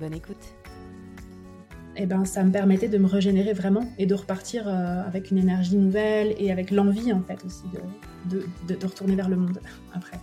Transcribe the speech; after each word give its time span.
Bonne 0.00 0.14
écoute. 0.14 0.54
Eh 1.96 2.06
ben, 2.06 2.24
ça 2.24 2.44
me 2.44 2.52
permettait 2.52 2.86
de 2.86 2.98
me 2.98 3.06
régénérer 3.06 3.52
vraiment 3.52 3.90
et 3.98 4.06
de 4.06 4.14
repartir 4.14 4.68
euh, 4.68 5.02
avec 5.04 5.32
une 5.32 5.38
énergie 5.38 5.76
nouvelle 5.76 6.34
et 6.38 6.52
avec 6.52 6.70
l'envie 6.70 7.12
en 7.12 7.20
fait 7.22 7.44
aussi 7.44 7.64
de, 8.26 8.86
retourner 8.86 9.16
vers 9.16 9.28
le 9.28 9.36
monde 9.36 9.60
après. 9.92 10.18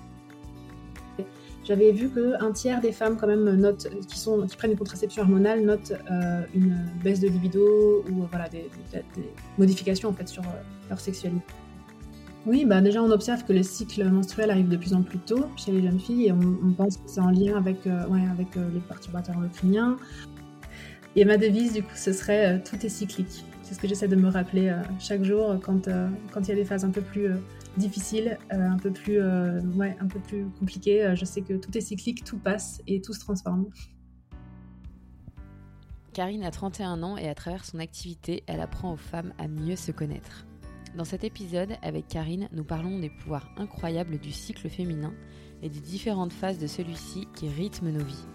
J'avais 1.66 1.92
vu 1.92 2.10
qu'un 2.10 2.52
tiers 2.52 2.80
des 2.80 2.92
femmes 2.92 3.18
quand 3.18 3.28
même 3.28 3.76
qui, 4.08 4.56
prennent 4.56 4.72
une 4.72 4.78
contraception 4.78 5.24
hormonale 5.24 5.62
notent 5.62 5.94
euh, 6.12 6.44
une 6.54 6.78
baisse 7.04 7.20
de 7.20 7.28
libido 7.28 8.06
ou 8.10 8.28
voilà, 8.30 8.48
des, 8.48 8.70
des, 8.94 9.30
modifications 9.58 10.10
en 10.10 10.14
fait 10.14 10.28
sur 10.28 10.44
euh, 10.44 10.62
leur 10.90 11.00
sexualité. 11.00 11.42
Oui, 12.46 12.64
bah 12.64 12.80
déjà 12.80 13.02
on 13.02 13.10
observe 13.10 13.44
que 13.44 13.54
le 13.54 13.64
cycle 13.64 14.04
menstruel 14.08 14.52
arrive 14.52 14.68
de 14.68 14.78
plus 14.78 14.94
en 14.94 15.02
plus 15.02 15.18
tôt 15.18 15.46
chez 15.56 15.72
les 15.72 15.82
jeunes 15.82 16.00
filles 16.00 16.28
et 16.28 16.32
on, 16.32 16.74
pense 16.74 16.98
que 16.98 17.04
c'est 17.08 17.20
en 17.20 17.32
lien 17.32 17.58
avec, 17.58 17.88
euh, 17.88 18.04
euh, 18.04 18.70
les 18.72 18.80
perturbateurs 18.82 19.38
endocriniens. 19.38 19.98
Et 21.16 21.26
ma 21.26 21.38
devise 21.38 21.74
du 21.74 21.82
coup 21.82 21.96
ce 21.96 22.14
serait 22.14 22.54
euh, 22.54 22.60
tout 22.64 22.86
est 22.86 22.90
cyclique. 22.90 23.44
C'est 23.64 23.74
ce 23.74 23.80
que 23.80 23.88
j'essaie 23.88 24.08
de 24.08 24.16
me 24.16 24.30
rappeler 24.30 24.72
chaque 25.00 25.24
jour 25.24 25.60
quand 25.60 25.88
il 25.88 26.48
y 26.48 26.52
a 26.52 26.56
des 26.56 26.66
phases 26.66 26.86
un 26.86 26.92
peu 26.92 27.02
plus 27.02 27.32
difficiles, 27.78 28.38
un 28.52 28.78
peu 28.78 28.92
plus 28.92 29.20
compliquées. 30.60 31.16
je 31.16 31.26
sais 31.26 31.42
que 31.42 31.56
tout 31.56 31.76
est 31.76 31.82
cyclique, 31.82 32.24
tout 32.24 32.38
passe 32.38 32.84
et 32.86 33.02
tout 33.02 33.14
se 33.14 33.22
transforme. 33.22 33.66
Karine 36.14 36.44
a 36.44 36.52
31 36.52 37.02
ans 37.02 37.18
et 37.18 37.28
à 37.28 37.34
travers 37.34 37.66
son 37.66 37.80
activité, 37.80 38.44
elle 38.46 38.62
apprend 38.62 38.94
aux 38.94 38.98
femmes 38.98 39.34
à 39.40 39.48
mieux 39.48 39.76
se 39.76 39.92
connaître. 39.92 40.46
Dans 40.96 41.04
cet 41.04 41.26
épisode, 41.26 41.76
avec 41.82 42.08
Karine, 42.08 42.48
nous 42.54 42.64
parlons 42.64 43.00
des 43.00 43.10
pouvoirs 43.10 43.50
incroyables 43.58 44.18
du 44.18 44.32
cycle 44.32 44.70
féminin 44.70 45.14
et 45.62 45.68
des 45.68 45.82
différentes 45.82 46.32
phases 46.32 46.58
de 46.58 46.68
celui-ci 46.68 47.28
qui 47.36 47.50
rythment 47.50 47.92
nos 47.92 48.06
vies. 48.06 48.26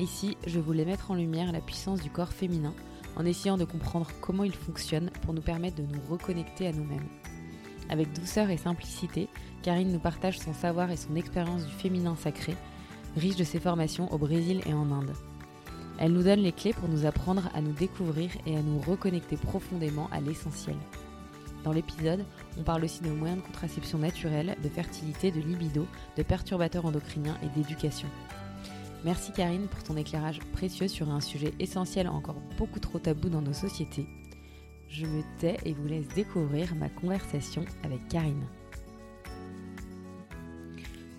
Ici, 0.00 0.36
je 0.44 0.58
voulais 0.58 0.84
mettre 0.84 1.12
en 1.12 1.14
lumière 1.14 1.52
la 1.52 1.60
puissance 1.60 2.00
du 2.00 2.10
corps 2.10 2.32
féminin 2.32 2.74
en 3.14 3.24
essayant 3.24 3.56
de 3.56 3.64
comprendre 3.64 4.10
comment 4.20 4.42
il 4.42 4.54
fonctionne 4.54 5.10
pour 5.22 5.34
nous 5.34 5.40
permettre 5.40 5.76
de 5.76 5.82
nous 5.82 6.00
reconnecter 6.10 6.66
à 6.66 6.72
nous-mêmes. 6.72 7.08
Avec 7.90 8.12
douceur 8.12 8.50
et 8.50 8.56
simplicité, 8.56 9.28
Karine 9.62 9.92
nous 9.92 10.00
partage 10.00 10.40
son 10.40 10.54
savoir 10.54 10.90
et 10.90 10.96
son 10.96 11.14
expérience 11.14 11.64
du 11.64 11.72
féminin 11.72 12.16
sacré, 12.16 12.56
riche 13.16 13.36
de 13.36 13.44
ses 13.44 13.60
formations 13.60 14.12
au 14.12 14.18
Brésil 14.18 14.62
et 14.66 14.74
en 14.74 14.90
Inde. 14.90 15.12
Elle 16.00 16.12
nous 16.12 16.24
donne 16.24 16.40
les 16.40 16.52
clés 16.52 16.72
pour 16.72 16.88
nous 16.88 17.06
apprendre 17.06 17.48
à 17.54 17.60
nous 17.60 17.72
découvrir 17.72 18.30
et 18.46 18.56
à 18.56 18.62
nous 18.62 18.80
reconnecter 18.80 19.36
profondément 19.36 20.08
à 20.10 20.20
l'essentiel. 20.20 20.76
Dans 21.64 21.72
l'épisode, 21.72 22.24
on 22.58 22.62
parle 22.62 22.84
aussi 22.84 23.02
de 23.02 23.10
moyens 23.10 23.40
de 23.40 23.46
contraception 23.46 23.98
naturelle, 23.98 24.56
de 24.62 24.68
fertilité, 24.68 25.30
de 25.30 25.40
libido, 25.40 25.86
de 26.16 26.22
perturbateurs 26.22 26.86
endocriniens 26.86 27.36
et 27.42 27.48
d'éducation. 27.58 28.08
Merci 29.04 29.32
Karine 29.32 29.68
pour 29.68 29.82
ton 29.84 29.96
éclairage 29.96 30.40
précieux 30.52 30.88
sur 30.88 31.10
un 31.10 31.20
sujet 31.20 31.54
essentiel 31.60 32.08
encore 32.08 32.40
beaucoup 32.56 32.80
trop 32.80 32.98
tabou 32.98 33.28
dans 33.28 33.42
nos 33.42 33.52
sociétés. 33.52 34.06
Je 34.88 35.06
me 35.06 35.22
tais 35.38 35.58
et 35.64 35.72
vous 35.72 35.86
laisse 35.86 36.08
découvrir 36.08 36.74
ma 36.74 36.88
conversation 36.88 37.64
avec 37.84 38.06
Karine. 38.08 38.44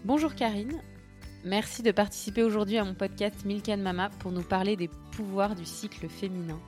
Bonjour 0.04 0.34
Karine, 0.36 0.82
merci 1.46 1.84
de 1.84 1.92
participer 1.92 2.44
aujourd'hui 2.44 2.78
à 2.78 2.84
mon 2.84 2.96
podcast 2.96 3.46
Milk 3.46 3.70
and 3.70 3.78
Mama 3.78 4.10
pour 4.20 4.32
nous 4.32 4.44
parler 4.44 4.76
des 4.76 4.90
pouvoirs 5.12 5.56
du 5.56 5.66
cycle 5.66 6.08
féminin. 6.10 6.60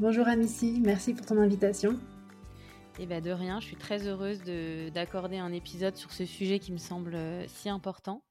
Bonjour 0.00 0.26
Amici, 0.26 0.80
merci 0.82 1.14
pour 1.14 1.24
ton 1.24 1.38
invitation. 1.38 1.98
Eh 3.00 3.06
bien 3.06 3.20
de 3.20 3.32
rien, 3.32 3.58
je 3.58 3.66
suis 3.66 3.76
très 3.76 4.06
heureuse 4.06 4.40
d'accorder 4.94 5.36
un 5.36 5.52
épisode 5.52 5.96
sur 5.96 6.12
ce 6.12 6.24
sujet 6.24 6.60
qui 6.60 6.70
me 6.70 6.78
semble 6.78 7.16
euh, 7.16 7.44
si 7.48 7.68
important. 7.68 8.22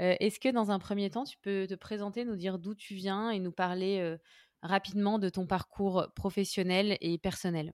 Euh, 0.00 0.16
Est-ce 0.18 0.40
que 0.40 0.48
dans 0.48 0.72
un 0.72 0.80
premier 0.80 1.08
temps, 1.08 1.22
tu 1.22 1.38
peux 1.40 1.68
te 1.68 1.74
présenter, 1.74 2.24
nous 2.24 2.34
dire 2.34 2.58
d'où 2.58 2.74
tu 2.74 2.94
viens 2.94 3.30
et 3.30 3.38
nous 3.38 3.52
parler 3.52 4.00
euh, 4.00 4.16
rapidement 4.60 5.20
de 5.20 5.28
ton 5.28 5.46
parcours 5.46 6.08
professionnel 6.16 6.96
et 7.00 7.16
personnel? 7.16 7.72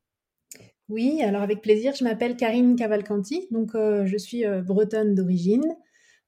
Oui, 0.90 1.22
alors 1.22 1.40
avec 1.40 1.62
plaisir, 1.62 1.94
je 1.94 2.04
m'appelle 2.04 2.36
Karine 2.36 2.76
Cavalcanti, 2.76 3.46
donc 3.50 3.72
je 3.74 4.16
suis 4.16 4.44
bretonne 4.64 5.14
d'origine. 5.14 5.76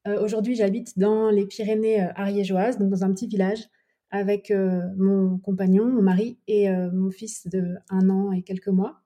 Aujourd'hui, 0.07 0.55
j'habite 0.55 0.99
dans 0.99 1.31
les 1.31 1.47
Pyrénées 1.47 2.01
ariégeoises, 2.15 2.77
donc 2.77 2.91
dans 2.91 3.03
un 3.03 3.13
petit 3.15 3.27
village, 3.27 3.65
avec 4.11 4.53
mon 4.99 5.39
compagnon, 5.39 5.87
mon 5.87 6.03
mari 6.03 6.39
et 6.47 6.69
mon 6.69 7.11
fils 7.11 7.49
de 7.49 7.77
un 7.89 8.11
an 8.11 8.33
et 8.33 8.43
quelques 8.43 8.69
mois. 8.69 9.00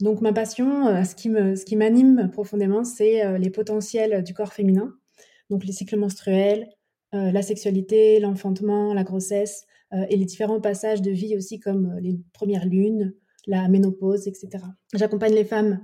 Donc 0.00 0.20
ma 0.20 0.32
passion, 0.32 1.04
ce 1.04 1.14
qui 1.14 1.28
ce 1.30 1.74
m'anime 1.74 2.30
profondément, 2.30 2.84
c'est 2.84 3.38
les 3.38 3.50
potentiels 3.50 4.22
du 4.22 4.34
corps 4.34 4.52
féminin, 4.52 4.92
donc 5.48 5.64
les 5.64 5.72
cycles 5.72 5.96
menstruels, 5.96 6.68
euh, 7.14 7.30
la 7.30 7.42
sexualité, 7.42 8.18
l'enfantement, 8.20 8.92
la 8.92 9.04
grossesse 9.04 9.64
euh, 9.92 10.04
et 10.08 10.16
les 10.16 10.24
différents 10.24 10.60
passages 10.60 11.02
de 11.02 11.10
vie 11.10 11.36
aussi 11.36 11.60
comme 11.60 11.96
les 12.00 12.18
premières 12.32 12.66
lunes, 12.66 13.14
la 13.46 13.68
ménopause, 13.68 14.26
etc. 14.26 14.64
J'accompagne 14.92 15.34
les 15.34 15.44
femmes 15.44 15.80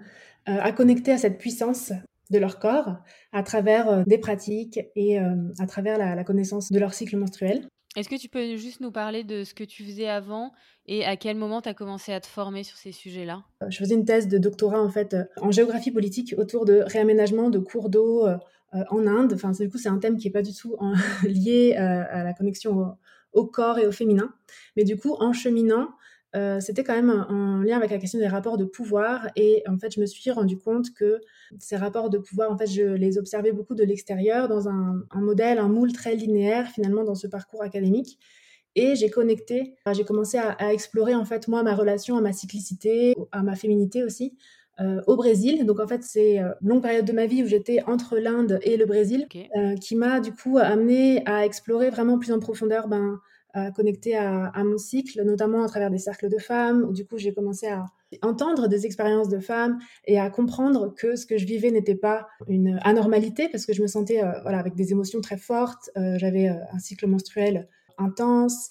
euh, 0.48 0.58
à 0.60 0.72
connecter 0.72 1.12
à 1.12 1.18
cette 1.18 1.38
puissance 1.38 1.92
de 2.30 2.38
leur 2.38 2.58
corps 2.58 2.96
à 3.32 3.42
travers 3.42 4.06
des 4.06 4.16
pratiques 4.16 4.80
et 4.96 5.18
à 5.18 5.66
travers 5.66 5.98
la 5.98 6.24
connaissance 6.24 6.72
de 6.72 6.78
leur 6.78 6.94
cycle 6.94 7.18
menstruel. 7.18 7.68
Est-ce 7.96 8.08
que 8.08 8.16
tu 8.16 8.28
peux 8.28 8.56
juste 8.56 8.80
nous 8.80 8.90
parler 8.90 9.22
de 9.22 9.44
ce 9.44 9.52
que 9.52 9.64
tu 9.64 9.84
faisais 9.84 10.08
avant 10.08 10.52
et 10.86 11.04
à 11.04 11.16
quel 11.16 11.36
moment 11.36 11.60
tu 11.60 11.68
as 11.68 11.74
commencé 11.74 12.12
à 12.12 12.20
te 12.20 12.26
former 12.26 12.62
sur 12.64 12.76
ces 12.76 12.90
sujets-là? 12.92 13.44
Je 13.68 13.76
faisais 13.76 13.94
une 13.94 14.06
thèse 14.06 14.28
de 14.28 14.38
doctorat 14.38 14.80
en 14.80 14.88
fait 14.88 15.14
en 15.40 15.50
géographie 15.50 15.90
politique 15.90 16.34
autour 16.38 16.64
de 16.64 16.82
réaménagement 16.86 17.50
de 17.50 17.58
cours 17.58 17.90
d'eau 17.90 18.26
euh, 18.74 18.84
en 18.90 19.06
Inde. 19.06 19.32
Enfin, 19.34 19.50
du 19.50 19.68
coup, 19.68 19.78
c'est 19.78 19.90
un 19.90 19.98
thème 19.98 20.16
qui 20.16 20.28
est 20.28 20.32
pas 20.32 20.42
du 20.42 20.54
tout 20.54 20.76
lié 21.24 21.76
euh, 21.78 22.04
à 22.10 22.24
la 22.24 22.32
connexion 22.32 22.96
au, 23.32 23.46
corps 23.46 23.78
et 23.78 23.86
au 23.86 23.92
féminin. 23.92 24.32
Mais 24.76 24.84
du 24.84 24.96
coup, 24.96 25.14
en 25.18 25.32
cheminant, 25.32 25.90
euh, 26.34 26.60
c'était 26.60 26.82
quand 26.82 26.94
même 26.94 27.26
en 27.28 27.58
lien 27.58 27.76
avec 27.76 27.90
la 27.90 27.98
question 27.98 28.18
des 28.18 28.26
rapports 28.26 28.56
de 28.56 28.64
pouvoir. 28.64 29.28
Et 29.36 29.62
en 29.68 29.78
fait, 29.78 29.94
je 29.94 30.00
me 30.00 30.06
suis 30.06 30.30
rendu 30.30 30.58
compte 30.58 30.92
que 30.94 31.20
ces 31.58 31.76
rapports 31.76 32.10
de 32.10 32.18
pouvoir, 32.18 32.50
en 32.50 32.56
fait, 32.56 32.66
je 32.66 32.82
les 32.82 33.18
observais 33.18 33.52
beaucoup 33.52 33.74
de 33.74 33.84
l'extérieur, 33.84 34.48
dans 34.48 34.68
un, 34.68 35.04
modèle, 35.14 35.58
un 35.58 35.68
moule 35.68 35.92
très 35.92 36.14
linéaire, 36.16 36.68
finalement, 36.68 37.04
dans 37.04 37.14
ce 37.14 37.26
parcours 37.26 37.62
académique. 37.62 38.18
Et 38.74 38.96
j'ai 38.96 39.10
connecté, 39.10 39.74
j'ai 39.92 40.04
commencé 40.04 40.38
à, 40.38 40.52
à, 40.52 40.72
explorer, 40.72 41.14
en 41.14 41.26
fait, 41.26 41.48
moi, 41.48 41.62
ma 41.62 41.74
relation 41.74 42.16
à 42.16 42.22
ma 42.22 42.32
cyclicité, 42.32 43.14
à 43.30 43.42
ma 43.42 43.54
féminité 43.54 44.02
aussi, 44.02 44.34
euh, 44.80 45.00
au 45.06 45.16
Brésil. 45.16 45.64
Donc, 45.66 45.80
en 45.80 45.86
fait, 45.86 46.02
c'est 46.02 46.38
une 46.38 46.54
longue 46.62 46.82
période 46.82 47.04
de 47.04 47.12
ma 47.12 47.26
vie 47.26 47.42
où 47.42 47.46
j'étais 47.46 47.82
entre 47.86 48.18
l'Inde 48.18 48.58
et 48.62 48.76
le 48.76 48.86
Brésil, 48.86 49.24
okay. 49.26 49.48
euh, 49.56 49.74
qui 49.76 49.96
m'a, 49.96 50.20
du 50.20 50.32
coup, 50.32 50.58
amené 50.58 51.22
à 51.26 51.44
explorer 51.44 51.90
vraiment 51.90 52.18
plus 52.18 52.32
en 52.32 52.38
profondeur, 52.38 52.88
ben, 52.88 53.18
à 53.54 53.70
connecter 53.70 54.16
à, 54.16 54.46
à, 54.46 54.64
mon 54.64 54.78
cycle, 54.78 55.22
notamment 55.24 55.62
à 55.62 55.68
travers 55.68 55.90
des 55.90 55.98
cercles 55.98 56.28
de 56.28 56.38
femmes, 56.38 56.84
où 56.88 56.92
du 56.92 57.04
coup 57.04 57.18
j'ai 57.18 57.34
commencé 57.34 57.66
à 57.66 57.84
entendre 58.22 58.68
des 58.68 58.84
expériences 58.86 59.28
de 59.28 59.38
femmes 59.38 59.78
et 60.06 60.18
à 60.18 60.28
comprendre 60.30 60.94
que 60.94 61.16
ce 61.16 61.26
que 61.26 61.38
je 61.38 61.46
vivais 61.46 61.70
n'était 61.70 61.94
pas 61.94 62.28
une 62.48 62.78
anormalité, 62.84 63.48
parce 63.48 63.64
que 63.64 63.72
je 63.72 63.82
me 63.82 63.86
sentais 63.86 64.22
euh, 64.22 64.32
voilà, 64.42 64.58
avec 64.58 64.74
des 64.74 64.92
émotions 64.92 65.20
très 65.20 65.38
fortes, 65.38 65.90
euh, 65.96 66.18
j'avais 66.18 66.48
euh, 66.48 66.54
un 66.72 66.78
cycle 66.78 67.06
menstruel 67.06 67.68
intense. 67.98 68.68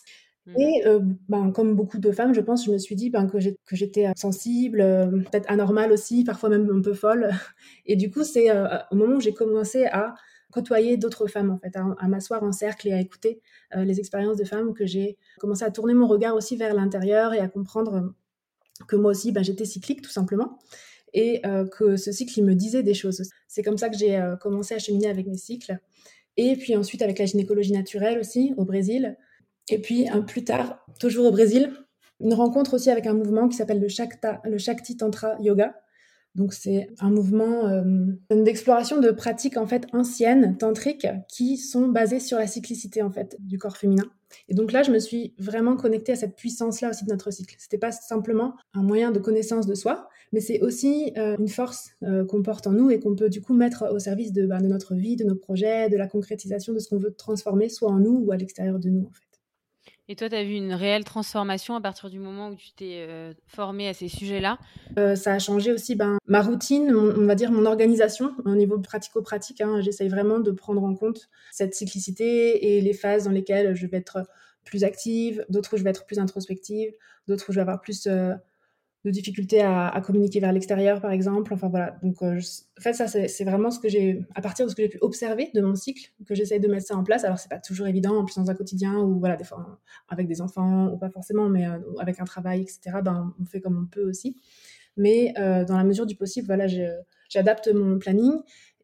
Et 0.58 0.82
euh, 0.88 1.00
ben, 1.30 1.52
comme 1.52 1.76
beaucoup 1.76 2.00
de 2.00 2.12
femmes, 2.12 2.34
je 2.34 2.42
pense, 2.42 2.66
je 2.66 2.72
me 2.72 2.80
suis 2.80 2.96
dit 2.96 3.10
ben, 3.10 3.28
que 3.28 3.40
j'étais 3.76 4.12
sensible, 4.16 4.82
euh, 4.82 5.06
peut-être 5.06 5.50
anormale 5.50 5.92
aussi, 5.92 6.24
parfois 6.24 6.50
même 6.50 6.70
un 6.70 6.82
peu 6.82 6.94
folle. 6.94 7.30
Et 7.86 7.96
du 7.96 8.10
coup, 8.10 8.24
c'est 8.24 8.50
euh, 8.50 8.78
au 8.92 8.96
moment 8.96 9.18
où 9.18 9.22
j'ai 9.22 9.34
commencé 9.34 9.86
à 9.86 10.16
côtoyer 10.52 10.98
d'autres 10.98 11.28
femmes 11.28 11.50
en 11.50 11.58
fait, 11.58 11.76
à, 11.76 11.86
à 11.98 12.08
m'asseoir 12.08 12.44
en 12.44 12.52
cercle 12.52 12.88
et 12.90 12.94
à 12.94 13.00
écouter 13.00 13.42
euh, 13.76 13.84
les 13.84 14.00
expériences 14.00 14.38
de 14.38 14.44
femmes 14.44 14.74
que 14.74 14.86
j'ai 14.86 15.18
commencé 15.40 15.64
à 15.64 15.72
tourner 15.72 15.94
mon 15.94 16.08
regard 16.08 16.36
aussi 16.36 16.56
vers 16.58 16.76
l'intérieur 16.76 17.34
et 17.34 17.40
à 17.40 17.48
comprendre 17.48 18.14
que 18.88 18.96
moi 18.96 19.12
aussi 19.12 19.32
ben, 19.32 19.44
j'étais 19.44 19.66
cyclique 19.66 20.02
tout 20.02 20.12
simplement 20.12 20.60
et 21.14 21.46
euh, 21.46 21.66
que 21.66 21.98
ce 21.98 22.12
cycle 22.12 22.38
il 22.38 22.46
me 22.46 22.54
disait 22.54 22.84
des 22.84 22.94
choses. 22.94 23.24
C'est 23.48 23.64
comme 23.64 23.78
ça 23.78 23.90
que 23.90 23.98
j'ai 23.98 24.18
euh, 24.18 24.36
commencé 24.36 24.76
à 24.76 24.80
cheminer 24.80 25.10
avec 25.10 25.28
mes 25.28 25.38
cycles 25.38 25.78
et 26.38 26.56
puis 26.56 26.76
ensuite 26.76 27.02
avec 27.02 27.18
la 27.18 27.26
gynécologie 27.26 27.74
naturelle 27.74 28.20
aussi 28.20 28.54
au 28.58 28.66
Brésil 28.66 29.18
et 29.72 29.80
puis 29.80 30.08
un 30.10 30.22
plus 30.22 30.44
tard 30.44 30.86
toujours 31.00 31.28
au 31.28 31.32
Brésil 31.32 31.72
une 32.22 32.34
rencontre 32.34 32.76
aussi 32.76 32.90
avec 32.90 33.08
un 33.08 33.14
mouvement 33.14 33.48
qui 33.48 33.58
s'appelle 33.58 33.80
le 33.80 33.88
le 34.50 34.58
Shakti 34.58 34.98
Tantra 34.98 35.36
Yoga 35.42 35.76
Donc 36.36 36.54
c'est 36.54 36.90
un 37.00 37.10
mouvement 37.10 37.84
d'exploration 38.30 39.00
de 39.00 39.12
pratiques 39.12 39.58
en 39.58 39.68
fait 39.68 39.88
anciennes, 39.92 40.58
tantriques, 40.58 41.08
qui 41.28 41.58
sont 41.58 41.88
basées 41.88 42.20
sur 42.20 42.38
la 42.38 42.48
cyclicité 42.48 43.02
en 43.02 43.12
fait 43.12 43.38
du 43.40 43.58
corps 43.58 43.78
féminin. 43.78 44.06
Et 44.48 44.54
donc 44.54 44.72
là, 44.72 44.82
je 44.82 44.92
me 44.92 45.00
suis 45.00 45.34
vraiment 45.40 45.76
connectée 45.76 46.14
à 46.14 46.16
cette 46.16 46.38
puissance-là 46.38 46.92
aussi 46.92 47.04
de 47.04 47.10
notre 47.10 47.32
cycle. 47.32 47.56
C'était 47.58 47.78
pas 47.78 47.92
simplement 47.92 48.56
un 48.74 48.82
moyen 48.82 49.12
de 49.12 49.20
connaissance 49.20 49.66
de 49.66 49.76
soi, 49.76 50.08
mais 50.32 50.40
c'est 50.40 50.62
aussi 50.62 51.14
une 51.16 51.50
force 51.50 51.90
qu'on 52.30 52.44
porte 52.44 52.68
en 52.68 52.72
nous 52.72 52.92
et 52.92 53.00
qu'on 53.00 53.16
peut 53.16 53.30
du 53.30 53.42
coup 53.42 53.54
mettre 53.54 53.92
au 53.92 54.00
service 54.00 54.32
de, 54.32 54.46
bah, 54.46 54.62
de 54.62 54.68
notre 54.68 54.96
vie, 54.96 55.16
de 55.18 55.26
nos 55.26 55.36
projets, 55.36 55.90
de 55.90 55.98
la 55.98 56.08
concrétisation 56.08 56.72
de 56.72 56.80
ce 56.80 56.88
qu'on 56.88 56.98
veut 56.98 57.14
transformer, 57.14 57.68
soit 57.68 57.90
en 57.90 58.00
nous 58.00 58.24
ou 58.26 58.32
à 58.32 58.38
l'extérieur 58.38 58.80
de 58.80 58.90
nous 58.90 59.08
en 59.08 59.12
fait. 59.12 59.31
Et 60.12 60.16
toi, 60.16 60.28
tu 60.28 60.36
as 60.36 60.44
vu 60.44 60.56
une 60.56 60.74
réelle 60.74 61.06
transformation 61.06 61.74
à 61.74 61.80
partir 61.80 62.10
du 62.10 62.20
moment 62.20 62.50
où 62.50 62.56
tu 62.56 62.74
t'es 62.74 63.06
euh, 63.08 63.34
formée 63.48 63.88
à 63.88 63.94
ces 63.94 64.10
sujets-là? 64.10 64.58
Euh, 65.00 65.16
Ça 65.16 65.32
a 65.32 65.40
changé 65.40 65.72
aussi 65.72 65.96
ben, 65.96 66.18
ma 66.28 66.42
routine, 66.42 66.94
on 66.94 67.26
va 67.26 67.34
dire 67.34 67.50
mon 67.50 67.66
organisation 67.66 68.36
au 68.44 68.56
niveau 68.56 68.78
pratico-pratique. 68.78 69.62
Hein. 69.62 69.80
J'essaye 69.80 70.10
vraiment 70.10 70.42
de 70.42 70.52
prendre 70.52 70.84
en 70.84 70.96
compte 70.96 71.30
cette 71.50 71.76
cyclicité 71.76 72.76
et 72.76 72.82
les 72.82 72.92
phases 72.92 73.24
dans 73.24 73.32
lesquelles 73.32 73.74
je 73.74 73.88
vais 73.88 73.96
être 73.96 74.28
plus 74.66 74.84
active, 74.84 75.46
d'autres 75.48 75.76
où 75.76 75.78
je 75.78 75.84
vais 75.84 75.92
être 75.92 76.06
plus 76.06 76.20
introspective, 76.20 76.92
d'autres 77.30 77.46
où 77.48 77.54
je 77.54 77.60
vais 77.60 77.62
avoir 77.62 77.80
plus 77.80 78.06
euh, 78.08 78.34
de 79.04 79.10
difficultés 79.10 79.62
à, 79.62 80.00
communiquer 80.06 80.40
vers 80.40 80.52
l'extérieur, 80.52 81.02
par 81.02 81.12
exemple. 81.12 81.54
Enfin 81.54 81.70
voilà. 81.70 81.98
Donc, 82.04 82.22
euh, 82.22 82.40
en 82.78 82.82
fait, 82.82 82.94
ça, 82.94 83.08
c'est 83.08 83.44
vraiment 83.44 83.72
ce 83.72 83.80
que 83.80 83.90
j'ai, 83.90 84.26
à 84.36 84.42
partir 84.42 84.66
de 84.66 84.72
ce 84.72 84.76
que 84.76 84.84
j'ai 84.84 84.90
pu 84.90 85.00
observer 85.02 85.50
de 85.56 85.62
mon 85.62 85.76
cycle, 85.76 86.12
que 86.28 86.36
j'essaye 86.36 86.60
de 86.60 86.68
mettre 86.68 86.86
ça 86.86 86.96
en 86.96 87.04
place. 87.04 87.24
Alors, 87.24 87.40
c'est 87.40 87.50
pas 87.50 87.60
toujours 87.60 87.88
évident, 87.88 88.16
en 88.16 88.26
plus 88.26 88.36
dans 88.36 88.50
un 88.52 88.54
quotidien 88.54 89.00
ou 89.00 89.20
voilà, 89.20 89.38
des 89.38 89.44
fois 89.44 89.80
avec 90.08 90.28
des 90.28 90.42
enfants 90.42 90.88
ou 90.90 90.98
pas 90.98 91.10
forcément, 91.10 91.50
mais 91.50 91.68
euh, 91.68 91.80
avec 92.00 92.20
un 92.20 92.26
travail, 92.26 92.62
etc. 92.62 93.00
Ben, 93.04 93.34
on 93.42 93.46
fait 93.46 93.60
comme 93.60 93.80
on 93.82 93.88
peut 93.88 94.08
aussi. 94.08 94.36
Mais 94.98 95.34
euh, 95.40 95.66
dans 95.66 95.78
la 95.78 95.84
mesure 95.84 96.06
du 96.06 96.16
possible, 96.16 96.46
voilà, 96.46 96.68
j'adapte 97.30 97.70
mon 97.74 97.98
planning 97.98 98.34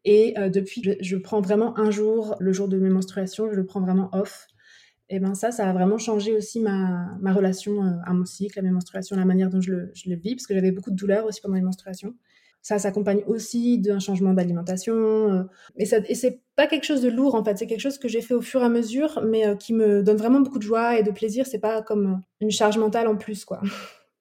et 0.04 0.34
depuis, 0.48 0.82
je, 0.82 0.92
je, 1.00 1.16
prends 1.16 1.40
vraiment 1.40 1.78
un 1.78 1.90
jour, 1.90 2.34
le 2.38 2.52
jour 2.52 2.66
de 2.66 2.78
mes 2.78 2.88
menstruations, 2.88 3.50
je 3.50 3.56
le 3.56 3.66
prends 3.66 3.80
vraiment 3.80 4.08
off 4.12 4.46
et 5.10 5.20
ben 5.20 5.34
ça, 5.34 5.50
ça 5.50 5.68
a 5.68 5.72
vraiment 5.72 5.98
changé 5.98 6.36
aussi 6.36 6.60
ma, 6.60 7.16
relation 7.32 7.82
euh, 7.82 7.92
à 8.04 8.12
mon 8.12 8.26
cycle, 8.26 8.58
à 8.58 8.62
mes 8.62 8.70
menstruations, 8.70 9.16
la 9.16 9.24
manière 9.24 9.48
dont 9.48 9.60
je 9.60 9.72
le, 9.72 10.16
vis, 10.16 10.34
parce 10.34 10.46
que 10.46 10.54
j'avais 10.54 10.70
beaucoup 10.70 10.90
de 10.90 10.96
douleurs 10.96 11.24
aussi 11.24 11.40
pendant 11.40 11.54
les 11.54 11.62
menstruations. 11.62 12.14
Ça 12.60 12.78
s'accompagne 12.78 13.22
aussi 13.26 13.78
d'un 13.78 14.00
changement 14.00 14.34
d'alimentation. 14.34 14.94
Euh, 14.94 15.44
et, 15.76 15.86
ça, 15.86 15.98
et 16.06 16.14
c'est 16.14 16.42
pas 16.56 16.66
quelque 16.66 16.84
chose 16.84 17.00
de 17.00 17.08
lourd 17.08 17.34
en 17.34 17.44
fait, 17.44 17.56
c'est 17.56 17.66
quelque 17.66 17.80
chose 17.80 17.98
que 17.98 18.08
j'ai 18.08 18.20
fait 18.20 18.34
au 18.34 18.42
fur 18.42 18.60
et 18.60 18.64
à 18.64 18.68
mesure, 18.68 19.22
mais 19.24 19.46
euh, 19.46 19.54
qui 19.54 19.72
me 19.72 20.02
donne 20.02 20.18
vraiment 20.18 20.40
beaucoup 20.40 20.58
de 20.58 20.64
joie 20.64 20.98
et 20.98 21.02
de 21.02 21.10
plaisir. 21.10 21.46
C'est 21.46 21.60
pas 21.60 21.80
comme 21.80 22.22
une 22.40 22.50
charge 22.50 22.76
mentale 22.76 23.08
en 23.08 23.16
plus, 23.16 23.44
quoi. 23.44 23.60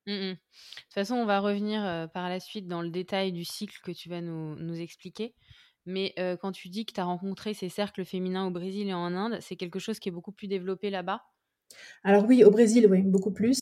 Mmh 0.10 0.36
de 0.36 0.94
toute 0.94 1.06
façon, 1.06 1.16
on 1.16 1.26
va 1.26 1.42
revenir 1.42 2.10
par 2.14 2.30
la 2.30 2.40
suite 2.40 2.66
dans 2.66 2.82
le 2.82 2.90
détail 2.90 3.34
du 3.34 3.44
cycle 3.44 3.78
que 3.84 3.92
tu 3.92 4.08
vas 4.08 4.22
nous, 4.22 4.56
nous 4.56 4.80
expliquer. 4.80 5.36
Mais 5.88 6.14
quand 6.42 6.52
tu 6.52 6.70
dis 6.70 6.86
que 6.86 6.94
tu 6.94 7.00
as 7.00 7.06
rencontré 7.06 7.54
ces 7.54 7.70
cercles 7.70 8.06
féminins 8.06 8.46
au 8.46 8.52
Brésil 8.52 8.88
et 8.88 8.94
en 8.94 9.16
Inde, 9.16 9.40
c'est 9.42 9.56
quelque 9.56 9.80
chose 9.80 10.00
qui 10.00 10.10
est 10.10 10.12
beaucoup 10.12 10.34
plus 10.34 10.48
développé 10.48 10.90
là-bas? 10.90 11.24
Alors 12.04 12.26
oui, 12.28 12.44
au 12.44 12.52
Brésil, 12.52 12.88
oui, 12.92 13.02
beaucoup 13.02 13.32
plus. 13.32 13.60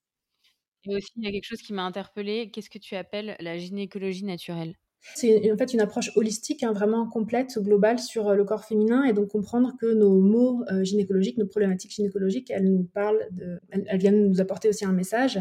Et 0.88 0.96
aussi, 0.96 1.12
il 1.16 1.24
y 1.24 1.28
a 1.28 1.32
quelque 1.32 1.46
chose 1.46 1.62
qui 1.62 1.74
m'a 1.74 1.84
interpellée. 1.84 2.52
Qu'est-ce 2.52 2.70
que 2.70 2.80
tu 2.80 2.96
appelles 2.96 3.36
la 3.40 3.58
gynécologie 3.58 4.26
naturelle? 4.26 4.76
C'est 5.14 5.52
en 5.52 5.58
fait 5.58 5.74
une 5.74 5.82
approche 5.82 6.12
holistique, 6.16 6.64
hein, 6.64 6.74
vraiment 6.74 7.08
complète, 7.08 7.60
globale 7.60 8.00
sur 8.00 8.34
le 8.34 8.44
corps 8.44 8.66
féminin, 8.66 9.04
et 9.04 9.14
donc 9.14 9.28
comprendre 9.28 9.74
que 9.80 9.94
nos 9.94 10.20
mots 10.20 10.66
gynécologiques, 10.82 11.38
nos 11.38 11.46
problématiques 11.46 11.92
gynécologiques, 11.92 12.50
elles 12.50 12.72
nous 12.72 12.84
parlent, 12.86 13.28
de, 13.32 13.60
elles, 13.70 14.00
viennent 14.00 14.28
nous 14.28 14.42
apporter 14.42 14.68
aussi 14.68 14.84
un 14.84 14.94
message, 14.94 15.40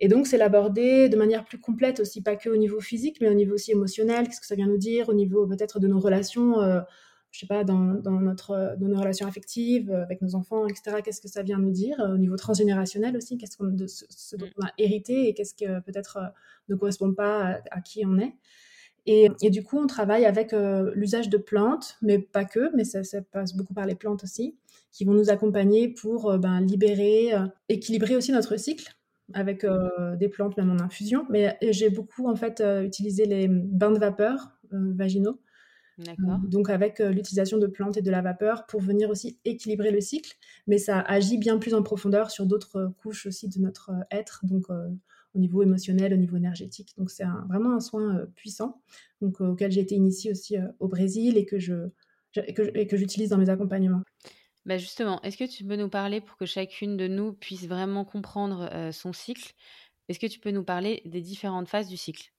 et 0.00 0.08
donc, 0.08 0.26
c'est 0.26 0.38
l'aborder 0.38 1.10
de 1.10 1.16
manière 1.16 1.44
plus 1.44 1.58
complète 1.58 2.00
aussi, 2.00 2.22
pas 2.22 2.34
que 2.34 2.48
au 2.48 2.56
niveau 2.56 2.80
physique, 2.80 3.18
mais 3.20 3.28
au 3.28 3.34
niveau 3.34 3.54
aussi 3.54 3.72
émotionnel. 3.72 4.26
Qu'est-ce 4.26 4.40
que 4.40 4.46
ça 4.46 4.54
vient 4.54 4.66
nous 4.66 4.78
dire 4.78 5.10
au 5.10 5.12
niveau 5.12 5.46
peut-être 5.46 5.78
de 5.78 5.88
nos 5.88 6.00
relations, 6.00 6.58
euh, 6.62 6.80
je 7.32 7.40
sais 7.40 7.46
pas, 7.46 7.64
dans, 7.64 7.78
notre, 7.78 8.76
dans 8.78 8.88
nos 8.88 8.98
relations 8.98 9.26
affectives 9.26 9.90
euh, 9.90 10.02
avec 10.02 10.22
nos 10.22 10.34
enfants, 10.34 10.66
etc. 10.66 11.02
Qu'est-ce 11.04 11.20
que 11.20 11.28
ça 11.28 11.42
vient 11.42 11.58
nous 11.58 11.70
dire 11.70 12.00
euh, 12.00 12.14
au 12.14 12.16
niveau 12.16 12.36
transgénérationnel 12.36 13.14
aussi? 13.14 13.36
Qu'est-ce 13.36 13.58
qu'on, 13.58 13.66
de 13.66 13.86
dont 14.38 14.48
on 14.56 14.64
a 14.64 14.70
hérité 14.78 15.28
et 15.28 15.34
qu'est-ce 15.34 15.52
que 15.52 15.80
peut-être 15.80 16.18
ne 16.70 16.76
correspond 16.76 17.12
pas 17.12 17.60
à, 17.70 17.80
qui 17.82 18.06
on 18.06 18.18
est? 18.18 18.32
Et, 19.04 19.28
du 19.50 19.64
coup, 19.64 19.78
on 19.78 19.86
travaille 19.86 20.24
avec 20.24 20.54
l'usage 20.94 21.28
de 21.28 21.36
plantes, 21.36 21.96
mais 22.00 22.18
pas 22.18 22.44
que, 22.44 22.74
mais 22.76 22.84
ça, 22.84 23.02
ça, 23.02 23.20
passe 23.22 23.56
beaucoup 23.56 23.74
par 23.74 23.84
les 23.86 23.96
plantes 23.96 24.22
aussi, 24.22 24.56
qui 24.92 25.04
vont 25.04 25.14
nous 25.14 25.30
accompagner 25.30 25.88
pour 25.88 26.38
ben, 26.38 26.60
libérer, 26.60 27.32
équilibrer 27.68 28.14
aussi 28.14 28.30
notre 28.30 28.56
cycle 28.56 28.94
avec 29.34 29.64
euh, 29.64 30.16
des 30.16 30.28
plantes, 30.28 30.56
même 30.56 30.70
en 30.70 30.80
infusion. 30.80 31.26
Mais 31.30 31.56
j'ai 31.62 31.90
beaucoup 31.90 32.28
en 32.28 32.36
fait 32.36 32.60
euh, 32.60 32.82
utilisé 32.82 33.24
les 33.24 33.48
bains 33.48 33.92
de 33.92 33.98
vapeur 33.98 34.58
euh, 34.72 34.92
vaginaux. 34.94 35.40
donc 36.44 36.70
avec 36.70 36.98
l'utilisation 36.98 37.58
de 37.58 37.66
plantes 37.66 37.98
et 37.98 38.02
de 38.02 38.10
la 38.10 38.22
vapeur 38.22 38.66
pour 38.66 38.80
venir 38.80 39.10
aussi 39.10 39.38
équilibrer 39.44 39.90
le 39.90 40.00
cycle, 40.00 40.34
mais 40.66 40.78
ça 40.78 41.00
agit 41.00 41.36
bien 41.36 41.58
plus 41.58 41.74
en 41.74 41.82
profondeur 41.82 42.30
sur 42.30 42.46
d'autres 42.46 42.94
couches 43.02 43.26
aussi 43.26 43.48
de 43.50 43.60
notre 43.60 43.90
être, 44.10 44.40
donc 44.44 44.70
au 44.70 45.38
niveau 45.38 45.62
émotionnel, 45.62 46.14
au 46.14 46.16
niveau 46.16 46.38
énergétique. 46.38 46.94
Donc 46.96 47.10
c'est 47.10 47.26
vraiment 47.48 47.74
un 47.74 47.80
soin 47.80 48.24
puissant, 48.34 48.80
donc 49.20 49.42
auquel 49.42 49.70
j'ai 49.72 49.82
été 49.82 49.94
initiée 49.94 50.30
aussi 50.30 50.56
au 50.78 50.88
Brésil 50.88 51.36
et 51.36 51.44
que 51.44 51.58
je 51.58 51.90
et 52.34 52.86
que 52.86 52.96
j'utilise 52.96 53.28
dans 53.28 53.38
mes 53.38 53.50
accompagnements. 53.50 54.02
Bah 54.70 54.78
justement, 54.78 55.20
est-ce 55.22 55.36
que 55.36 55.50
tu 55.50 55.64
peux 55.64 55.74
nous 55.74 55.88
parler 55.88 56.20
pour 56.20 56.36
que 56.36 56.46
chacune 56.46 56.96
de 56.96 57.08
nous 57.08 57.32
puisse 57.32 57.66
vraiment 57.66 58.04
comprendre 58.04 58.70
son 58.92 59.12
cycle 59.12 59.52
Est-ce 60.08 60.20
que 60.20 60.28
tu 60.28 60.38
peux 60.38 60.52
nous 60.52 60.62
parler 60.62 61.02
des 61.06 61.20
différentes 61.20 61.66
phases 61.66 61.88
du 61.88 61.96
cycle? 61.96 62.30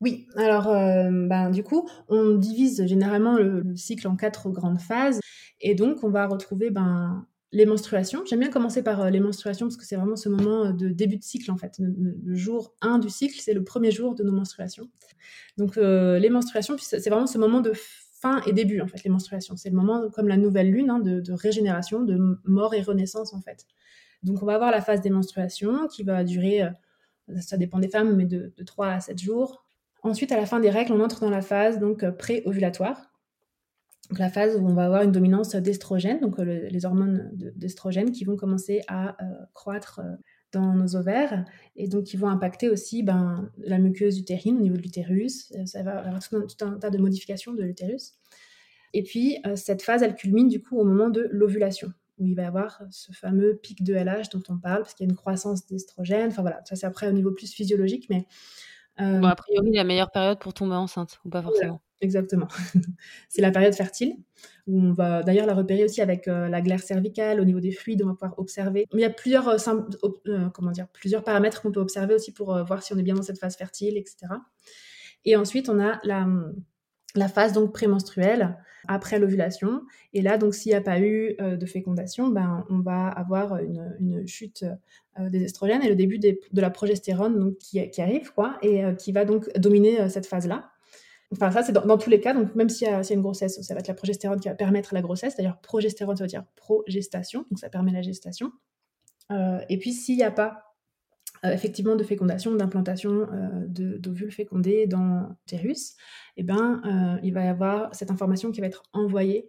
Oui, 0.00 0.28
alors 0.36 0.66
ben, 0.66 1.50
du 1.50 1.64
coup, 1.64 1.88
on 2.06 2.36
divise 2.36 2.86
généralement 2.86 3.34
le, 3.34 3.64
cycle 3.74 4.06
en 4.06 4.14
quatre 4.14 4.48
grandes 4.50 4.80
phases 4.80 5.18
et 5.60 5.74
donc 5.74 6.04
on 6.04 6.08
va 6.08 6.28
retrouver 6.28 6.70
ben, 6.70 7.26
les 7.50 7.66
menstruations. 7.66 8.24
J'aime 8.26 8.38
bien 8.38 8.50
commencer 8.50 8.84
par 8.84 9.10
les 9.10 9.18
menstruations 9.18 9.66
parce 9.66 9.76
que 9.76 9.84
c'est 9.84 9.96
vraiment 9.96 10.14
ce 10.14 10.28
moment 10.28 10.70
de 10.70 10.90
début 10.90 11.16
de 11.16 11.24
cycle 11.24 11.50
en 11.50 11.56
fait. 11.56 11.80
Le, 11.80 12.36
jour 12.36 12.76
1 12.80 13.00
du 13.00 13.10
cycle, 13.10 13.40
c'est 13.40 13.54
le 13.54 13.64
premier 13.64 13.90
jour 13.90 14.14
de 14.14 14.22
nos 14.22 14.30
menstruations. 14.30 14.88
Donc 15.56 15.74
les 15.74 16.30
menstruations, 16.30 16.76
c'est 16.78 17.10
vraiment 17.10 17.26
ce 17.26 17.38
moment 17.38 17.60
de 17.60 17.72
et 18.46 18.52
début, 18.52 18.80
en 18.80 18.86
fait, 18.86 19.02
les 19.04 19.10
menstruations. 19.10 19.56
C'est 19.56 19.70
le 19.70 19.76
moment, 19.76 20.08
comme 20.10 20.28
la 20.28 20.36
nouvelle 20.36 20.70
lune, 20.70 20.90
hein, 20.90 21.00
de, 21.00 21.32
régénération, 21.32 22.02
de 22.02 22.38
mort 22.44 22.74
et 22.74 22.82
renaissance, 22.82 23.32
en 23.32 23.40
fait. 23.40 23.66
Donc, 24.22 24.42
on 24.42 24.46
va 24.46 24.54
avoir 24.54 24.70
la 24.70 24.80
phase 24.80 25.00
des 25.00 25.10
menstruations 25.10 25.86
qui 25.88 26.02
va 26.02 26.24
durer, 26.24 26.62
euh, 26.62 26.70
ça 27.40 27.56
dépend 27.56 27.78
des 27.78 27.88
femmes, 27.88 28.16
mais 28.16 28.24
de, 28.24 28.52
3 28.64 28.88
à 28.88 29.00
7 29.00 29.20
jours. 29.20 29.64
Ensuite, 30.02 30.32
à 30.32 30.36
la 30.36 30.46
fin 30.46 30.60
des 30.60 30.70
règles, 30.70 30.92
on 30.92 31.00
entre 31.00 31.20
dans 31.20 31.30
la 31.30 31.42
phase 31.42 31.78
donc 31.78 32.02
euh, 32.02 32.12
pré-ovulatoire. 32.12 33.12
Donc, 34.10 34.18
la 34.18 34.30
phase 34.30 34.56
où 34.56 34.66
on 34.66 34.74
va 34.74 34.84
avoir 34.84 35.02
une 35.02 35.12
dominance 35.12 35.54
d'estrogène, 35.56 36.20
donc 36.20 36.38
euh, 36.38 36.68
les 36.68 36.86
hormones 36.86 37.30
d'estrogène 37.34 38.12
qui 38.12 38.24
vont 38.24 38.36
commencer 38.36 38.82
à 38.88 39.16
croître 39.52 40.00
dans 40.56 40.74
nos 40.74 40.96
ovaires 40.96 41.44
et 41.76 41.88
donc 41.88 42.04
qui 42.04 42.16
vont 42.16 42.28
impacter 42.28 42.68
aussi 42.70 43.02
ben, 43.02 43.50
la 43.58 43.78
muqueuse 43.78 44.18
utérine 44.18 44.56
au 44.56 44.60
niveau 44.60 44.76
de 44.76 44.82
l'utérus. 44.82 45.52
Euh, 45.56 45.66
ça 45.66 45.82
va 45.82 45.98
avoir 45.98 46.20
tout 46.20 46.64
un, 46.64 46.78
tas 46.78 46.90
de 46.90 46.98
modifications 46.98 47.52
de 47.52 47.62
l'utérus. 47.62 48.14
Et 48.94 49.02
puis, 49.02 49.38
euh, 49.46 49.56
cette 49.56 49.82
phase, 49.82 50.02
elle 50.02 50.14
culmine 50.14 50.48
du 50.48 50.62
coup 50.62 50.78
au 50.78 50.84
moment 50.84 51.10
de 51.10 51.28
l'ovulation, 51.30 51.92
où 52.18 52.26
il 52.26 52.34
va 52.34 52.42
y 52.42 52.46
avoir 52.46 52.82
ce 52.90 53.12
fameux 53.12 53.56
pic 53.56 53.82
de 53.82 53.94
LH 53.94 54.30
dont 54.32 54.42
on 54.48 54.56
parle, 54.56 54.82
parce 54.82 54.94
qu'il 54.94 55.06
y 55.06 55.08
a 55.08 55.10
une 55.10 55.16
croissance 55.16 55.66
d'estrogène. 55.66 56.28
Enfin 56.28 56.42
voilà, 56.42 56.62
ça 56.64 56.76
c'est 56.76 56.86
après 56.86 57.08
au 57.08 57.12
niveau 57.12 57.32
plus 57.32 57.52
physiologique, 57.52 58.06
mais... 58.08 58.26
Euh, 58.98 59.18
bon, 59.18 59.26
a 59.26 59.36
priori, 59.36 59.72
la 59.72 59.84
meilleure 59.84 60.10
période 60.10 60.38
pour 60.38 60.54
tomber 60.54 60.76
enceinte, 60.76 61.20
ou 61.26 61.28
pas 61.28 61.42
forcément. 61.42 61.82
Exactement. 62.00 62.48
c'est 63.28 63.42
la 63.42 63.50
période 63.50 63.74
fertile 63.74 64.16
où 64.66 64.80
on 64.80 64.92
va 64.92 65.22
d'ailleurs 65.22 65.46
la 65.46 65.54
repérer 65.54 65.84
aussi 65.84 66.00
avec 66.00 66.28
euh, 66.28 66.48
la 66.48 66.60
glaire 66.60 66.80
cervicale 66.80 67.40
au 67.40 67.44
niveau 67.44 67.60
des 67.60 67.70
fluides, 67.70 68.02
on 68.02 68.08
va 68.08 68.12
pouvoir 68.14 68.38
observer. 68.38 68.86
il 68.92 69.00
y 69.00 69.04
a 69.04 69.10
plusieurs, 69.10 69.48
euh, 69.48 69.56
euh, 70.26 70.48
comment 70.50 70.72
dire, 70.72 70.88
plusieurs 70.88 71.22
paramètres 71.22 71.62
qu'on 71.62 71.72
peut 71.72 71.80
observer 71.80 72.14
aussi 72.14 72.32
pour 72.32 72.64
voir 72.64 72.82
si 72.82 72.92
on 72.92 72.98
est 72.98 73.02
bien 73.02 73.14
dans 73.14 73.22
cette 73.22 73.38
phase 73.38 73.56
fertile, 73.56 73.96
etc. 73.96 74.26
Et 75.24 75.36
ensuite, 75.36 75.68
on 75.68 75.80
a 75.80 76.00
la, 76.04 76.26
la 77.14 77.28
phase 77.28 77.52
donc 77.52 77.72
prémenstruelle 77.72 78.56
après 78.88 79.18
l'ovulation. 79.18 79.82
Et 80.12 80.22
là, 80.22 80.38
donc, 80.38 80.54
s'il 80.54 80.70
n'y 80.70 80.76
a 80.76 80.80
pas 80.80 81.00
eu 81.00 81.36
de 81.38 81.66
fécondation, 81.66 82.28
ben, 82.28 82.64
on 82.70 82.78
va 82.78 83.08
avoir 83.08 83.58
une, 83.58 83.96
une 83.98 84.26
chute 84.28 84.64
des 85.18 85.42
estrogènes 85.42 85.82
et 85.82 85.88
le 85.88 85.96
début 85.96 86.20
de 86.20 86.38
la 86.52 86.70
progestérone 86.70 87.38
donc, 87.40 87.58
qui, 87.58 87.90
qui 87.90 88.00
arrive, 88.00 88.32
quoi, 88.32 88.58
et 88.62 88.84
qui 88.98 89.10
va 89.10 89.24
donc 89.24 89.50
dominer 89.58 90.08
cette 90.08 90.26
phase-là. 90.26 90.70
Enfin, 91.32 91.50
ça, 91.50 91.62
c'est 91.62 91.72
dans, 91.72 91.98
tous 91.98 92.10
les 92.10 92.20
cas. 92.20 92.34
Donc, 92.34 92.54
même 92.54 92.68
y, 92.80 92.86
a 92.86 93.02
une 93.12 93.22
grossesse, 93.22 93.60
ça 93.60 93.74
va 93.74 93.80
être 93.80 93.88
la 93.88 93.94
progestérone 93.94 94.38
qui 94.38 94.48
va 94.48 94.54
permettre 94.54 94.94
la 94.94 95.02
grossesse. 95.02 95.36
D'ailleurs, 95.36 95.60
progestérone, 95.60 96.16
ça 96.16 96.24
veut 96.24 96.28
dire 96.28 96.44
progestation. 96.54 97.44
Donc, 97.50 97.58
ça 97.58 97.68
permet 97.68 97.92
la 97.92 98.02
gestation. 98.02 98.52
Euh, 99.32 99.58
et 99.68 99.78
puis, 99.78 99.92
s'il 99.92 100.16
n'y 100.16 100.22
a 100.22 100.30
pas 100.30 100.76
euh, 101.44 101.50
effectivement 101.50 101.96
de 101.96 102.04
fécondation, 102.04 102.54
d'implantation 102.54 103.28
euh, 103.32 103.66
d'ovules 103.98 104.30
fécondés 104.30 104.86
dans 104.86 105.28
l'utérus, 105.30 105.96
eh 106.36 106.44
ben, 106.44 107.18
il 107.22 107.32
va 107.32 107.44
y 107.44 107.48
avoir 107.48 107.94
cette 107.94 108.10
information 108.10 108.52
qui 108.52 108.60
va 108.60 108.68
être 108.68 108.84
envoyée 108.92 109.48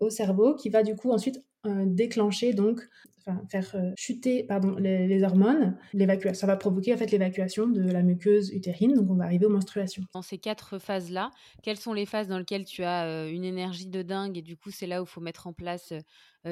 au 0.00 0.10
cerveau, 0.10 0.54
qui 0.54 0.68
va 0.68 0.82
du 0.82 0.96
coup 0.96 1.12
ensuite 1.12 1.42
déclencher 1.64 2.54
donc 2.54 2.88
faire 3.48 3.76
chuter 3.96 4.44
pardon, 4.44 4.76
les, 4.76 5.22
hormones, 5.22 5.76
ça 6.32 6.46
va 6.46 6.56
provoquer 6.56 6.94
en 6.94 6.96
fait 6.96 7.10
l'évacuation 7.10 7.68
de 7.68 7.82
la 7.82 8.02
muqueuse 8.02 8.50
utérine, 8.50 8.94
donc 8.94 9.10
on 9.10 9.14
va 9.14 9.24
arriver 9.24 9.46
aux 9.46 9.50
menstruations. 9.50 10.02
Dans 10.12 10.22
ces 10.22 10.38
quatre 10.38 10.78
phases-là, 10.78 11.30
quelles 11.62 11.76
sont 11.76 11.92
les 11.92 12.06
phases 12.06 12.28
dans 12.28 12.38
lesquelles 12.38 12.64
tu 12.64 12.82
as 12.82 13.28
une 13.28 13.44
énergie 13.44 13.86
de 13.86 14.02
dingue 14.02 14.38
et 14.38 14.42
du 14.42 14.56
coup 14.56 14.70
c'est 14.70 14.86
là 14.86 15.00
où 15.02 15.04
il 15.04 15.08
faut 15.08 15.20
mettre 15.20 15.46
en 15.46 15.52
place 15.52 15.92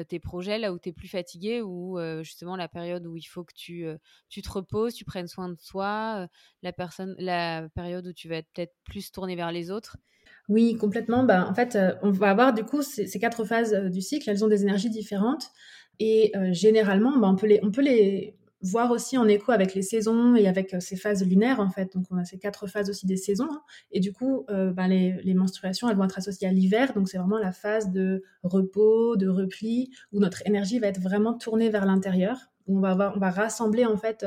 tes 0.07 0.19
projets, 0.19 0.59
là 0.59 0.71
où 0.71 0.79
tu 0.79 0.89
es 0.89 0.93
plus 0.93 1.07
fatigué 1.07 1.61
ou 1.61 1.97
justement 2.21 2.55
la 2.55 2.67
période 2.67 3.05
où 3.05 3.17
il 3.17 3.23
faut 3.25 3.43
que 3.43 3.53
tu, 3.55 3.85
tu 4.29 4.41
te 4.41 4.51
reposes, 4.51 4.93
tu 4.93 5.05
prennes 5.05 5.27
soin 5.27 5.49
de 5.49 5.57
toi, 5.69 6.27
la, 6.61 6.73
personne, 6.73 7.15
la 7.17 7.67
période 7.73 8.07
où 8.07 8.13
tu 8.13 8.27
vas 8.27 8.37
être 8.37 8.49
peut-être 8.53 8.75
plus 8.83 9.11
tourné 9.11 9.35
vers 9.35 9.51
les 9.51 9.71
autres? 9.71 9.97
Oui, 10.49 10.75
complètement. 10.75 11.23
Ben, 11.23 11.45
en 11.49 11.53
fait, 11.53 11.77
on 12.01 12.09
va 12.09 12.31
avoir 12.31 12.53
du 12.53 12.63
coup 12.63 12.81
ces, 12.81 13.07
quatre 13.19 13.45
phases 13.45 13.73
du 13.73 14.01
cycle, 14.01 14.29
elles 14.29 14.43
ont 14.43 14.47
des 14.47 14.63
énergies 14.63 14.89
différentes. 14.89 15.51
Et 15.99 16.31
euh, 16.35 16.53
généralement, 16.53 17.17
bah, 17.17 17.27
on, 17.29 17.35
peut 17.35 17.81
les, 17.81 18.35
voir 18.61 18.91
aussi 18.91 19.17
en 19.17 19.27
écho 19.27 19.51
avec 19.51 19.75
les 19.75 19.81
saisons 19.81 20.35
et 20.35 20.47
avec 20.47 20.73
euh, 20.73 20.79
ces 20.79 20.95
phases 20.95 21.25
lunaires, 21.25 21.59
en 21.59 21.69
fait. 21.69 21.93
Donc, 21.93 22.05
on 22.09 22.17
a 22.17 22.25
ces 22.25 22.39
quatre 22.39 22.67
phases 22.67 22.89
aussi 22.89 23.05
des 23.05 23.17
saisons. 23.17 23.49
Hein. 23.51 23.61
Et 23.91 23.99
du 23.99 24.13
coup, 24.13 24.45
euh, 24.49 24.71
bah, 24.71 24.87
les, 24.87 25.33
menstruations, 25.33 25.89
elles 25.89 25.97
vont 25.97 26.05
être 26.05 26.17
associées 26.17 26.47
à 26.47 26.51
l'hiver. 26.51 26.93
Donc, 26.93 27.09
c'est 27.09 27.17
vraiment 27.17 27.37
la 27.37 27.51
phase 27.51 27.91
de 27.91 28.23
repos, 28.43 29.17
de 29.17 29.27
repli, 29.27 29.91
où 30.13 30.19
notre 30.19 30.41
énergie 30.47 30.79
va 30.79 30.87
être 30.87 31.01
vraiment 31.01 31.33
tournée 31.33 31.69
vers 31.69 31.85
l'intérieur. 31.85 32.49
On 32.67 32.79
va 32.79 33.31
rassembler, 33.31 33.85
en 33.85 33.97
fait, 33.97 34.25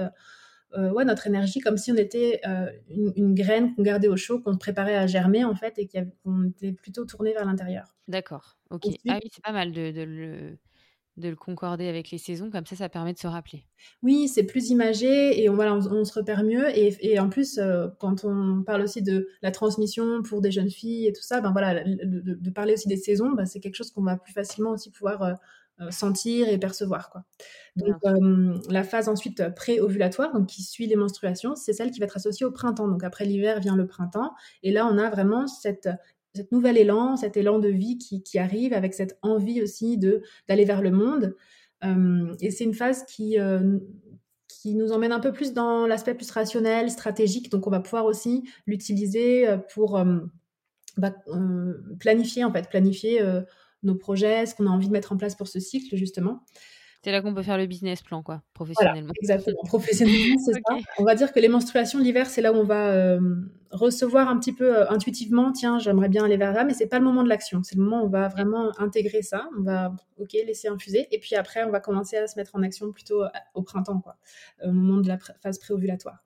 ouais, 0.76 1.04
notre 1.04 1.26
énergie 1.26 1.60
comme 1.60 1.76
si 1.76 1.92
on 1.92 1.96
était 1.96 2.40
une, 2.88 3.12
une, 3.16 3.34
graine 3.34 3.74
qu'on 3.74 3.82
gardait 3.82 4.08
au 4.08 4.16
chaud, 4.16 4.40
qu'on 4.40 4.56
préparait 4.56 4.96
à 4.96 5.06
germer, 5.06 5.44
en 5.44 5.54
fait, 5.54 5.78
et 5.78 5.88
qu'on 5.88 6.44
était 6.48 6.72
plutôt 6.72 7.04
tourné 7.04 7.32
vers 7.32 7.44
l'intérieur. 7.44 7.94
D'accord. 8.08 8.58
Ok. 8.70 8.84
ah 9.08 9.18
oui, 9.22 9.30
c'est 9.32 9.42
pas 9.44 9.52
mal 9.52 9.72
de, 9.72 9.90
de 9.90 10.02
le 10.02 10.58
de 11.18 11.28
le 11.28 11.36
concorder 11.36 11.88
avec 11.88 12.10
les 12.10 12.18
saisons, 12.18 12.50
comme 12.50 12.64
ça, 12.64 12.74
ça 12.74 12.88
permet 12.88 13.12
de 13.12 13.18
se 13.18 13.26
rappeler. 13.26 13.64
Oui, 14.02 14.28
c'est 14.28 14.44
plus 14.44 14.70
imagé 14.70 15.42
et 15.42 15.48
on, 15.50 15.54
voilà, 15.54 15.74
on, 15.74 16.04
se 16.04 16.12
repère 16.12 16.42
mieux. 16.42 16.66
Et, 16.74 17.18
en 17.18 17.28
plus, 17.28 17.58
euh, 17.58 17.88
quand 17.98 18.24
on 18.24 18.62
parle 18.62 18.82
aussi 18.82 19.02
de 19.02 19.28
la 19.42 19.50
transmission 19.50 20.22
pour 20.22 20.40
des 20.40 20.50
jeunes 20.50 20.70
filles 20.70 21.08
et 21.08 21.12
tout 21.12 21.22
ça, 21.22 21.40
ben 21.40 21.52
voilà, 21.52 21.84
de, 21.84 22.50
parler 22.50 22.74
aussi 22.74 22.88
des 22.88 22.96
saisons, 22.96 23.32
ben 23.32 23.44
c'est 23.44 23.60
quelque 23.60 23.74
chose 23.74 23.90
qu'on 23.90 24.02
va 24.02 24.16
plus 24.16 24.32
facilement 24.32 24.70
aussi 24.70 24.90
pouvoir 24.90 25.22
euh, 25.22 25.32
euh, 25.32 25.34
sentir 25.90 26.48
et 26.48 26.58
percevoir. 26.58 27.10
Quoi. 27.10 27.24
Donc, 27.76 27.96
la 28.68 28.84
phase 28.84 29.08
ensuite 29.08 29.54
pré-ovulatoire, 29.54 30.32
donc 30.32 30.46
qui 30.48 30.62
suit 30.62 30.86
les 30.86 30.96
menstruations, 30.96 31.56
c'est 31.56 31.72
celle 31.72 31.90
qui 31.90 32.00
va 32.00 32.04
être 32.04 32.16
associée 32.16 32.46
au 32.46 32.50
printemps. 32.50 32.88
Donc 32.88 33.04
après 33.04 33.24
l'hiver 33.24 33.60
vient 33.60 33.76
le 33.76 33.86
printemps. 33.86 34.32
Et 34.62 34.72
là, 34.72 34.86
on 34.86 34.98
a 34.98 35.10
vraiment 35.10 35.46
cette 35.46 35.88
cet 36.34 36.50
nouvel 36.52 36.78
élan, 36.78 37.16
cet 37.16 37.36
élan 37.36 37.58
de 37.58 37.68
vie 37.68 37.98
qui, 37.98 38.22
qui 38.22 38.38
arrive 38.38 38.72
avec 38.72 38.94
cette 38.94 39.18
envie 39.22 39.62
aussi 39.62 39.98
de 39.98 40.22
d'aller 40.48 40.64
vers 40.64 40.82
le 40.82 40.90
monde. 40.90 41.36
Euh, 41.84 42.34
et 42.40 42.50
c'est 42.50 42.64
une 42.64 42.74
phase 42.74 43.04
qui 43.04 43.38
euh, 43.38 43.78
qui 44.48 44.74
nous 44.74 44.92
emmène 44.92 45.12
un 45.12 45.20
peu 45.20 45.32
plus 45.32 45.52
dans 45.52 45.86
l'aspect 45.86 46.14
plus 46.14 46.30
rationnel, 46.30 46.90
stratégique. 46.90 47.50
Donc 47.50 47.66
on 47.66 47.70
va 47.70 47.80
pouvoir 47.80 48.04
aussi 48.04 48.48
l'utiliser 48.66 49.48
euh, 49.48 49.58
pour 49.58 50.02
bah, 50.96 51.14
planifier 51.98 52.44
en 52.44 52.52
fait, 52.52 52.68
planifier 52.68 53.20
nos 53.82 53.94
projets, 53.94 54.46
ce 54.46 54.54
qu'on 54.54 54.66
a 54.66 54.70
envie 54.70 54.88
de 54.88 54.92
mettre 54.92 55.12
en 55.12 55.16
place 55.16 55.34
pour 55.34 55.48
ce 55.48 55.60
cycle 55.60 55.96
justement. 55.96 56.44
C'est 57.04 57.10
là 57.10 57.20
qu'on 57.20 57.34
peut 57.34 57.42
faire 57.42 57.58
le 57.58 57.66
business 57.66 58.00
plan, 58.00 58.22
quoi, 58.22 58.42
professionnellement. 58.54 59.12
exactement. 59.20 59.62
Professionnellement, 59.64 60.38
c'est 60.38 60.52
ça. 60.68 60.76
On 60.98 61.04
va 61.04 61.16
dire 61.16 61.32
que 61.32 61.40
les 61.40 61.48
menstruations 61.48 61.98
l'hiver, 61.98 62.30
c'est 62.30 62.42
là 62.42 62.52
où 62.52 62.56
on 62.56 62.64
va 62.64 62.90
euh, 62.90 63.20
recevoir 63.72 64.28
un 64.28 64.38
petit 64.38 64.52
peu 64.52 64.76
euh, 64.76 64.90
intuitivement, 64.90 65.52
tiens, 65.52 65.78
j'aimerais 65.78 66.08
bien 66.08 66.24
aller 66.24 66.36
vers 66.36 66.52
là, 66.52 66.64
mais 66.64 66.74
c'est 66.74 66.86
pas 66.86 66.98
le 66.98 67.04
moment 67.04 67.22
de 67.22 67.28
l'action. 67.28 67.62
C'est 67.62 67.76
le 67.76 67.82
moment 67.82 68.02
où 68.02 68.06
on 68.06 68.10
va 68.10 68.28
vraiment 68.28 68.78
intégrer 68.78 69.22
ça. 69.22 69.48
On 69.58 69.62
va, 69.62 69.94
ok, 70.18 70.32
laisser 70.32 70.68
infuser, 70.68 71.08
et 71.10 71.18
puis 71.18 71.34
après, 71.34 71.64
on 71.64 71.70
va 71.70 71.80
commencer 71.80 72.16
à 72.16 72.26
se 72.26 72.38
mettre 72.38 72.54
en 72.54 72.62
action 72.62 72.92
plutôt 72.92 73.24
euh, 73.24 73.28
au 73.54 73.62
printemps, 73.62 74.00
quoi, 74.00 74.16
au 74.64 74.72
moment 74.72 75.00
de 75.00 75.08
la 75.08 75.18
phase 75.18 75.58
préovulatoire. 75.58 76.22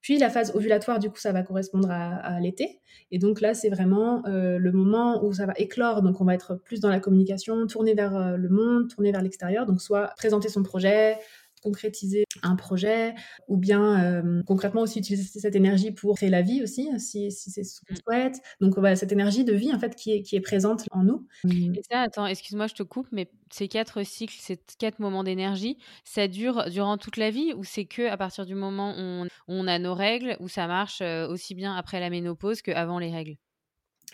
Puis 0.00 0.18
la 0.18 0.30
phase 0.30 0.54
ovulatoire, 0.54 0.98
du 0.98 1.10
coup, 1.10 1.18
ça 1.18 1.32
va 1.32 1.42
correspondre 1.42 1.90
à, 1.90 2.38
l'été. 2.40 2.80
Et 3.10 3.18
donc 3.18 3.40
là, 3.40 3.54
c'est 3.54 3.68
vraiment 3.68 4.24
euh, 4.26 4.58
le 4.58 4.72
moment 4.72 5.24
où 5.24 5.32
ça 5.32 5.46
va 5.46 5.52
éclore. 5.56 6.02
Donc 6.02 6.20
on 6.20 6.24
va 6.24 6.34
être 6.34 6.54
plus 6.54 6.80
dans 6.80 6.90
la 6.90 7.00
communication, 7.00 7.66
tourner 7.66 7.94
vers 7.94 8.16
euh, 8.16 8.36
le 8.36 8.48
monde, 8.48 8.88
tourner 8.88 9.12
vers 9.12 9.22
l'extérieur. 9.22 9.66
Donc 9.66 9.80
soit 9.80 10.08
présenter 10.16 10.48
son 10.48 10.62
projet, 10.62 11.18
concrétiser 11.62 12.25
un 12.46 12.56
projet 12.56 13.14
ou 13.48 13.56
bien 13.56 14.02
euh, 14.02 14.42
concrètement 14.46 14.82
aussi 14.82 14.98
utiliser 14.98 15.24
cette 15.40 15.54
énergie 15.54 15.90
pour 15.90 16.16
créer 16.16 16.30
la 16.30 16.42
vie 16.42 16.62
aussi 16.62 16.88
si, 16.98 17.30
si 17.30 17.50
c'est 17.50 17.64
ce 17.64 17.80
qu'on 17.80 17.94
mmh. 17.94 17.98
souhaite 18.06 18.40
donc 18.60 18.78
voilà 18.78 18.96
cette 18.96 19.12
énergie 19.12 19.44
de 19.44 19.52
vie 19.52 19.72
en 19.74 19.78
fait 19.78 19.94
qui 19.94 20.12
est, 20.12 20.22
qui 20.22 20.36
est 20.36 20.40
présente 20.40 20.84
en 20.90 21.02
nous 21.02 21.26
et 21.50 21.82
ça 21.90 22.00
attends 22.00 22.26
excuse-moi 22.26 22.66
je 22.66 22.74
te 22.74 22.82
coupe 22.82 23.08
mais 23.12 23.30
ces 23.52 23.68
quatre 23.68 24.02
cycles 24.02 24.36
ces 24.38 24.58
quatre 24.78 24.98
moments 24.98 25.24
d'énergie 25.24 25.78
ça 26.04 26.28
dure 26.28 26.70
durant 26.70 26.96
toute 26.96 27.16
la 27.16 27.30
vie 27.30 27.52
ou 27.54 27.64
c'est 27.64 27.84
que 27.84 28.08
à 28.08 28.16
partir 28.16 28.46
du 28.46 28.54
moment 28.54 28.92
où 28.92 29.00
on, 29.00 29.26
on 29.48 29.68
a 29.68 29.78
nos 29.78 29.94
règles 29.94 30.36
où 30.40 30.48
ça 30.48 30.66
marche 30.66 31.00
euh, 31.02 31.28
aussi 31.28 31.54
bien 31.54 31.74
après 31.74 32.00
la 32.00 32.10
ménopause 32.10 32.62
qu'avant 32.62 32.98
les 32.98 33.10
règles? 33.10 33.36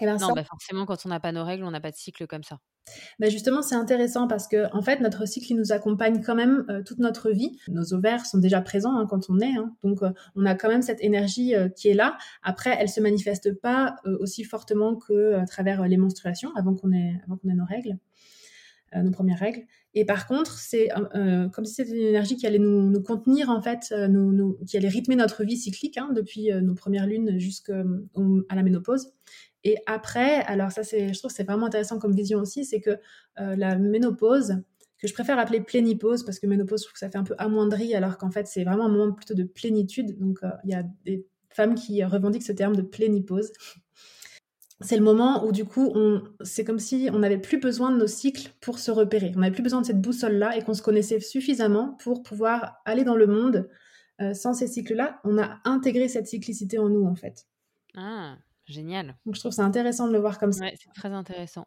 Et 0.00 0.04
eh 0.04 0.06
ben 0.06 0.16
non, 0.16 0.32
bah 0.32 0.44
forcément, 0.44 0.86
quand 0.86 1.04
on 1.04 1.10
n'a 1.10 1.20
pas 1.20 1.32
nos 1.32 1.44
règles, 1.44 1.64
on 1.64 1.70
n'a 1.70 1.80
pas 1.80 1.90
de 1.90 1.96
cycle 1.96 2.26
comme 2.26 2.42
ça. 2.42 2.58
Bah 3.18 3.28
justement, 3.28 3.62
c'est 3.62 3.74
intéressant 3.74 4.26
parce 4.26 4.48
que 4.48 4.72
en 4.74 4.82
fait, 4.82 5.00
notre 5.00 5.26
cycle 5.26 5.54
nous 5.54 5.72
accompagne 5.72 6.22
quand 6.22 6.34
même 6.34 6.64
euh, 6.68 6.82
toute 6.82 6.98
notre 6.98 7.30
vie. 7.30 7.58
Nos 7.68 7.94
ovaires 7.94 8.26
sont 8.26 8.38
déjà 8.38 8.60
présents 8.60 8.96
hein, 8.96 9.06
quand 9.08 9.30
on 9.30 9.38
est, 9.38 9.56
hein. 9.56 9.74
donc 9.82 10.02
euh, 10.02 10.10
on 10.34 10.44
a 10.46 10.54
quand 10.54 10.68
même 10.68 10.82
cette 10.82 11.02
énergie 11.02 11.54
euh, 11.54 11.68
qui 11.68 11.88
est 11.88 11.94
là. 11.94 12.18
Après, 12.42 12.76
elle 12.78 12.88
se 12.88 13.00
manifeste 13.00 13.52
pas 13.60 13.96
aussi 14.20 14.44
fortement 14.44 14.96
que 14.96 15.34
à 15.34 15.46
travers 15.46 15.86
les 15.86 15.96
menstruations 15.96 16.50
avant 16.56 16.74
qu'on 16.74 16.92
ait 16.92 17.20
nos 17.44 17.64
règles, 17.64 17.98
nos 18.94 19.10
premières 19.10 19.38
règles. 19.38 19.64
Et 19.94 20.04
par 20.04 20.26
contre, 20.26 20.58
c'est 20.58 20.88
comme 21.52 21.64
si 21.64 21.74
c'était 21.74 21.90
une 21.90 22.06
énergie 22.08 22.36
qui 22.36 22.46
allait 22.46 22.58
nous, 22.58 23.02
contenir 23.02 23.50
en 23.50 23.60
fait, 23.60 23.94
qui 24.66 24.76
allait 24.76 24.88
rythmer 24.88 25.16
notre 25.16 25.44
vie 25.44 25.56
cyclique 25.56 25.98
hein, 25.98 26.10
depuis 26.14 26.50
nos 26.62 26.74
premières 26.74 27.06
lunes 27.06 27.38
jusqu'à 27.38 27.82
la 28.50 28.62
ménopause. 28.62 29.12
Et 29.64 29.76
après, 29.86 30.42
alors 30.42 30.72
ça, 30.72 30.82
c'est, 30.82 31.12
je 31.12 31.18
trouve 31.18 31.30
que 31.30 31.36
c'est 31.36 31.44
vraiment 31.44 31.66
intéressant 31.66 31.98
comme 31.98 32.14
vision 32.14 32.40
aussi, 32.40 32.64
c'est 32.64 32.80
que 32.80 32.98
euh, 33.40 33.56
la 33.56 33.76
ménopause, 33.76 34.56
que 34.98 35.08
je 35.08 35.14
préfère 35.14 35.38
appeler 35.38 35.60
plénipause, 35.60 36.24
parce 36.24 36.38
que 36.38 36.46
ménopause, 36.46 36.80
je 36.80 36.86
trouve 36.86 36.94
que 36.94 36.98
ça 36.98 37.10
fait 37.10 37.18
un 37.18 37.24
peu 37.24 37.34
amoindri, 37.38 37.94
alors 37.94 38.18
qu'en 38.18 38.30
fait, 38.30 38.46
c'est 38.46 38.64
vraiment 38.64 38.86
un 38.86 38.88
moment 38.88 39.12
plutôt 39.12 39.34
de 39.34 39.44
plénitude. 39.44 40.18
Donc, 40.18 40.38
euh, 40.42 40.50
il 40.64 40.70
y 40.70 40.74
a 40.74 40.84
des 41.04 41.26
femmes 41.50 41.74
qui 41.74 42.02
revendiquent 42.04 42.42
ce 42.42 42.52
terme 42.52 42.76
de 42.76 42.82
plénipause. 42.82 43.52
C'est 44.80 44.96
le 44.96 45.04
moment 45.04 45.46
où, 45.46 45.52
du 45.52 45.64
coup, 45.64 45.92
on, 45.94 46.22
c'est 46.42 46.64
comme 46.64 46.80
si 46.80 47.08
on 47.12 47.20
n'avait 47.20 47.38
plus 47.38 47.58
besoin 47.58 47.92
de 47.92 47.98
nos 47.98 48.06
cycles 48.08 48.52
pour 48.60 48.80
se 48.80 48.90
repérer. 48.90 49.32
On 49.36 49.40
n'avait 49.40 49.52
plus 49.52 49.62
besoin 49.62 49.80
de 49.80 49.86
cette 49.86 50.00
boussole-là 50.00 50.56
et 50.56 50.62
qu'on 50.62 50.74
se 50.74 50.82
connaissait 50.82 51.20
suffisamment 51.20 51.96
pour 52.02 52.22
pouvoir 52.24 52.80
aller 52.84 53.04
dans 53.04 53.14
le 53.14 53.28
monde 53.28 53.68
euh, 54.20 54.34
sans 54.34 54.54
ces 54.54 54.66
cycles-là. 54.66 55.20
On 55.24 55.38
a 55.38 55.60
intégré 55.64 56.08
cette 56.08 56.26
cyclicité 56.26 56.78
en 56.78 56.88
nous, 56.88 57.04
en 57.04 57.14
fait. 57.14 57.46
Ah, 57.96 58.36
Génial. 58.66 59.16
Donc 59.26 59.34
je 59.34 59.40
trouve 59.40 59.52
ça 59.52 59.64
intéressant 59.64 60.06
de 60.08 60.12
le 60.12 60.18
voir 60.18 60.38
comme 60.38 60.52
ça. 60.52 60.64
Ouais, 60.64 60.74
c'est 60.78 60.92
très 60.92 61.10
intéressant. 61.10 61.66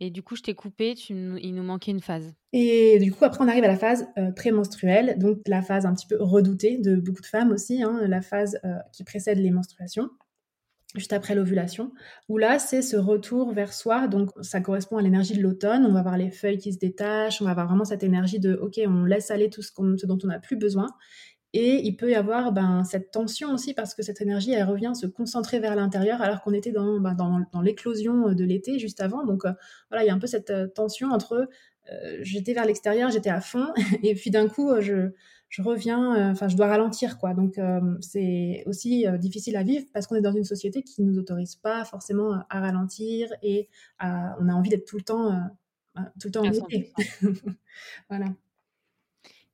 Et 0.00 0.10
du 0.10 0.22
coup, 0.22 0.36
je 0.36 0.42
t'ai 0.42 0.54
coupé, 0.54 0.94
tu, 0.94 1.12
il 1.12 1.54
nous 1.54 1.62
manquait 1.64 1.90
une 1.90 2.00
phase. 2.00 2.32
Et 2.52 3.00
du 3.00 3.12
coup, 3.12 3.24
après, 3.24 3.42
on 3.44 3.48
arrive 3.48 3.64
à 3.64 3.68
la 3.68 3.76
phase 3.76 4.06
euh, 4.16 4.30
prémenstruelle, 4.30 5.18
donc 5.18 5.40
la 5.48 5.60
phase 5.60 5.86
un 5.86 5.94
petit 5.94 6.06
peu 6.06 6.16
redoutée 6.20 6.78
de 6.78 6.94
beaucoup 6.96 7.20
de 7.20 7.26
femmes 7.26 7.50
aussi, 7.50 7.82
hein, 7.82 8.00
la 8.06 8.22
phase 8.22 8.60
euh, 8.64 8.76
qui 8.92 9.02
précède 9.02 9.38
les 9.38 9.50
menstruations, 9.50 10.08
juste 10.94 11.12
après 11.12 11.34
l'ovulation, 11.34 11.92
où 12.28 12.38
là, 12.38 12.60
c'est 12.60 12.80
ce 12.80 12.96
retour 12.96 13.52
vers 13.52 13.72
soi, 13.72 14.06
donc 14.06 14.30
ça 14.40 14.60
correspond 14.60 14.98
à 14.98 15.02
l'énergie 15.02 15.36
de 15.36 15.42
l'automne, 15.42 15.84
on 15.84 15.92
va 15.92 15.98
avoir 15.98 16.16
les 16.16 16.30
feuilles 16.30 16.58
qui 16.58 16.72
se 16.72 16.78
détachent, 16.78 17.42
on 17.42 17.44
va 17.44 17.50
avoir 17.50 17.66
vraiment 17.66 17.84
cette 17.84 18.04
énergie 18.04 18.38
de, 18.38 18.54
ok, 18.54 18.80
on 18.86 19.04
laisse 19.04 19.32
aller 19.32 19.50
tout 19.50 19.62
ce, 19.62 19.72
ce 19.74 20.06
dont 20.06 20.18
on 20.22 20.28
n'a 20.28 20.38
plus 20.38 20.56
besoin, 20.56 20.86
et 21.54 21.80
il 21.86 21.96
peut 21.96 22.10
y 22.10 22.14
avoir 22.14 22.52
ben, 22.52 22.84
cette 22.84 23.10
tension 23.10 23.52
aussi 23.52 23.72
parce 23.72 23.94
que 23.94 24.02
cette 24.02 24.20
énergie, 24.20 24.52
elle 24.52 24.68
revient 24.68 24.92
se 24.94 25.06
concentrer 25.06 25.60
vers 25.60 25.76
l'intérieur 25.76 26.20
alors 26.20 26.42
qu'on 26.42 26.52
était 26.52 26.72
dans, 26.72 27.00
ben, 27.00 27.14
dans, 27.14 27.40
dans 27.52 27.62
l'éclosion 27.62 28.32
de 28.32 28.44
l'été 28.44 28.78
juste 28.78 29.00
avant. 29.00 29.24
Donc 29.24 29.46
euh, 29.46 29.52
voilà, 29.90 30.04
il 30.04 30.08
y 30.08 30.10
a 30.10 30.14
un 30.14 30.18
peu 30.18 30.26
cette 30.26 30.50
euh, 30.50 30.66
tension 30.66 31.10
entre 31.10 31.48
euh, 31.90 32.18
j'étais 32.20 32.52
vers 32.52 32.66
l'extérieur, 32.66 33.10
j'étais 33.10 33.30
à 33.30 33.40
fond, 33.40 33.66
et 34.02 34.14
puis 34.14 34.30
d'un 34.30 34.46
coup, 34.46 34.70
je, 34.80 35.10
je 35.48 35.62
reviens, 35.62 36.32
enfin, 36.32 36.48
je 36.48 36.56
dois 36.56 36.66
ralentir, 36.66 37.16
quoi. 37.16 37.32
Donc 37.32 37.58
c'est 38.02 38.62
aussi 38.66 39.06
difficile 39.18 39.56
à 39.56 39.62
vivre 39.62 39.86
parce 39.94 40.06
qu'on 40.06 40.16
est 40.16 40.20
dans 40.20 40.34
une 40.34 40.44
société 40.44 40.82
qui 40.82 41.02
ne 41.02 41.10
nous 41.10 41.18
autorise 41.18 41.56
pas 41.56 41.86
forcément 41.86 42.44
à 42.50 42.60
ralentir 42.60 43.30
et 43.42 43.70
on 44.00 44.48
a 44.50 44.52
envie 44.52 44.68
d'être 44.68 44.84
tout 44.84 44.98
le 44.98 45.02
temps, 45.02 45.40
tout 46.20 46.28
le 46.28 46.32
temps 46.32 46.42
en 46.42 46.52
été. 46.52 46.92
voilà. 48.10 48.26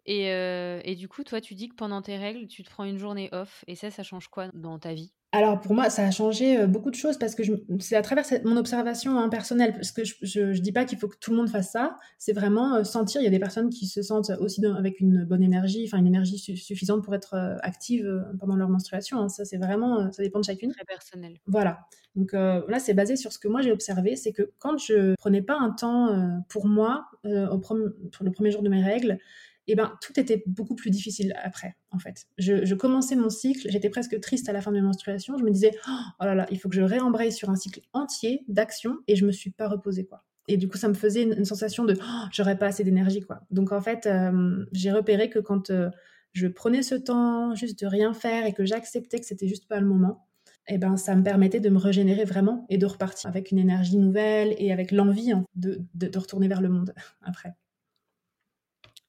Et, 0.06 0.30
euh, 0.30 0.80
et, 0.84 0.94
du 0.94 1.08
coup, 1.08 1.24
toi, 1.24 1.40
tu 1.40 1.54
dis 1.54 1.68
que 1.68 1.74
pendant 1.74 2.02
tes 2.02 2.16
règles, 2.16 2.46
tu 2.46 2.62
te 2.62 2.70
prends 2.70 2.84
une 2.84 2.98
journée 2.98 3.28
off. 3.32 3.64
Et 3.66 3.74
ça, 3.74 3.90
ça 3.90 4.02
change 4.02 4.28
quoi 4.28 4.48
dans 4.52 4.78
ta 4.78 4.92
vie? 4.92 5.12
Alors 5.32 5.60
pour 5.60 5.74
moi, 5.74 5.90
ça 5.90 6.06
a 6.06 6.12
changé 6.12 6.60
euh, 6.60 6.68
beaucoup 6.68 6.92
de 6.92 6.94
choses 6.94 7.18
parce 7.18 7.34
que 7.34 7.42
c'est 7.80 7.96
à 7.96 8.02
travers 8.02 8.24
mon 8.44 8.56
observation 8.56 9.18
hein, 9.18 9.28
personnelle, 9.28 9.72
parce 9.72 9.90
que 9.90 10.02
je 10.04 10.40
ne 10.40 10.52
dis 10.52 10.70
pas 10.70 10.84
qu'il 10.84 10.96
faut 10.96 11.08
que 11.08 11.16
tout 11.20 11.32
le 11.32 11.36
monde 11.36 11.48
fasse 11.48 11.72
ça, 11.72 11.96
c'est 12.18 12.32
vraiment 12.32 12.76
euh, 12.76 12.84
sentir, 12.84 13.20
il 13.20 13.24
y 13.24 13.26
a 13.26 13.30
des 13.30 13.40
personnes 13.40 13.68
qui 13.68 13.88
se 13.88 14.00
sentent 14.00 14.30
aussi 14.38 14.64
avec 14.64 15.00
une 15.00 15.24
bonne 15.24 15.42
énergie, 15.42 15.86
enfin 15.88 15.98
une 15.98 16.06
énergie 16.06 16.38
suffisante 16.38 17.02
pour 17.02 17.16
être 17.16 17.34
active 17.62 18.24
pendant 18.38 18.54
leur 18.54 18.68
menstruation, 18.68 19.18
hein. 19.18 19.28
ça 19.28 19.44
c'est 19.44 19.56
vraiment, 19.56 20.12
ça 20.12 20.22
dépend 20.22 20.38
de 20.38 20.44
chacune. 20.44 20.70
Très 20.70 20.84
personnel. 20.84 21.40
Voilà, 21.46 21.80
donc 22.14 22.32
là 22.32 22.78
c'est 22.78 22.94
basé 22.94 23.16
sur 23.16 23.32
ce 23.32 23.40
que 23.40 23.48
moi 23.48 23.60
j'ai 23.60 23.72
observé, 23.72 24.14
c'est 24.14 24.32
que 24.32 24.52
quand 24.60 24.78
je 24.78 25.16
prenais 25.16 25.42
pas 25.42 25.58
un 25.58 25.70
temps 25.72 26.42
pour 26.48 26.68
moi, 26.68 27.06
au 27.24 27.58
pour 27.58 27.74
le 27.76 28.30
premier 28.30 28.52
jour 28.52 28.62
de 28.62 28.68
mes 28.68 28.84
règles, 28.84 29.18
et 29.66 29.74
ben 29.74 29.92
tout 30.00 30.18
était 30.18 30.42
beaucoup 30.46 30.74
plus 30.74 30.90
difficile 30.90 31.34
après, 31.42 31.76
en 31.90 31.98
fait. 31.98 32.26
Je, 32.38 32.74
commençais 32.74 33.16
mon 33.16 33.30
cycle, 33.30 33.68
j'étais 33.70 33.88
presque 33.88 34.20
triste 34.20 34.48
à 34.48 34.52
la 34.52 34.60
fin 34.60 34.70
de 34.70 34.76
mes 34.76 34.82
menstruations. 34.82 35.38
Je 35.38 35.44
me 35.44 35.50
disais, 35.50 35.70
oh 35.86 36.24
là 36.24 36.34
là, 36.34 36.46
il 36.50 36.58
faut 36.58 36.68
que 36.68 36.76
je 36.76 36.82
réembraye 36.82 37.32
sur 37.32 37.50
un 37.50 37.56
cycle 37.56 37.80
entier 37.92 38.44
d'action 38.48 38.98
et 39.08 39.16
je 39.16 39.24
me 39.24 39.32
suis 39.32 39.50
pas 39.50 39.68
reposée, 39.68 40.04
quoi. 40.04 40.24
Et 40.46 40.58
du 40.58 40.68
coup, 40.68 40.76
ça 40.76 40.88
me 40.88 40.94
faisait 40.94 41.22
une, 41.22 41.44
sensation 41.46 41.84
de, 41.84 41.94
oh, 41.98 42.26
j'aurais 42.30 42.58
pas 42.58 42.66
assez 42.66 42.84
d'énergie, 42.84 43.22
quoi. 43.22 43.40
Donc 43.50 43.72
en 43.72 43.80
fait, 43.80 44.06
euh, 44.06 44.66
j'ai 44.72 44.92
repéré 44.92 45.30
que 45.30 45.38
quand 45.38 45.70
euh, 45.70 45.88
je 46.32 46.46
prenais 46.46 46.82
ce 46.82 46.94
temps 46.94 47.54
juste 47.54 47.80
de 47.80 47.86
rien 47.86 48.12
faire 48.12 48.44
et 48.44 48.52
que 48.52 48.66
j'acceptais 48.66 49.20
que 49.20 49.26
c'était 49.26 49.48
juste 49.48 49.66
pas 49.66 49.80
le 49.80 49.86
moment, 49.86 50.26
eh 50.68 50.78
ben, 50.78 50.96
ça 50.96 51.14
me 51.14 51.22
permettait 51.22 51.60
de 51.60 51.68
me 51.68 51.78
régénérer 51.78 52.24
vraiment 52.24 52.66
et 52.68 52.78
de 52.78 52.86
repartir 52.86 53.28
avec 53.28 53.50
une 53.50 53.58
énergie 53.58 53.96
nouvelle 53.96 54.54
et 54.58 54.72
avec 54.72 54.92
l'envie 54.92 55.32
hein, 55.32 55.44
de, 55.54 55.80
de, 55.94 56.18
retourner 56.18 56.48
vers 56.48 56.60
le 56.60 56.68
monde 56.68 56.94
après. 57.22 57.54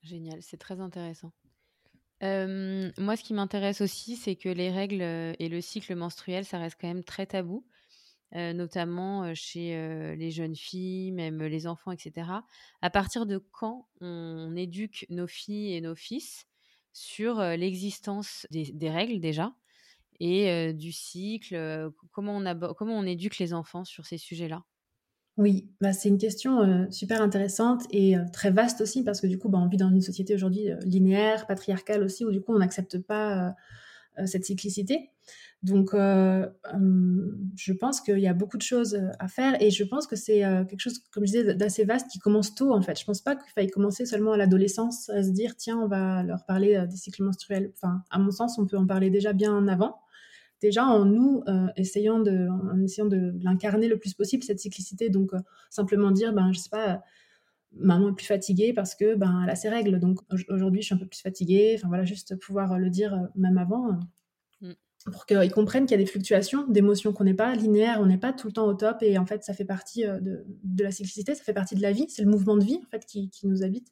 Génial, 0.05 0.41
c'est 0.43 0.57
très 0.57 0.79
intéressant. 0.79 1.31
moi, 2.21 3.17
ce 3.17 3.23
qui 3.23 3.33
m'intéresse 3.33 3.81
aussi, 3.81 4.15
c'est 4.15 4.35
que 4.35 4.49
les 4.49 4.69
règles 4.69 5.01
et 5.01 5.49
le 5.49 5.61
cycle 5.61 5.95
menstruel, 5.95 6.45
ça 6.45 6.59
reste 6.59 6.77
quand 6.79 6.87
même 6.87 7.03
très 7.03 7.25
tabou, 7.25 7.65
notamment 8.31 9.33
chez 9.33 10.15
les 10.15 10.29
jeunes 10.29 10.55
filles, 10.55 11.11
même 11.11 11.43
les 11.43 11.65
enfants, 11.65 11.91
etc. 11.91 12.29
À 12.81 12.89
partir 12.91 13.25
de 13.25 13.39
quand 13.51 13.87
on 13.99 14.55
éduque 14.55 15.07
nos 15.09 15.27
filles 15.27 15.73
et 15.73 15.81
nos 15.81 15.95
fils 15.95 16.45
sur 16.93 17.41
l'existence 17.41 18.45
des, 18.51 18.89
règles 18.89 19.19
déjà 19.19 19.55
et 20.19 20.71
du 20.73 20.91
cycle 20.91 21.91
comment, 22.11 22.37
on 22.37 22.73
comment 22.75 22.97
on 22.97 23.05
éduque 23.05 23.39
les 23.39 23.53
enfants 23.53 23.85
sur 23.85 24.05
ces 24.05 24.19
sujets-là? 24.19 24.63
Oui, 25.37 25.69
bah, 25.81 25.91
c'est 25.93 26.09
une 26.09 26.17
question 26.17 26.87
super 26.91 27.21
intéressante 27.21 27.83
et 27.91 28.15
très 28.31 28.51
vaste 28.51 28.81
aussi 28.81 29.03
parce 29.03 29.19
que 29.21 29.27
du 29.27 29.37
coup, 29.37 29.49
bah, 29.49 29.59
on 29.61 29.67
vit 29.67 29.77
dans 29.77 29.89
une 29.89 30.01
société 30.01 30.33
aujourd'hui 30.33 30.69
linéaire, 30.85 31.45
patriarcale 31.47 32.03
aussi, 32.03 32.25
où 32.25 32.31
du 32.31 32.41
coup, 32.41 32.53
on 32.53 32.59
n'accepte 32.59 32.99
pas 32.99 33.55
cette 34.25 34.45
cyclicité. 34.45 35.09
Donc, 35.61 35.89
je 35.93 37.73
pense 37.73 37.99
qu'il 37.99 38.19
y 38.19 38.27
a 38.27 38.33
beaucoup 38.33 38.57
de 38.57 38.61
choses 38.61 38.97
à 39.19 39.27
faire 39.27 39.61
et 39.61 39.71
je 39.71 39.83
pense 39.83 40.07
que 40.07 40.15
c'est 40.15 40.39
quelque 40.69 40.79
chose, 40.79 40.99
comme 41.11 41.25
je 41.25 41.31
disais, 41.33 41.53
d'assez 41.55 41.83
vaste 41.83 42.09
qui 42.09 42.19
commence 42.19 42.55
tôt 42.55 42.73
en 42.73 42.81
fait. 42.81 42.97
Je 42.97 43.03
pense 43.03 43.21
pas 43.21 43.35
qu'il 43.35 43.51
faille 43.51 43.69
commencer 43.69 44.05
seulement 44.05 44.33
à 44.33 44.37
l'adolescence 44.37 45.09
à 45.09 45.21
se 45.21 45.31
dire 45.31 45.57
tiens, 45.57 45.79
on 45.79 45.87
va 45.87 46.23
leur 46.23 46.45
parler 46.45 46.85
des 46.89 46.95
cycles 46.95 47.23
menstruels. 47.23 47.73
Enfin, 47.73 48.03
à 48.09 48.19
mon 48.19 48.31
sens, 48.31 48.57
on 48.57 48.65
peut 48.65 48.77
en 48.77 48.85
parler 48.85 49.09
déjà 49.09 49.33
bien 49.33 49.67
avant 49.67 49.97
déjà 50.65 50.85
en 50.85 51.05
nous 51.05 51.43
euh, 51.47 51.67
essayant 51.75 52.19
de, 52.19 52.47
en 52.49 52.81
essayant 52.81 53.05
de 53.05 53.33
l'incarner 53.41 53.87
le 53.87 53.97
plus 53.97 54.13
possible 54.13 54.43
cette 54.43 54.59
cyclicité. 54.59 55.09
Donc 55.09 55.33
euh, 55.33 55.39
simplement 55.69 56.11
dire, 56.11 56.33
ben 56.33 56.51
je 56.51 56.59
sais 56.59 56.69
pas, 56.69 57.03
maman 57.71 58.09
est 58.09 58.15
plus 58.15 58.25
fatiguée 58.25 58.73
parce 58.73 58.95
que 58.95 59.15
ben 59.15 59.41
elle 59.43 59.49
a 59.49 59.55
ses 59.55 59.69
règles. 59.69 59.99
Donc 59.99 60.19
aujourd'hui 60.49 60.81
je 60.81 60.87
suis 60.87 60.95
un 60.95 60.97
peu 60.97 61.05
plus 61.05 61.21
fatiguée. 61.21 61.75
Enfin 61.77 61.87
voilà, 61.87 62.03
juste 62.03 62.35
pouvoir 62.37 62.79
le 62.79 62.89
dire 62.89 63.13
euh, 63.13 63.27
même 63.35 63.57
avant. 63.57 63.99
Mm. 64.61 64.71
Pour 65.11 65.27
qu'ils 65.27 65.51
comprennent 65.51 65.85
qu'il 65.85 65.97
y 65.99 66.01
a 66.01 66.03
des 66.03 66.09
fluctuations 66.09 66.67
d'émotions, 66.67 67.13
qu'on 67.13 67.25
n'est 67.25 67.35
pas 67.35 67.53
linéaire, 67.53 67.99
on 68.01 68.07
n'est 68.07 68.17
pas 68.17 68.33
tout 68.33 68.47
le 68.47 68.53
temps 68.53 68.65
au 68.65 68.73
top, 68.73 69.03
et 69.03 69.19
en 69.19 69.27
fait, 69.27 69.43
ça 69.43 69.53
fait 69.53 69.63
partie 69.63 70.03
de, 70.03 70.43
de 70.63 70.83
la 70.83 70.89
cyclicité, 70.89 71.35
ça 71.35 71.43
fait 71.43 71.53
partie 71.53 71.75
de 71.75 71.83
la 71.83 71.91
vie, 71.91 72.07
c'est 72.09 72.23
le 72.23 72.31
mouvement 72.31 72.57
de 72.57 72.63
vie 72.63 72.79
en 72.83 72.89
fait 72.89 73.05
qui, 73.05 73.29
qui 73.29 73.45
nous 73.45 73.61
habite. 73.61 73.89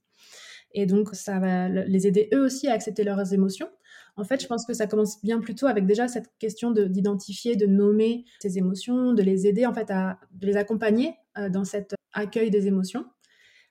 Et 0.73 0.87
donc, 0.87 1.13
ça 1.13 1.39
va 1.39 1.69
les 1.69 2.07
aider 2.07 2.29
eux 2.33 2.43
aussi 2.43 2.67
à 2.67 2.73
accepter 2.73 3.03
leurs 3.03 3.31
émotions. 3.31 3.69
En 4.15 4.23
fait, 4.23 4.41
je 4.41 4.47
pense 4.47 4.65
que 4.65 4.73
ça 4.73 4.85
commence 4.85 5.21
bien 5.23 5.39
plus 5.39 5.55
tôt 5.55 5.65
avec 5.65 5.85
déjà 5.85 6.07
cette 6.07 6.29
question 6.37 6.71
d'identifier, 6.71 7.55
de, 7.55 7.65
nommer 7.65 8.25
ces 8.39 8.57
émotions, 8.57 9.13
de 9.13 9.23
les 9.23 9.47
aider 9.47 9.65
en 9.65 9.73
fait 9.73 9.89
à 9.89 10.19
les 10.41 10.55
accompagner 10.55 11.15
euh, 11.37 11.49
dans 11.49 11.65
cet 11.65 11.95
accueil 12.13 12.51
des 12.51 12.67
émotions. 12.67 13.05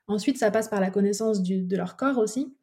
Ensuite, 0.09 0.39
ça 0.39 0.51
passe 0.51 0.69
par 0.69 0.81
la 0.81 0.91
connaissance 0.91 1.43
de 1.43 1.77
leur 1.77 1.97
corps 1.97 2.19
aussi. 2.19 2.57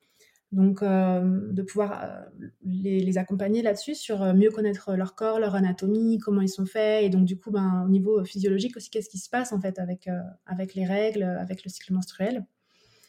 Donc, 0.51 0.81
euh, 0.81 1.51
de 1.51 1.61
pouvoir 1.61 2.03
euh, 2.03 2.47
les, 2.65 3.17
accompagner 3.17 3.61
là-dessus, 3.61 3.95
sur 3.95 4.33
mieux 4.33 4.49
connaître 4.49 4.95
leur 4.95 5.15
corps, 5.15 5.39
leur 5.39 5.55
anatomie, 5.55 6.17
comment 6.17 6.41
ils 6.41 6.49
sont 6.49 6.65
faits, 6.65 7.05
et 7.05 7.09
donc 7.09 7.25
du 7.25 7.37
coup, 7.37 7.51
ben, 7.51 7.83
au 7.85 7.89
niveau 7.89 8.25
physiologique 8.25 8.75
aussi, 8.75 8.89
qu'est-ce 8.89 9.09
qui 9.09 9.19
se 9.19 9.29
passe 9.29 9.53
en 9.53 9.61
fait 9.61 9.77
avec, 9.77 10.09
avec 10.47 10.73
les 10.73 10.85
règles, 10.85 11.23
avec 11.23 11.63
le 11.63 11.69
cycle 11.69 11.93
menstruel. 11.93 12.45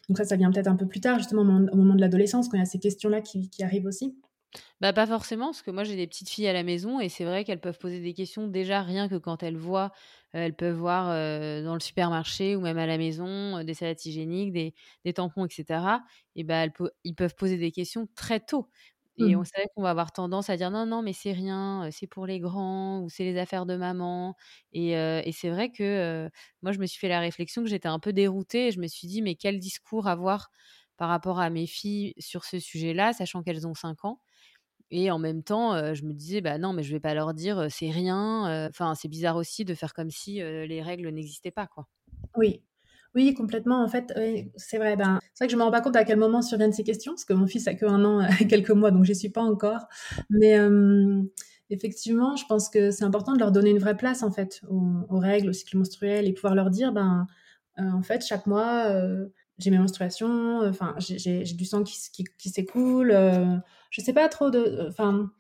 Donc 0.09 0.19
ça, 0.19 0.25
ça 0.25 0.37
vient 0.37 0.50
peut-être 0.50 0.69
un 0.69 0.77
peu 0.77 0.87
plus 0.87 1.00
tard, 1.00 1.19
justement 1.19 1.43
au 1.43 1.77
moment 1.77 1.95
de 1.95 2.00
l'adolescence, 2.00 2.49
quand 2.49 2.59
il 2.59 2.61
y 2.61 2.62
a 2.62 2.67
ces 2.67 2.79
questions-là 2.79 3.23
qui, 3.23 3.49
qui, 3.49 3.62
arrivent 3.62 3.87
aussi. 3.87 4.17
Bah, 4.80 4.92
pas 4.92 5.07
forcément, 5.07 5.47
parce 5.47 5.62
que 5.62 5.71
moi 5.71 5.85
j'ai 5.85 5.97
des 5.97 6.07
petites 6.07 6.29
filles 6.29 6.48
à 6.48 6.53
la 6.53 6.62
maison 6.62 7.01
et 7.01 7.09
c'est 7.09 7.25
vrai 7.25 7.44
qu'elles 7.44 7.61
peuvent 7.61 7.79
poser 7.79 8.01
des 8.01 8.14
questions 8.14 8.48
déjà 8.48 8.83
rien 8.83 9.09
que 9.09 9.14
quand 9.16 9.42
elles 9.42 9.57
voient, 9.57 9.92
elles 10.33 10.55
peuvent 10.57 10.75
voir 10.77 11.07
dans 11.07 11.75
le 11.75 11.81
supermarché 11.81 12.57
ou 12.57 12.61
même 12.61 12.79
à 12.79 12.87
la 12.87 12.98
maison 12.98 13.62
des 13.62 13.75
salades 13.75 14.05
hygiéniques, 14.05 14.53
des, 14.53 14.75
des 15.05 15.12
tampons, 15.14 15.46
etc. 15.46 16.03
Et 16.35 16.44
bah, 16.44 16.57
elles 16.64 16.72
ils 17.05 17.14
peuvent 17.14 17.35
poser 17.37 17.59
des 17.59 17.70
questions 17.72 18.09
très 18.16 18.40
tôt. 18.40 18.70
Et 19.18 19.37
on 19.37 19.44
mmh. 19.44 19.44
sait 19.44 19.66
qu'on 19.75 19.83
va 19.83 19.90
avoir 19.90 20.12
tendance 20.12 20.48
à 20.48 20.57
dire 20.57 20.70
non, 20.70 20.87
non, 20.87 21.03
mais 21.03 21.12
c'est 21.12 21.33
rien, 21.33 21.88
c'est 21.92 22.07
pour 22.07 22.27
les 22.27 22.40
grands 22.40 23.01
ou 23.03 23.11
c'est 23.11 23.25
les 23.25 23.38
affaires 23.38 23.66
de 23.66 23.77
maman. 23.77 24.35
Et, 24.72 24.92
et 24.92 25.33
c'est 25.33 25.51
vrai 25.51 25.70
que 25.70 26.29
moi, 26.62 26.72
je 26.72 26.79
me 26.79 26.87
suis 26.87 26.98
fait 26.98 27.09
la 27.09 27.20
réflexion 27.20 27.62
que 27.62 27.68
j'étais 27.68 27.88
un 27.88 27.98
peu 27.98 28.12
déroutée 28.14 28.68
et 28.68 28.70
je 28.72 28.81
me 28.81 28.87
suis 28.88 29.07
dit, 29.09 29.20
mais 29.22 29.35
quel 29.37 29.59
discours 29.59 30.07
avoir 30.09 30.51
par 30.96 31.09
rapport 31.11 31.38
à 31.40 31.51
mes 31.51 31.66
filles 31.66 32.14
sur 32.18 32.44
ce 32.44 32.59
sujet-là, 32.59 33.12
sachant 33.12 33.42
qu'elles 33.42 33.66
ont 33.66 33.75
5 33.75 34.05
ans? 34.05 34.20
Et 34.90 35.11
en 35.11 35.18
même 35.18 35.42
temps, 35.42 35.94
je 35.94 36.05
me 36.05 36.12
disais, 36.12 36.40
bah 36.40 36.59
non, 36.59 36.72
mais 36.72 36.83
je 36.83 36.92
vais 36.92 37.00
pas 37.00 37.14
leur 37.14 37.33
dire 37.33 37.66
c'est 37.70 37.90
rien. 37.90 38.66
Enfin, 38.68 38.94
c'est 38.94 39.09
bizarre 39.09 39.37
aussi 39.37 39.64
de 39.64 39.74
faire 39.74 39.94
comme 39.94 40.11
si 40.11 40.37
les 40.37 40.83
règles 40.83 41.09
n'existaient 41.11 41.53
pas, 41.53 41.66
quoi. 41.66 41.87
Oui, 42.37 42.62
oui, 43.14 43.35
complètement. 43.35 43.83
En 43.83 43.88
fait, 43.88 44.12
c'est 44.57 44.79
vrai. 44.79 44.96
Ben, 44.96 45.20
c'est 45.35 45.44
vrai 45.44 45.48
que 45.48 45.53
je 45.53 45.57
me 45.57 45.62
rends 45.62 45.70
pas 45.70 45.81
compte 45.81 45.96
à 45.96 46.05
quel 46.05 46.18
moment 46.18 46.42
surviennent 46.42 46.72
ces 46.72 46.85
questions, 46.85 47.12
parce 47.12 47.24
que 47.24 47.33
mon 47.33 47.46
fils 47.46 47.68
a 47.68 47.74
que 47.74 47.87
un 47.87 48.05
an 48.05 48.26
quelques 48.48 48.70
mois, 48.70 48.90
donc 48.90 49.05
j'y 49.05 49.14
suis 49.14 49.31
pas 49.31 49.42
encore. 49.42 49.87
Mais 50.29 50.59
effectivement, 51.70 52.35
je 52.37 52.44
pense 52.46 52.68
que 52.68 52.90
c'est 52.90 53.05
important 53.05 53.33
de 53.33 53.38
leur 53.38 53.53
donner 53.53 53.70
une 53.70 53.79
vraie 53.79 53.96
place, 53.96 54.22
en 54.22 54.31
fait, 54.33 54.61
aux, 54.68 55.18
règles, 55.18 55.50
au 55.50 55.53
cycle 55.53 55.76
menstruel, 55.76 56.26
et 56.26 56.33
pouvoir 56.33 56.55
leur 56.55 56.70
dire, 56.70 56.92
ben, 56.92 57.26
en 57.76 58.03
fait, 58.03 58.26
chaque 58.26 58.46
mois, 58.46 58.92
j'ai 59.59 59.70
mes 59.70 59.79
menstruations, 59.79 60.66
enfin, 60.66 60.94
j'ai 60.98 61.42
du 61.44 61.64
sang 61.64 61.85
qui, 61.85 61.96
qui, 62.38 62.48
s'écoule. 62.48 63.12
Euh, 63.90 64.00
je 64.00 64.00
sais 64.00 64.12
pas 64.12 64.29
trop 64.29 64.50
de. 64.50 64.87
Enfin, 64.88 65.31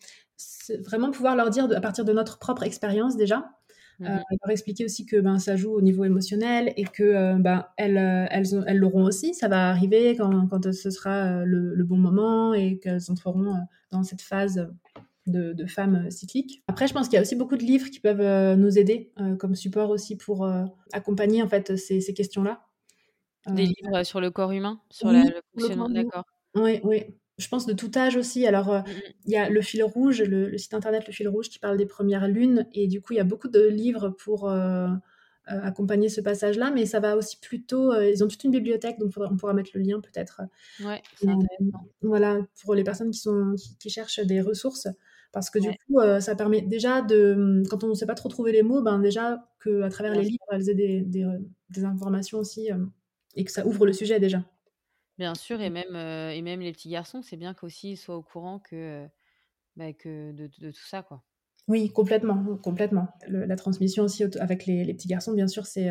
vraiment 0.84 1.10
pouvoir 1.10 1.36
leur 1.36 1.50
dire 1.50 1.68
à 1.74 1.80
partir 1.80 2.04
de 2.04 2.12
notre 2.12 2.38
propre 2.38 2.62
expérience 2.62 3.16
déjà. 3.16 3.50
Euh, 4.02 4.04
mmh 4.04 4.22
leur 4.42 4.50
expliquer 4.50 4.86
aussi 4.86 5.04
que 5.04 5.20
ben, 5.20 5.38
ça 5.38 5.56
joue 5.56 5.72
au 5.72 5.82
niveau 5.82 6.04
émotionnel 6.04 6.72
et 6.78 6.84
que 6.84 7.02
euh, 7.02 7.34
ben, 7.34 7.66
elles, 7.76 7.98
elles, 8.30 8.64
elles 8.66 8.78
l'auront 8.78 9.04
aussi. 9.04 9.34
Ça 9.34 9.48
va 9.48 9.68
arriver 9.68 10.16
quand, 10.16 10.46
quand 10.48 10.72
ce 10.72 10.88
sera 10.88 11.44
le, 11.44 11.84
bon 11.84 11.98
moment 11.98 12.54
et 12.54 12.78
qu'elles 12.78 13.10
entreront 13.10 13.56
dans 13.90 14.02
cette 14.02 14.22
phase 14.22 14.72
de, 15.26 15.52
de 15.52 15.66
femmes 15.66 16.10
cycliques. 16.10 16.62
Après, 16.66 16.86
je 16.86 16.94
pense 16.94 17.08
qu'il 17.08 17.16
y 17.16 17.18
a 17.18 17.20
aussi 17.20 17.36
beaucoup 17.36 17.58
de 17.58 17.62
livres 17.62 17.90
qui 17.90 18.00
peuvent 18.00 18.56
nous 18.56 18.78
aider 18.78 19.12
comme 19.38 19.54
support 19.54 19.90
aussi 19.90 20.16
pour 20.16 20.50
accompagner 20.94 21.42
en 21.42 21.48
fait 21.48 21.76
ces, 21.76 22.00
ces 22.00 22.14
questions-là. 22.14 22.62
Des 23.48 23.66
livres 23.66 24.02
sur 24.04 24.22
le 24.22 24.30
corps 24.30 24.52
humain, 24.52 24.80
sur 24.88 25.12
la, 25.12 25.24
le 25.24 25.42
fonctionnement, 25.52 25.90
d'accord. 25.90 26.24
Oui, 26.54 26.80
oui. 26.84 27.04
Je 27.40 27.48
pense 27.48 27.66
de 27.66 27.72
tout 27.72 27.90
âge 27.96 28.16
aussi. 28.16 28.46
Alors, 28.46 28.68
mmh 28.68 28.84
il 29.26 29.32
y 29.32 29.36
a 29.36 29.48
Le 29.48 29.60
Fil 29.62 29.82
Rouge, 29.82 30.22
le, 30.22 30.56
site 30.58 30.74
internet 30.74 31.06
Le 31.06 31.12
Fil 31.12 31.28
Rouge 31.28 31.48
qui 31.48 31.58
parle 31.58 31.76
des 31.76 31.86
premières 31.86 32.28
lunes. 32.28 32.66
Et 32.72 32.86
du 32.86 33.00
coup, 33.00 33.12
il 33.12 33.16
y 33.16 33.20
a 33.20 33.24
beaucoup 33.24 33.48
de 33.48 33.66
livres 33.66 34.10
pour 34.10 34.50
accompagner 35.46 36.08
ce 36.08 36.20
passage-là. 36.20 36.70
Mais 36.70 36.86
ça 36.86 37.00
va 37.00 37.16
aussi 37.16 37.38
plutôt. 37.38 37.92
ils 38.00 38.22
ont 38.22 38.28
toute 38.28 38.44
une 38.44 38.50
bibliothèque, 38.50 38.98
donc 38.98 39.12
on 39.16 39.36
pourra 39.36 39.54
mettre 39.54 39.70
le 39.74 39.80
lien 39.80 40.00
peut-être. 40.00 40.42
Ouais, 40.84 41.02
c'est 41.16 41.28
intéressant. 41.28 41.88
Voilà, 42.02 42.38
pour 42.62 42.74
les 42.74 42.84
personnes 42.84 43.10
qui, 43.10 43.20
sont, 43.20 43.54
qui, 43.78 43.90
cherchent 43.90 44.20
des 44.20 44.40
ressources. 44.40 44.88
Parce 45.32 45.48
que 45.48 45.60
du 45.60 45.68
coup, 45.86 46.00
ça 46.20 46.34
permet 46.34 46.60
déjà 46.60 47.02
de. 47.02 47.34
Mmh, 47.34 47.68
quand 47.68 47.84
on 47.84 47.88
ne 47.88 47.94
sait 47.94 48.06
pas 48.06 48.14
trop 48.14 48.28
trouver 48.28 48.52
les 48.52 48.62
mots, 48.62 48.82
ben 48.82 48.98
déjà 48.98 49.48
qu'à 49.62 49.88
travers 49.88 50.14
les 50.14 50.24
livres, 50.24 50.44
elles 50.50 50.68
aient 50.68 50.74
des, 50.74 51.00
des, 51.02 51.26
des 51.70 51.84
informations 51.84 52.38
aussi 52.38 52.68
et 53.36 53.44
que 53.44 53.52
ça 53.52 53.66
ouvre 53.66 53.86
le 53.86 53.92
sujet 53.92 54.20
déjà. 54.20 54.44
Bien 55.20 55.34
sûr, 55.34 55.60
et 55.60 55.68
mmh. 55.68 55.72
même, 55.74 55.96
et 56.32 56.40
même 56.40 56.60
les 56.60 56.72
petits 56.72 56.88
garçons, 56.88 57.20
c'est 57.20 57.36
bien 57.36 57.52
qu'aussi 57.52 57.90
ils 57.90 57.96
soient 57.98 58.16
au 58.16 58.22
courant 58.22 58.58
que, 58.58 59.06
bah, 59.76 59.92
que 59.92 60.32
de, 60.32 60.48
de, 60.58 60.70
tout 60.70 60.86
ça, 60.86 61.02
quoi. 61.02 61.22
Oui, 61.68 61.92
complètement, 61.92 62.56
complètement. 62.56 63.08
la 63.28 63.54
transmission 63.54 64.04
aussi 64.04 64.24
avec 64.40 64.64
les, 64.64 64.82
les 64.82 64.94
petits 64.94 65.08
garçons, 65.08 65.34
bien 65.34 65.46
sûr, 65.46 65.66
c'est 65.66 65.90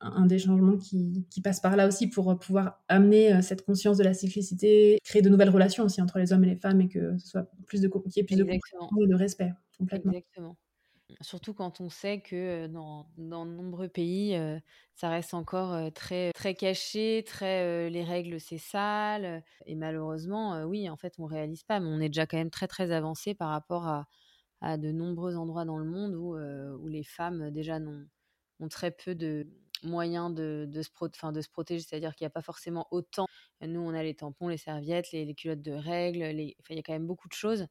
un 0.00 0.26
des 0.26 0.38
changements 0.38 0.78
qui, 0.78 1.26
qui, 1.30 1.40
passe 1.40 1.58
par 1.58 1.74
là 1.74 1.88
aussi 1.88 2.06
pour 2.06 2.38
pouvoir 2.38 2.84
amener 2.86 3.42
cette 3.42 3.66
conscience 3.66 3.98
de 3.98 4.04
la 4.04 4.14
cyclicité, 4.14 4.98
créer 5.02 5.20
de 5.20 5.28
nouvelles 5.28 5.50
relations 5.50 5.82
aussi 5.82 6.00
entre 6.00 6.20
les 6.20 6.32
hommes 6.32 6.44
et 6.44 6.50
les 6.50 6.56
femmes 6.56 6.80
et 6.80 6.88
que 6.88 7.18
ce 7.18 7.26
soit 7.26 7.50
plus 7.66 7.80
de, 7.80 7.88
qu'il 7.88 8.12
y 8.16 8.20
ait 8.20 8.24
plus 8.24 8.36
de 8.36 9.14
respect. 9.14 9.52
Complètement. 9.76 10.12
Exactement. 10.12 10.56
Surtout 11.20 11.54
quand 11.54 11.80
on 11.80 11.90
sait 11.90 12.20
que 12.20 12.66
dans, 12.66 13.06
dans 13.18 13.44
de 13.46 13.50
nombreux 13.50 13.88
pays, 13.88 14.36
ça 14.94 15.10
reste 15.10 15.34
encore 15.34 15.92
très, 15.92 16.32
très 16.32 16.54
caché, 16.54 17.22
très 17.26 17.90
les 17.90 18.02
règles 18.02 18.40
c'est 18.40 18.58
sale. 18.58 19.44
Et 19.66 19.74
malheureusement, 19.74 20.62
oui, 20.64 20.88
en 20.88 20.96
fait, 20.96 21.14
on 21.18 21.26
réalise 21.26 21.62
pas, 21.62 21.78
mais 21.78 21.88
on 21.88 22.00
est 22.00 22.08
déjà 22.08 22.26
quand 22.26 22.38
même 22.38 22.50
très 22.50 22.68
très 22.68 22.90
avancé 22.90 23.34
par 23.34 23.50
rapport 23.50 23.86
à, 23.86 24.06
à 24.62 24.78
de 24.78 24.92
nombreux 24.92 25.36
endroits 25.36 25.66
dans 25.66 25.76
le 25.78 25.84
monde 25.84 26.14
où, 26.14 26.36
où 26.36 26.88
les 26.88 27.04
femmes 27.04 27.50
déjà 27.50 27.76
ont, 27.76 28.06
ont 28.60 28.68
très 28.68 28.90
peu 28.90 29.14
de, 29.14 29.46
moyens 29.84 30.34
de, 30.34 30.66
de, 30.68 30.82
se 30.82 30.90
de 31.30 31.40
se 31.40 31.48
protéger, 31.48 31.84
c'est-à-dire 31.86 32.14
qu'il 32.14 32.24
n'y 32.24 32.28
a 32.28 32.30
pas 32.30 32.42
forcément 32.42 32.86
autant. 32.90 33.26
Nous, 33.60 33.80
on 33.80 33.94
a 33.94 34.02
les 34.02 34.14
tampons, 34.14 34.48
les 34.48 34.56
serviettes, 34.56 35.12
les, 35.12 35.34
culottes 35.34 35.62
de 35.62 35.72
règles, 35.72 36.24
les... 36.24 36.56
il 36.70 36.76
y 36.76 36.78
a 36.78 36.82
quand 36.82 36.92
même 36.92 37.06
beaucoup 37.06 37.28
de 37.28 37.34
choses. 37.34 37.66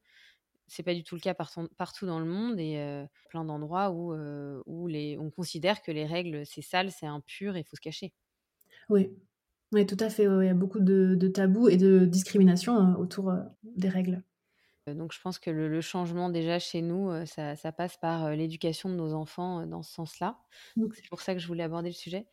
C'est 0.74 0.84
pas 0.84 0.94
du 0.94 1.04
tout 1.04 1.16
le 1.16 1.22
cas 1.22 1.34
partout, 1.34 2.06
dans 2.06 2.20
le 2.20 2.26
monde 2.26 2.60
et 2.60 3.06
plein 3.30 3.46
d'endroits 3.46 3.92
où, 3.92 4.14
où 4.66 4.88
les, 4.88 5.18
on 5.18 5.30
considère 5.30 5.82
que 5.82 5.92
les 5.92 6.06
règles, 6.06 6.46
c'est 6.46 6.62
sale, 6.62 6.92
c'est 6.92 7.06
impur 7.06 7.56
et 7.56 7.60
il 7.60 7.66
faut 7.66 7.76
se 7.76 7.82
cacher. 7.82 8.14
Oui, 8.90 9.12
oui, 9.72 9.86
tout 9.86 9.98
à 10.00 10.10
fait. 10.10 10.24
Il 10.24 10.46
y 10.46 10.50
a 10.50 10.54
beaucoup 10.54 10.80
de, 10.80 11.16
de 11.16 11.28
tabous 11.28 11.70
et 11.70 11.78
de 11.78 12.06
discrimination 12.06 12.76
hein, 12.78 12.96
autour 12.96 13.34
des 13.64 13.90
règles. 13.90 14.24
Donc 14.88 15.14
je 15.14 15.22
pense 15.22 15.40
que 15.40 15.50
le, 15.50 15.80
changement 15.80 16.30
déjà 16.30 16.60
chez 16.60 16.82
nous, 16.82 17.26
ça, 17.26 17.56
ça 17.56 17.72
passe 17.72 17.96
par 17.98 18.32
l'éducation 18.32 18.90
de 18.90 18.96
nos 18.96 19.14
enfants 19.14 19.66
dans 19.66 19.84
ce 19.84 19.94
sens-là. 19.94 20.40
Mmh. 20.76 20.88
C'est 20.96 21.08
pour 21.08 21.22
ça 21.22 21.34
que 21.34 21.40
je 21.40 21.48
voulais 21.48 21.64
aborder 21.64 21.90
le 21.90 21.96
sujet. 21.96 22.28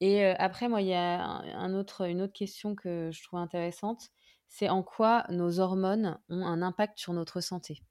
Et 0.00 0.24
après, 0.24 0.68
moi, 0.68 0.80
il 0.80 0.88
y 0.88 0.94
a 0.94 1.24
un 1.24 1.74
autre, 1.74 2.08
une 2.08 2.22
autre 2.22 2.32
question 2.32 2.74
que 2.74 3.10
je 3.12 3.22
trouve 3.22 3.40
intéressante. 3.40 4.10
C'est 4.48 4.68
en 4.68 4.82
quoi 4.82 5.24
nos 5.30 5.60
hormones 5.60 6.18
ont 6.28 6.44
un 6.44 6.62
impact 6.62 6.98
sur 6.98 7.12
notre 7.12 7.40
santé? 7.40 7.82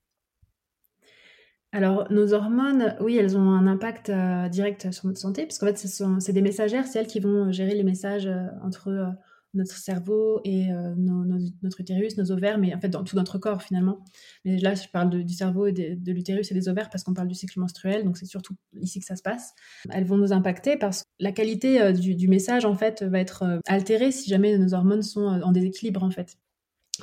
Alors, 1.71 2.11
nos 2.11 2.33
hormones, 2.33 2.95
oui, 3.01 3.17
elles 3.17 3.37
ont 3.37 3.51
un 3.51 3.67
impact 3.67 4.09
direct 4.49 4.91
sur 4.91 5.05
notre 5.07 5.19
santé, 5.19 5.45
parce 5.45 5.59
qu'en 5.59 5.67
fait, 5.67 5.77
c'est 5.77 6.33
des 6.33 6.41
messagères, 6.41 6.87
c'est 6.87 6.99
elles 6.99 7.07
qui 7.07 7.19
vont 7.19 7.51
gérer 7.51 7.75
les 7.75 7.83
messages 7.83 8.29
entre 8.63 9.15
notre 9.53 9.77
cerveau 9.77 10.39
et 10.43 10.71
euh, 10.71 10.93
notre 10.95 11.81
utérus, 11.81 12.17
nos 12.17 12.31
ovaires, 12.31 12.57
mais 12.57 12.73
en 12.73 12.79
fait 12.79 12.89
dans 12.89 13.03
tout 13.03 13.15
notre 13.15 13.37
corps 13.37 13.61
finalement. 13.61 14.03
Mais 14.45 14.57
là, 14.57 14.75
je 14.75 14.87
parle 14.87 15.23
du 15.23 15.33
cerveau 15.33 15.67
et 15.67 15.71
de, 15.71 16.11
l'utérus 16.11 16.51
et 16.51 16.53
des 16.53 16.69
ovaires 16.69 16.89
parce 16.89 17.03
qu'on 17.03 17.13
parle 17.13 17.27
du 17.27 17.35
cycle 17.35 17.59
menstruel, 17.59 18.03
donc 18.03 18.17
c'est 18.17 18.25
surtout 18.25 18.55
ici 18.79 18.99
que 18.99 19.05
ça 19.05 19.15
se 19.15 19.23
passe. 19.23 19.53
Elles 19.89 20.05
vont 20.05 20.17
nous 20.17 20.33
impacter 20.33 20.77
parce 20.77 21.03
que 21.03 21.09
la 21.19 21.31
qualité 21.31 21.81
euh, 21.81 21.91
du, 21.91 22.27
message 22.27 22.65
en 22.65 22.75
fait 22.75 23.03
va 23.03 23.19
être 23.19 23.43
euh, 23.43 23.59
altérée 23.67 24.11
si 24.11 24.29
jamais 24.29 24.57
nos 24.57 24.73
hormones 24.73 25.03
sont 25.03 25.25
en 25.25 25.51
déséquilibre 25.51 26.03
en 26.03 26.11
fait. 26.11 26.37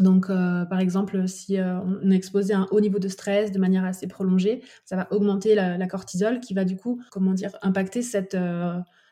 Donc, 0.00 0.26
par 0.26 0.80
exemple, 0.80 1.28
si 1.28 1.58
on 1.60 2.10
est 2.10 2.16
exposé 2.16 2.52
à 2.52 2.60
un 2.60 2.66
haut 2.70 2.80
niveau 2.80 2.98
de 2.98 3.08
stress 3.08 3.52
de 3.52 3.58
manière 3.58 3.84
assez 3.84 4.06
prolongée, 4.08 4.62
ça 4.84 4.96
va 4.96 5.06
augmenter 5.12 5.54
la, 5.54 5.78
la 5.78 5.86
cortisol 5.86 6.40
qui 6.40 6.52
va 6.52 6.64
du 6.64 6.76
coup, 6.76 7.00
comment 7.10 7.32
dire, 7.32 7.56
impacter 7.62 8.02
cette 8.02 8.36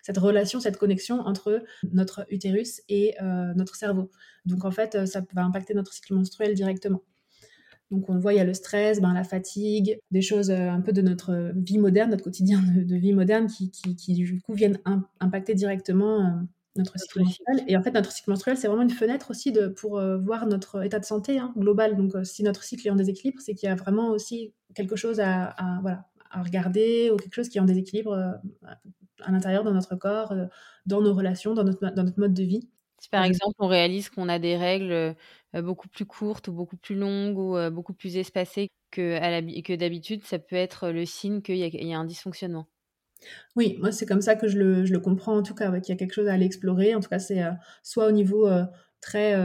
cette 0.02 0.18
relation, 0.18 0.60
cette 0.60 0.76
connexion 0.76 1.20
entre 1.20 1.62
notre 1.92 2.26
utérus 2.28 2.82
et 2.88 3.14
euh, 3.22 3.54
notre 3.54 3.76
cerveau. 3.76 4.10
Donc 4.44 4.64
en 4.64 4.70
fait, 4.70 4.96
euh, 4.96 5.06
ça 5.06 5.22
va 5.32 5.44
impacter 5.44 5.74
notre 5.74 5.92
cycle 5.92 6.14
menstruel 6.14 6.54
directement. 6.54 7.02
Donc 7.90 8.08
on 8.08 8.18
voit, 8.18 8.32
il 8.32 8.36
y 8.36 8.40
a 8.40 8.44
le 8.44 8.54
stress, 8.54 9.00
ben, 9.00 9.14
la 9.14 9.22
fatigue, 9.22 9.98
des 10.10 10.22
choses 10.22 10.50
euh, 10.50 10.68
un 10.68 10.80
peu 10.80 10.92
de 10.92 11.02
notre 11.02 11.52
vie 11.54 11.78
moderne, 11.78 12.10
notre 12.10 12.24
quotidien 12.24 12.60
de, 12.60 12.96
vie 12.96 13.12
moderne 13.12 13.46
qui, 13.46 13.70
qui, 13.70 14.14
du 14.14 14.40
coup 14.40 14.54
viennent 14.54 14.78
impacter 15.20 15.54
directement 15.54 16.42
notre 16.76 16.98
cycle 16.98 17.20
menstruel. 17.20 17.64
Et 17.68 17.76
en 17.76 17.82
fait, 17.82 17.90
notre 17.92 18.10
cycle 18.12 18.30
menstruel, 18.30 18.56
c'est 18.56 18.66
vraiment 18.66 18.82
une 18.82 18.90
fenêtre 18.90 19.30
aussi 19.30 19.52
de, 19.52 19.68
pour 19.68 20.00
voir 20.20 20.46
notre 20.46 20.84
état 20.84 20.98
de 20.98 21.04
santé 21.04 21.38
hein, 21.38 21.52
global. 21.56 21.96
Donc 21.96 22.12
si 22.24 22.42
notre 22.42 22.62
cycle 22.62 22.86
est 22.86 22.90
en 22.90 22.96
déséquilibre, 22.96 23.40
c'est 23.40 23.54
qu'il 23.54 23.68
y 23.68 23.72
a 23.72 23.74
vraiment 23.74 24.10
aussi 24.10 24.54
quelque 24.74 24.96
chose 24.96 25.20
à, 25.20 25.54
voilà, 25.82 26.06
à 26.30 26.42
regarder 26.42 27.10
ou 27.10 27.16
quelque 27.16 27.34
chose 27.34 27.48
qui 27.48 27.58
est 27.58 27.60
en 27.60 27.66
déséquilibre 27.66 28.40
à 29.24 29.30
l'intérieur 29.32 29.64
de 29.64 29.70
notre 29.70 29.96
corps, 29.96 30.32
euh, 30.32 30.46
dans 30.86 31.00
nos 31.00 31.14
relations, 31.14 31.54
dans 31.54 31.64
notre, 31.64 31.90
dans 31.94 32.04
notre 32.04 32.18
mode 32.18 32.34
de 32.34 32.42
vie. 32.42 32.68
Si 33.00 33.08
par 33.08 33.24
exemple 33.24 33.56
on 33.58 33.66
réalise 33.66 34.10
qu'on 34.10 34.28
a 34.28 34.38
des 34.38 34.56
règles 34.56 34.92
euh, 34.92 35.14
beaucoup 35.62 35.88
plus 35.88 36.06
courtes 36.06 36.48
ou 36.48 36.52
beaucoup 36.52 36.76
plus 36.76 36.94
longues 36.94 37.36
ou 37.36 37.56
euh, 37.56 37.68
beaucoup 37.68 37.94
plus 37.94 38.16
espacées 38.16 38.70
que, 38.92 39.60
que 39.62 39.74
d'habitude, 39.74 40.24
ça 40.24 40.38
peut 40.38 40.56
être 40.56 40.90
le 40.90 41.04
signe 41.04 41.42
qu'il 41.42 41.56
y, 41.56 41.68
y, 41.68 41.94
a 41.94 41.98
un 41.98 42.04
dysfonctionnement. 42.04 42.68
Oui, 43.56 43.76
moi 43.80 43.92
c'est 43.92 44.06
comme 44.06 44.22
ça 44.22 44.36
que 44.36 44.48
je 44.48 44.58
le, 44.58 44.84
je 44.84 44.92
le, 44.92 45.00
comprends 45.00 45.36
en 45.36 45.42
tout 45.42 45.54
cas, 45.54 45.70
qu'il 45.80 45.92
y 45.92 45.96
a 45.96 45.98
quelque 45.98 46.14
chose 46.14 46.28
à 46.28 46.34
aller 46.34 46.46
explorer. 46.46 46.94
En 46.94 47.00
tout 47.00 47.08
cas, 47.08 47.18
c'est 47.18 47.42
soit 47.82 48.06
au 48.06 48.12
niveau 48.12 48.48
très 49.00 49.36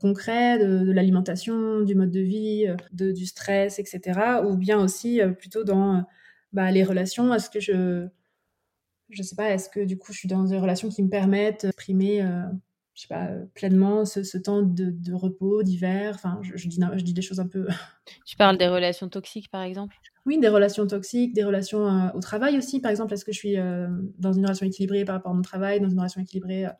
concret 0.00 0.58
de, 0.58 0.92
l'alimentation, 0.92 1.80
du 1.80 1.94
mode 1.94 2.10
de 2.10 2.20
vie, 2.20 2.66
de, 2.92 3.12
du 3.12 3.26
stress, 3.26 3.78
etc. 3.78 4.40
Ou 4.44 4.56
bien 4.56 4.80
aussi 4.80 5.20
plutôt 5.38 5.64
dans 5.64 6.04
bah, 6.52 6.70
les 6.70 6.84
relations. 6.84 7.32
Est-ce 7.34 7.50
que 7.50 7.60
je 7.60 8.08
je 9.10 9.22
sais 9.22 9.36
pas, 9.36 9.50
est-ce 9.50 9.68
que 9.68 9.80
du 9.80 9.98
coup 9.98 10.12
je 10.12 10.18
suis 10.18 10.28
dans 10.28 10.44
des 10.44 10.58
relations 10.58 10.88
qui 10.88 11.02
me 11.02 11.08
permettent 11.08 11.66
d'exprimer, 11.66 12.22
euh, 12.22 12.42
je 12.94 13.02
sais 13.02 13.08
pas, 13.08 13.28
pleinement 13.54 14.04
ce, 14.04 14.36
temps 14.38 14.62
de, 14.62 15.12
repos, 15.12 15.62
d'hiver? 15.62 16.12
Enfin, 16.14 16.40
je, 16.42 16.68
dis, 16.68 16.80
je 16.80 17.02
dis 17.02 17.14
des 17.14 17.22
choses 17.22 17.40
un 17.40 17.46
peu. 17.46 17.68
Tu 18.24 18.36
parles 18.36 18.58
des 18.58 18.68
relations 18.68 19.08
toxiques 19.08 19.50
par 19.50 19.62
exemple? 19.62 19.96
Oui, 20.26 20.38
des 20.40 20.48
relations 20.48 20.86
toxiques, 20.88 21.34
des 21.34 21.44
relations 21.44 21.86
euh, 21.86 22.08
au 22.14 22.20
travail 22.20 22.58
aussi. 22.58 22.80
Par 22.80 22.90
exemple, 22.90 23.14
est-ce 23.14 23.24
que 23.24 23.32
je 23.32 23.38
suis 23.38 23.56
euh, 23.58 23.86
dans 24.18 24.32
une 24.32 24.42
relation 24.44 24.66
équilibrée 24.66 25.04
par 25.04 25.14
rapport 25.14 25.30
à 25.30 25.34
mon 25.34 25.42
travail, 25.42 25.80
dans 25.80 25.88
une 25.88 25.98
relation 25.98 26.20
équilibrée 26.20 26.66
euh, 26.66 26.70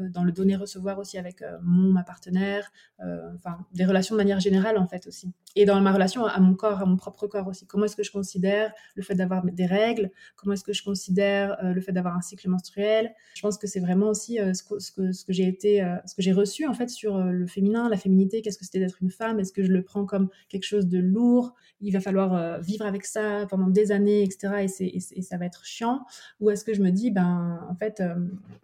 dans 0.00 0.24
le 0.24 0.32
donner-recevoir 0.32 0.98
aussi 0.98 1.18
avec 1.18 1.42
euh, 1.42 1.58
mon, 1.62 1.92
ma 1.92 2.02
partenaire, 2.02 2.70
euh, 3.00 3.32
enfin, 3.34 3.58
des 3.72 3.84
relations 3.84 4.14
de 4.14 4.20
manière 4.20 4.40
générale 4.40 4.78
en 4.78 4.86
fait 4.86 5.06
aussi. 5.06 5.32
Et 5.54 5.64
dans 5.64 5.80
ma 5.80 5.92
relation 5.92 6.26
à 6.26 6.38
mon 6.40 6.54
corps, 6.54 6.80
à 6.80 6.86
mon 6.86 6.96
propre 6.96 7.26
corps 7.26 7.48
aussi. 7.48 7.66
Comment 7.66 7.86
est-ce 7.86 7.96
que 7.96 8.02
je 8.02 8.12
considère 8.12 8.72
le 8.94 9.02
fait 9.02 9.14
d'avoir 9.14 9.44
des 9.44 9.66
règles? 9.66 10.10
Comment 10.36 10.52
est-ce 10.52 10.64
que 10.64 10.72
je 10.72 10.84
considère 10.84 11.56
le 11.62 11.80
fait 11.80 11.92
d'avoir 11.92 12.14
un 12.14 12.20
cycle 12.20 12.48
menstruel? 12.50 13.14
Je 13.34 13.40
pense 13.40 13.56
que 13.56 13.66
c'est 13.66 13.80
vraiment 13.80 14.08
aussi 14.08 14.38
ce 14.52 14.62
que, 14.62 15.32
j'ai 15.32 15.48
été, 15.48 15.78
ce 16.04 16.14
que 16.14 16.20
j'ai 16.20 16.32
reçu 16.32 16.66
en 16.66 16.74
fait 16.74 16.90
sur 16.90 17.18
le 17.18 17.46
féminin, 17.46 17.88
la 17.88 17.96
féminité. 17.96 18.42
Qu'est-ce 18.42 18.58
que 18.58 18.66
c'était 18.66 18.80
d'être 18.80 18.98
une 19.00 19.10
femme? 19.10 19.40
Est-ce 19.40 19.52
que 19.52 19.64
je 19.64 19.72
le 19.72 19.82
prends 19.82 20.04
comme 20.04 20.28
quelque 20.50 20.64
chose 20.64 20.88
de 20.88 20.98
lourd? 20.98 21.54
Il 21.80 21.92
va 21.92 22.00
falloir 22.00 22.60
vivre 22.60 22.84
avec 22.84 23.06
ça 23.06 23.46
pendant 23.48 23.68
des 23.68 23.92
années, 23.92 24.22
etc. 24.22 24.66
Et, 24.80 24.98
et, 24.98 25.22
ça 25.22 25.38
va 25.38 25.46
être 25.46 25.64
chiant. 25.64 26.04
Ou 26.40 26.50
est-ce 26.50 26.64
que 26.64 26.74
je 26.74 26.82
me 26.82 26.90
dis, 26.90 27.10
ben 27.10 27.66
en 27.70 27.74
fait, 27.76 28.02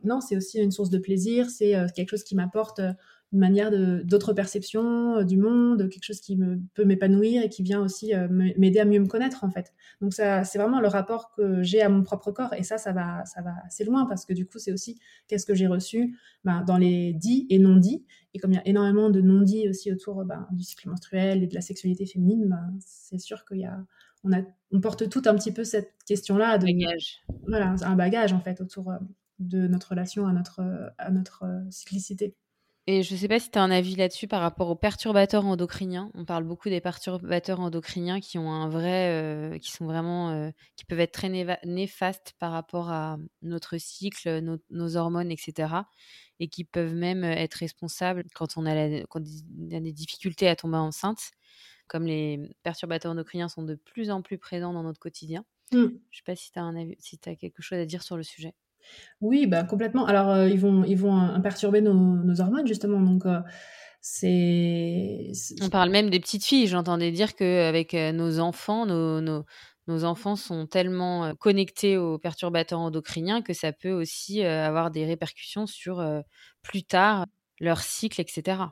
non, 0.05 0.21
c'est 0.21 0.37
aussi 0.37 0.59
une 0.59 0.73
source 0.73 0.91
de 0.91 0.99
plaisir 0.99 1.22
c'est 1.51 1.75
euh, 1.75 1.87
quelque 1.95 2.11
chose 2.11 2.25
qui 2.25 2.35
m'apporte 2.35 2.79
euh, 2.81 2.93
une 3.33 3.39
manière 3.39 3.71
d'autres 4.05 4.35
perceptions 4.35 5.17
euh, 5.17 5.25
du 5.25 5.39
monde, 5.39 5.89
quelque 5.89 6.05
chose 6.05 6.21
qui 6.21 6.37
me, 6.37 6.61
peut 6.75 6.85
m'épanouir 6.85 7.43
et 7.43 7.49
qui 7.49 7.63
vient 7.63 7.81
aussi 7.81 8.13
m'aider 8.31 8.79
à 8.79 8.85
mieux 8.85 9.01
me 9.01 9.07
connaître 9.07 9.43
en 9.45 9.51
fait. 9.51 9.73
Donc 10.03 10.13
ça, 10.13 10.45
c'est 10.45 10.59
vraiment 10.59 10.81
le 10.81 10.89
rapport 10.89 11.33
que 11.35 11.63
j'ai 11.63 11.81
à 11.81 11.89
mon 11.89 12.03
propre 12.03 12.31
corps 12.31 12.53
et 12.53 12.63
ça, 12.63 12.77
ça 12.77 12.93
va, 12.93 13.25
ça 13.25 13.41
va 13.41 13.53
assez 13.65 13.85
loin 13.85 14.05
parce 14.05 14.27
que 14.27 14.35
du 14.35 14.47
coup, 14.47 14.59
c'est 14.59 14.73
aussi 14.73 15.01
qu'est-ce 15.29 15.47
que 15.47 15.55
j'ai 15.55 15.67
reçu 15.67 16.19
ben, 16.45 16.63
dans 16.63 16.77
les 16.77 17.15
dits 17.15 17.47
et 17.49 17.59
non 17.59 17.77
dits. 17.77 18.05
Et 18.35 18.39
comme 18.39 18.53
il 18.53 18.57
y 18.57 18.59
a 18.59 18.67
énormément 18.67 19.09
de 19.09 19.23
non 19.23 19.41
dits 19.41 19.69
aussi 19.69 19.91
autour 19.91 20.25
ben, 20.25 20.47
du 20.53 20.63
cycle 20.63 20.91
menstruel 20.91 21.43
et 21.43 21.47
de 21.47 21.55
la 21.55 21.63
sexualité 21.63 22.05
féminine, 22.05 22.49
ben, 22.49 22.75
c'est 22.81 23.19
sûr 23.19 23.47
qu'il 23.47 23.61
y 23.61 23.65
a, 23.65 23.83
on, 24.25 24.33
a, 24.33 24.43
on 24.73 24.81
porte 24.81 25.09
tout 25.09 25.23
un 25.25 25.35
petit 25.35 25.53
peu 25.53 25.65
cette 25.65 25.95
question-là. 26.07 26.59
De, 26.59 26.67
bagage. 26.67 27.23
Voilà, 27.47 27.75
un 27.81 27.97
bagage 27.97 28.35
en 28.35 28.41
fait 28.41 28.61
autour 28.61 28.93
de 29.49 29.67
notre 29.67 29.91
relation 29.91 30.27
à 30.27 30.33
notre, 30.33 30.93
à 30.99 31.11
notre 31.11 31.45
euh, 31.45 31.71
cyclicité. 31.71 32.35
Et 32.89 33.05
je 33.05 33.15
ne 33.15 33.19
sais 33.19 33.29
pas 33.29 33.39
si 33.39 33.49
tu 33.49 33.59
as 33.59 33.63
un 33.63 33.71
avis 33.71 33.95
là-dessus 33.95 34.27
par 34.27 34.41
rapport 34.41 34.69
aux 34.69 34.75
perturbateurs 34.75 35.47
endocriniens. 35.47 36.11
On 36.15 36.25
parle 36.25 36.43
beaucoup 36.43 36.69
des 36.69 36.81
perturbateurs 36.81 37.61
endocriniens 37.61 38.19
qui 38.19 38.39
ont 38.39 38.51
un 38.51 38.69
vrai, 38.69 39.09
euh, 39.11 39.59
qui 39.59 39.71
sont 39.71 39.87
vraiment, 39.87 40.31
euh, 40.31 40.51
qui 40.75 40.85
peuvent 40.85 40.99
être 40.99 41.13
très 41.13 41.29
néfastes 41.65 42.35
par 42.41 42.51
rapport 42.51 42.91
à 42.91 43.19
notre 43.43 43.79
cycle, 43.79 44.41
nos, 44.69 44.97
hormones, 44.97 45.31
etc. 45.31 45.75
Et 46.41 46.49
qui 46.49 46.65
peuvent 46.65 46.95
même 46.95 47.23
être 47.23 47.55
responsables 47.55 48.25
quand 48.35 48.57
on 48.57 48.67
a, 48.67 48.89
des 48.89 49.93
difficultés 49.93 50.49
à 50.49 50.57
tomber 50.57 50.79
enceinte. 50.79 51.31
Comme 51.87 52.07
les 52.07 52.41
perturbateurs 52.65 53.13
endocriniens 53.13 53.49
sont 53.49 53.63
de 53.63 53.77
plus 53.77 54.11
en 54.11 54.23
plus 54.23 54.39
présents 54.39 54.73
dans 54.73 54.83
notre 54.83 54.99
quotidien. 54.99 55.45
Mm. 55.71 55.77
Je 55.77 55.85
ne 55.85 55.89
sais 56.11 56.23
pas 56.27 56.35
si 56.35 56.51
tu 56.51 56.59
as, 56.59 56.73
si 56.99 57.21
as 57.27 57.37
quelque 57.37 57.63
chose 57.63 57.79
à 57.79 57.87
dire 57.87 58.03
sur 58.03 58.17
le 58.17 58.25
sujet. 58.25 58.55
Oui, 59.21 59.47
bah, 59.47 59.65
complètement. 59.65 60.07
Alors, 60.07 60.31
euh, 60.31 60.49
ils 60.49 60.59
vont, 60.59 60.85
ils 60.85 60.97
vont 60.97 61.21
euh, 61.21 61.39
perturber 61.39 61.81
nos, 61.81 62.41
hormones, 62.41 62.67
justement. 62.67 63.01
Donc, 63.01 63.25
euh, 63.27 63.41
c'est. 64.01 65.31
On 65.61 65.69
parle 65.69 65.91
même 65.91 66.11
des 66.11 66.21
petites 66.21 66.45
filles. 66.45 66.67
J'entendais 66.67 67.13
dire 67.13 67.35
qu'avec 67.35 67.95
nos 67.95 68.41
enfants, 68.41 68.85
nos, 68.87 69.21
nos, 69.21 70.05
enfants 70.05 70.37
sont 70.37 70.67
tellement 70.67 71.35
connectés 71.37 71.97
aux 71.97 72.19
perturbateurs 72.19 72.81
endocriniens 72.81 73.43
que 73.43 73.53
ça 73.53 73.73
peut 73.73 73.93
aussi 73.93 74.43
avoir 74.43 74.91
des 74.91 75.05
répercussions 75.05 75.67
sur 75.67 76.05
plus 76.63 76.83
tard 76.83 77.27
leur 77.61 77.81
cycle, 77.81 78.21
etc. 78.21 78.63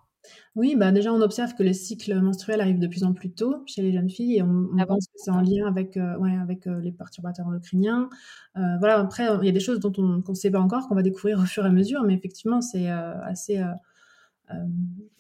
Oui, 0.57 0.75
bah 0.77 0.91
déjà, 0.91 1.13
on 1.13 1.21
observe 1.21 1.55
que 1.55 1.63
les 1.63 1.73
cycles 1.73 2.21
menstruels 2.21 2.61
arrivent 2.61 2.81
de 2.81 2.87
plus 2.89 3.05
en 3.05 3.13
plus 3.13 3.31
tôt 3.31 3.63
chez 3.67 3.83
les 3.83 3.93
jeunes 3.93 4.11
filles 4.11 4.39
et 4.39 4.43
on, 4.43 4.69
ah 4.79 4.87
pense 4.87 5.07
que 5.07 5.13
c'est 5.17 5.31
en 5.31 5.41
lien 5.41 5.67
avec, 5.67 5.97
euh, 5.97 6.17
ouais, 6.19 6.37
avec 6.37 6.67
euh, 6.67 6.81
les 6.81 6.93
perturbateurs 6.93 7.47
endocriniens. 7.47 8.09
Euh, 8.57 8.77
voilà, 8.79 8.99
après, 8.99 9.27
il 9.41 9.47
y 9.47 9.49
a 9.49 9.53
des 9.53 9.61
choses 9.61 9.79
dont 9.79 9.93
on 9.97 10.23
ne 10.29 10.35
sait 10.35 10.51
pas 10.51 10.61
encore, 10.61 10.89
qu'on 10.89 10.97
va 10.97 11.03
découvrir 11.03 11.39
au 11.39 11.45
fur 11.45 11.65
et 11.65 11.69
à 11.69 11.71
mesure, 11.71 12.03
mais 12.03 12.15
effectivement, 12.15 12.61
c'est 12.61 12.89
assez 12.89 13.63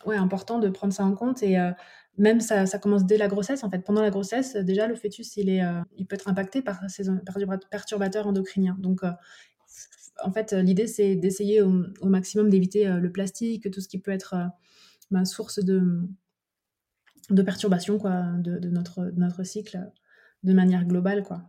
ouais, 0.04 0.16
important 0.16 0.58
de 0.58 0.68
prendre 0.68 0.92
ça 0.92 1.04
en 1.04 1.14
compte. 1.14 1.42
Et 1.44 1.56
même 2.18 2.40
ça, 2.40 2.66
ça, 2.66 2.78
commence 2.78 3.06
dès 3.06 3.16
la 3.16 3.28
grossesse. 3.28 3.62
En 3.62 3.70
fait, 3.70 3.84
pendant 3.84 4.02
la 4.02 4.10
grossesse, 4.10 4.56
déjà, 4.56 4.88
le 4.88 4.96
fœtus, 4.96 5.36
il, 5.36 5.48
est, 5.48 5.62
il 5.96 6.06
peut 6.06 6.16
être 6.16 6.28
impacté 6.28 6.60
par 6.60 6.80
ces 6.90 7.04
perturbateurs 7.70 8.26
endocriniens. 8.26 8.76
Donc, 8.80 9.02
en 10.24 10.32
fait, 10.32 10.52
l'idée, 10.52 10.88
c'est 10.88 11.14
d'essayer 11.14 11.62
au, 11.62 11.84
au, 12.00 12.08
maximum 12.08 12.50
d'éviter 12.50 12.86
le 12.86 13.12
plastique, 13.12 13.70
tout 13.70 13.80
ce 13.80 13.88
qui 13.88 14.00
peut 14.00 14.10
être 14.10 14.34
ma 15.10 15.24
source 15.24 15.58
de, 15.58 16.02
de 17.30 17.42
perturbation 17.42 17.98
quoi, 17.98 18.22
de, 18.38 18.68
notre, 18.68 19.12
notre 19.16 19.44
cycle 19.44 19.90
de 20.42 20.52
manière 20.52 20.84
globale. 20.84 21.22
quoi. 21.22 21.42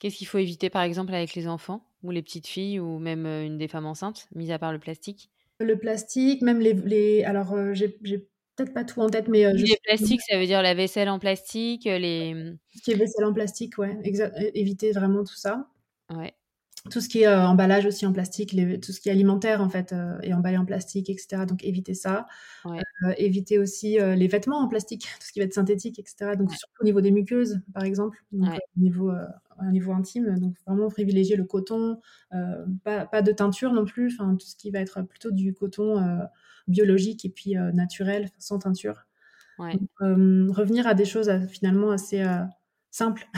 Qu'est-ce 0.00 0.16
qu'il 0.16 0.26
faut 0.26 0.38
éviter 0.38 0.70
par 0.70 0.82
exemple 0.82 1.14
avec 1.14 1.34
les 1.34 1.48
enfants 1.48 1.84
ou 2.02 2.10
les 2.10 2.22
petites 2.22 2.46
filles, 2.46 2.78
ou 2.78 2.98
même 2.98 3.26
une 3.26 3.58
des 3.58 3.68
femmes 3.68 3.86
enceintes, 3.86 4.28
mis 4.34 4.52
à 4.52 4.58
part 4.58 4.72
le 4.72 4.78
plastique? 4.78 5.30
Le 5.58 5.76
plastique, 5.76 6.42
même 6.42 6.60
les... 6.60 6.74
les... 6.74 7.24
Alors, 7.24 7.56
j'ai 7.74 7.88
peut-être 7.88 8.72
pas 8.72 8.84
tout 8.84 9.00
en 9.00 9.08
tête, 9.08 9.26
mais... 9.26 9.52
les 9.52 9.76
plastiques, 9.82 10.20
ça 10.22 10.38
veut 10.38 10.46
dire 10.46 10.62
la 10.62 10.74
vaisselle 10.74 11.08
en 11.08 11.18
plastique, 11.18 11.84
les... 11.84 12.34
Mmh, 12.34 12.58
ce 12.76 12.82
qui 12.82 12.90
est 12.92 12.94
vaisselle 12.94 13.24
en 13.24 13.32
plastique, 13.32 13.78
ouais. 13.78 13.98
Éviter 14.54 14.92
vraiment 14.92 15.24
tout 15.24 15.34
ça. 15.34 15.68
Ouais 16.14 16.32
tout 16.90 17.00
ce 17.00 17.08
qui 17.08 17.22
est 17.22 17.28
emballage 17.28 17.86
aussi 17.86 18.06
en 18.06 18.12
plastique, 18.12 18.56
tout 18.80 18.92
ce 18.92 19.00
qui 19.00 19.08
est 19.08 19.12
alimentaire 19.12 19.60
en 19.60 19.68
fait 19.68 19.94
est 20.22 20.32
emballé 20.32 20.56
en 20.56 20.64
plastique, 20.64 21.10
etc. 21.10 21.44
Donc 21.46 21.64
éviter 21.64 21.94
ça. 21.94 22.26
éviter 23.16 23.58
aussi 23.58 23.98
les 23.98 24.28
vêtements 24.28 24.58
en 24.58 24.68
plastique, 24.68 25.02
tout 25.20 25.26
ce 25.26 25.32
qui 25.32 25.40
va 25.40 25.44
être 25.44 25.54
synthétique, 25.54 25.98
etc. 25.98 26.32
Donc 26.36 26.50
surtout 26.50 26.82
au 26.82 26.84
niveau 26.84 27.00
des 27.00 27.10
muqueuses, 27.10 27.60
par 27.72 27.84
exemple, 27.84 28.24
au 28.32 28.80
niveau 28.80 29.12
niveau 29.72 29.92
intime. 29.92 30.38
Donc 30.38 30.54
vraiment 30.66 30.88
privilégier 30.88 31.36
le 31.36 31.44
coton, 31.44 32.00
pas, 32.84 33.22
de 33.22 33.32
teinture 33.32 33.72
non 33.72 33.84
plus. 33.84 34.14
Enfin 34.18 34.36
tout 34.36 34.46
ce 34.46 34.56
qui 34.56 34.70
va 34.70 34.80
être 34.80 35.02
plutôt 35.02 35.30
du 35.30 35.54
coton 35.54 36.20
biologique 36.66 37.24
et 37.24 37.30
puis 37.30 37.54
naturel, 37.74 38.30
sans 38.38 38.58
teinture. 38.58 39.06
revenir 39.58 40.86
à 40.86 40.94
des 40.94 41.04
choses 41.04 41.30
finalement 41.48 41.90
assez 41.90 42.24
simples. 42.90 43.28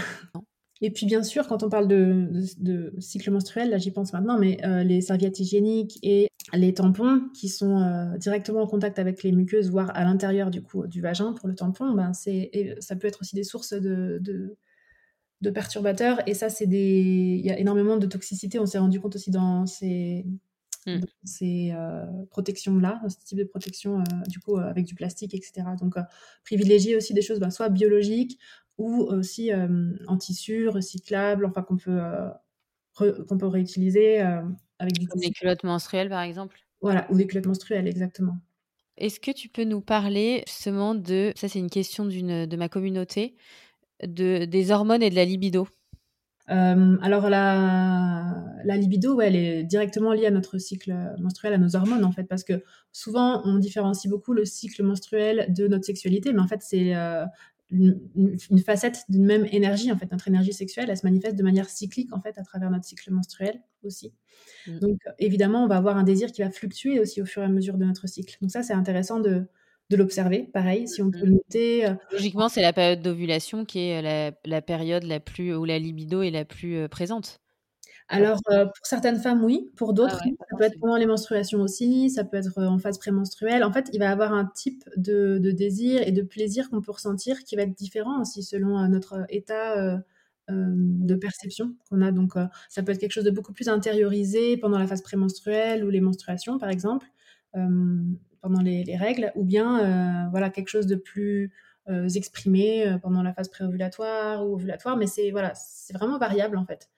Et 0.82 0.90
puis 0.90 1.06
bien 1.06 1.22
sûr, 1.22 1.46
quand 1.46 1.62
on 1.62 1.68
parle 1.68 1.88
de, 1.88 2.94
cycle 2.98 3.30
menstruel, 3.30 3.70
là 3.70 3.78
j'y 3.78 3.90
pense 3.90 4.12
maintenant, 4.12 4.38
mais 4.38 4.64
euh, 4.64 4.82
les 4.82 5.02
serviettes 5.02 5.38
hygiéniques 5.38 5.98
et 6.02 6.28
les 6.54 6.72
tampons 6.72 7.28
qui 7.34 7.48
sont 7.48 7.80
euh, 7.80 8.16
directement 8.16 8.62
en 8.62 8.66
contact 8.66 8.98
avec 8.98 9.22
les 9.22 9.32
muqueuses, 9.32 9.70
voire 9.70 9.90
à 9.94 10.04
l'intérieur 10.04 10.50
du 10.50 10.62
coup 10.62 10.86
du 10.86 11.02
vagin 11.02 11.34
pour 11.34 11.48
le 11.48 11.54
tampon, 11.54 11.92
ben 11.92 12.14
c'est 12.14 12.50
ça 12.80 12.96
peut 12.96 13.06
être 13.06 13.20
aussi 13.20 13.34
des 13.34 13.44
sources 13.44 13.74
de, 13.74 14.20
de, 14.22 15.50
perturbateurs. 15.50 16.20
Et 16.26 16.34
ça, 16.34 16.48
c'est 16.48 16.66
des, 16.66 17.36
il 17.38 17.44
y 17.44 17.50
a 17.50 17.58
énormément 17.58 17.96
de 17.96 18.06
toxicité. 18.06 18.58
On 18.58 18.66
s'est 18.66 18.78
rendu 18.78 19.00
compte 19.00 19.16
aussi 19.16 19.30
dans 19.30 19.66
ces 19.66 20.24
mmh. 20.86 21.00
ces 21.24 21.72
euh, 21.74 22.06
protections-là, 22.30 23.00
ce 23.08 23.16
type 23.24 23.38
de 23.38 23.44
protection, 23.44 24.02
du 24.28 24.38
coup, 24.38 24.56
avec 24.56 24.86
du 24.86 24.94
plastique, 24.94 25.34
etc. 25.34 25.62
Donc, 25.78 25.94
privilégier 26.44 26.96
aussi 26.96 27.12
des 27.12 27.22
choses 27.22 27.38
ben, 27.38 27.50
soit 27.50 27.68
biologiques 27.68 28.38
ou 28.80 29.02
aussi 29.02 29.50
en 30.08 30.16
tissu 30.16 30.68
recyclable, 30.68 31.44
enfin 31.44 31.62
qu'on 31.62 31.76
peut, 31.76 32.00
qu'on 32.96 33.38
peut 33.38 33.46
réutiliser 33.46 34.20
avec 34.78 34.98
du 34.98 35.06
Comme 35.06 35.20
des 35.20 35.30
culottes 35.30 35.64
menstruelles 35.64 36.08
par 36.08 36.22
exemple. 36.22 36.58
Voilà, 36.80 37.06
ou 37.10 37.16
des 37.16 37.26
culottes 37.26 37.46
menstruelles, 37.46 37.86
exactement. 37.86 38.38
Est-ce 38.96 39.20
que 39.20 39.30
tu 39.30 39.48
peux 39.48 39.64
nous 39.64 39.82
parler 39.82 40.42
justement 40.46 40.94
de, 40.94 41.32
ça 41.36 41.48
c'est 41.48 41.58
une 41.58 41.70
question 41.70 42.06
d'une, 42.06 42.46
de 42.46 42.56
ma 42.56 42.68
communauté, 42.68 43.36
de, 44.02 44.46
des 44.46 44.70
hormones 44.70 45.02
et 45.02 45.10
de 45.10 45.14
la 45.14 45.24
libido? 45.26 45.68
Alors 46.46 47.28
la, 47.28 48.44
la 48.64 48.76
libido, 48.76 49.14
ouais, 49.14 49.28
elle 49.28 49.36
est 49.36 49.62
directement 49.62 50.12
liée 50.12 50.26
à 50.26 50.32
notre 50.32 50.58
cycle 50.58 50.92
menstruel, 51.20 51.52
à 51.52 51.58
nos 51.58 51.76
hormones 51.76 52.04
en 52.04 52.10
fait, 52.10 52.24
parce 52.24 52.42
que 52.42 52.64
souvent 52.90 53.40
on 53.44 53.58
différencie 53.58 54.10
beaucoup 54.10 54.32
le 54.32 54.44
cycle 54.44 54.82
menstruel 54.82 55.46
de 55.52 55.68
notre 55.68 55.84
sexualité, 55.84 56.32
mais 56.32 56.40
en 56.40 56.48
fait 56.48 56.60
c'est 56.60 56.92
une, 57.70 58.58
facette 58.64 59.04
d'une 59.08 59.24
même 59.24 59.46
énergie. 59.50 59.92
En 59.92 59.96
fait, 59.96 60.10
notre 60.10 60.28
énergie 60.28 60.52
sexuelle, 60.52 60.86
elle 60.90 60.96
se 60.96 61.06
manifeste 61.06 61.36
de 61.36 61.42
manière 61.42 61.68
cyclique 61.68 62.12
en 62.12 62.20
fait 62.20 62.36
à 62.38 62.42
travers 62.42 62.70
notre 62.70 62.84
cycle 62.84 63.10
menstruel 63.12 63.60
aussi. 63.84 64.12
Mm. 64.66 64.78
Donc, 64.78 64.98
évidemment, 65.18 65.64
on 65.64 65.68
va 65.68 65.76
avoir 65.76 65.96
un 65.96 66.02
désir 66.02 66.32
qui 66.32 66.42
va 66.42 66.50
fluctuer 66.50 67.00
aussi 67.00 67.22
au 67.22 67.26
fur 67.26 67.42
et 67.42 67.46
à 67.46 67.48
mesure 67.48 67.76
de 67.76 67.84
notre 67.84 68.08
cycle. 68.08 68.36
Donc 68.40 68.50
ça, 68.50 68.62
c'est 68.62 68.72
intéressant 68.72 69.20
de, 69.20 69.44
de 69.90 69.96
l'observer. 69.96 70.48
Pareil, 70.52 70.88
si 70.88 71.02
on 71.02 71.10
peut 71.10 71.24
le 71.24 71.32
noter. 71.32 71.86
Euh, 71.86 71.94
Logiquement, 72.12 72.48
c'est 72.48 72.62
la 72.62 72.72
période 72.72 73.02
d'ovulation 73.02 73.64
qui 73.64 73.80
est 73.80 74.02
la, 74.02 74.32
la, 74.44 74.62
période 74.62 75.04
la 75.04 75.20
plus 75.20 75.54
où 75.54 75.64
la 75.64 75.78
libido 75.78 76.22
est 76.22 76.30
la 76.30 76.44
plus 76.44 76.76
euh, 76.76 76.88
présente. 76.88 77.40
Alors, 78.10 78.40
euh, 78.50 78.64
pour 78.64 78.84
certaines 78.84 79.18
femmes, 79.18 79.44
oui. 79.44 79.70
Pour 79.76 79.94
d'autres, 79.94 80.20
ah 80.20 80.44
ça 80.50 80.56
peut 80.58 80.64
être 80.64 80.78
pendant 80.80 80.96
les 80.96 81.06
menstruations 81.06 81.60
aussi, 81.60 82.10
ça 82.10 82.24
peut 82.24 82.36
être 82.36 82.58
euh, 82.58 82.66
en 82.66 82.78
phase 82.78 82.98
prémenstruelle. 82.98 83.62
En 83.62 83.72
fait, 83.72 83.88
il 83.92 84.00
va 84.00 84.06
y 84.06 84.08
avoir 84.08 84.32
un 84.32 84.46
type 84.46 84.84
de, 84.96 85.38
désir 85.38 86.02
et 86.06 86.10
de 86.10 86.22
plaisir 86.22 86.70
qu'on 86.70 86.80
peut 86.80 86.90
ressentir 86.90 87.44
qui 87.44 87.54
va 87.54 87.62
être 87.62 87.74
différent 87.74 88.20
aussi 88.20 88.42
selon 88.42 88.78
euh, 88.78 88.88
notre 88.88 89.24
état 89.28 90.02
de 90.48 91.14
perception 91.14 91.76
qu'on 91.88 92.02
a. 92.02 92.10
Donc, 92.10 92.32
ça 92.68 92.82
peut 92.82 92.90
être 92.90 92.98
quelque 92.98 93.12
chose 93.12 93.24
de 93.24 93.30
beaucoup 93.30 93.52
plus 93.52 93.68
intériorisé 93.68 94.56
pendant 94.56 94.80
la 94.80 94.88
phase 94.88 95.00
prémenstruelle 95.00 95.84
ou 95.84 95.90
les 95.90 96.00
menstruations, 96.00 96.58
par 96.58 96.70
exemple, 96.70 97.06
pendant 97.52 98.60
les, 98.60 98.82
les, 98.82 98.96
règles, 98.96 99.30
ou 99.36 99.44
bien 99.44 100.28
voilà 100.30 100.50
quelque 100.50 100.66
chose 100.66 100.86
de 100.86 100.96
plus 100.96 101.52
exprimé 102.16 102.96
pendant 103.00 103.22
la 103.22 103.32
phase 103.32 103.48
préovulatoire 103.48 104.44
ou 104.44 104.54
ovulatoire. 104.54 104.96
Mais 104.96 105.06
c'est 105.06 105.30
voilà, 105.30 105.54
c'est 105.54 105.92
vraiment 105.92 106.18
variable 106.18 106.56
en 106.56 106.64
fait. 106.64 106.90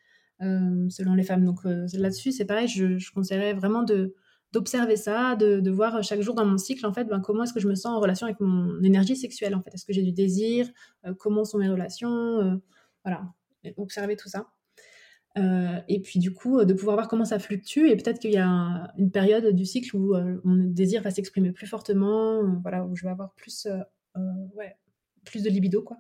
Euh, 0.42 0.88
selon 0.88 1.14
les 1.14 1.22
femmes. 1.22 1.44
Donc 1.44 1.64
euh, 1.66 1.86
là-dessus, 1.92 2.32
c'est 2.32 2.44
pareil, 2.44 2.66
je, 2.66 2.98
je, 2.98 3.12
conseillerais 3.12 3.52
vraiment 3.52 3.82
de 3.82 4.14
d'observer 4.50 4.96
ça, 4.96 5.36
de, 5.36 5.70
voir 5.70 6.02
chaque 6.02 6.20
jour 6.20 6.34
dans 6.34 6.44
mon 6.44 6.58
cycle, 6.58 6.84
en 6.84 6.92
fait, 6.92 7.04
ben, 7.04 7.20
comment 7.20 7.44
est-ce 7.44 7.54
que 7.54 7.60
je 7.60 7.68
me 7.68 7.74
sens 7.74 7.96
en 7.96 8.00
relation 8.00 8.26
avec 8.26 8.38
mon 8.40 8.82
énergie 8.82 9.16
sexuelle, 9.16 9.54
en 9.54 9.62
fait. 9.62 9.72
Est-ce 9.72 9.86
que 9.86 9.94
j'ai 9.94 10.02
du 10.02 10.12
désir 10.12 10.68
euh, 11.06 11.14
Comment 11.18 11.44
sont 11.44 11.56
mes 11.58 11.68
relations 11.70 12.60
Voilà, 13.04 13.32
observer 13.78 14.16
tout 14.16 14.28
ça. 14.28 14.48
et 15.88 16.00
puis 16.02 16.18
du 16.18 16.34
coup, 16.34 16.62
de 16.64 16.74
pouvoir 16.74 16.96
voir 16.96 17.08
comment 17.08 17.24
ça 17.24 17.38
fluctue 17.38 17.88
et 17.88 17.96
peut-être 17.96 18.18
qu'il 18.18 18.32
y 18.32 18.38
a 18.38 18.92
une 18.98 19.10
période 19.10 19.46
du 19.54 19.64
cycle 19.64 19.96
où 19.96 20.14
mon 20.44 20.64
désir 20.64 21.02
va 21.02 21.10
s'exprimer 21.10 21.52
plus 21.52 21.66
fortement, 21.66 22.42
voilà, 22.62 22.84
où 22.84 22.94
je 22.94 23.04
vais 23.04 23.10
avoir 23.10 23.32
plus, 23.34 23.68
ouais, 24.54 24.76
plus 25.24 25.42
de 25.42 25.48
libido, 25.48 25.82
quoi 25.82 25.96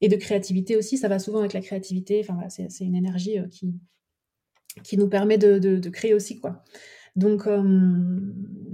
et 0.00 0.08
de 0.08 0.16
créativité 0.16 0.76
aussi. 0.76 0.98
Ça 0.98 1.08
va 1.08 1.18
souvent 1.18 1.40
avec 1.40 1.52
la 1.52 1.60
créativité. 1.60 2.24
Enfin, 2.28 2.48
c'est 2.48 2.84
une 2.84 2.94
énergie 2.94 3.38
euh, 3.38 3.46
qui, 3.48 3.74
qui 4.84 4.96
nous 4.96 5.08
permet 5.08 5.38
de, 5.38 5.58
de, 5.58 5.90
créer 5.90 6.14
aussi, 6.14 6.40
quoi. 6.40 6.64
Donc, 7.16 7.46
euh, 7.46 7.62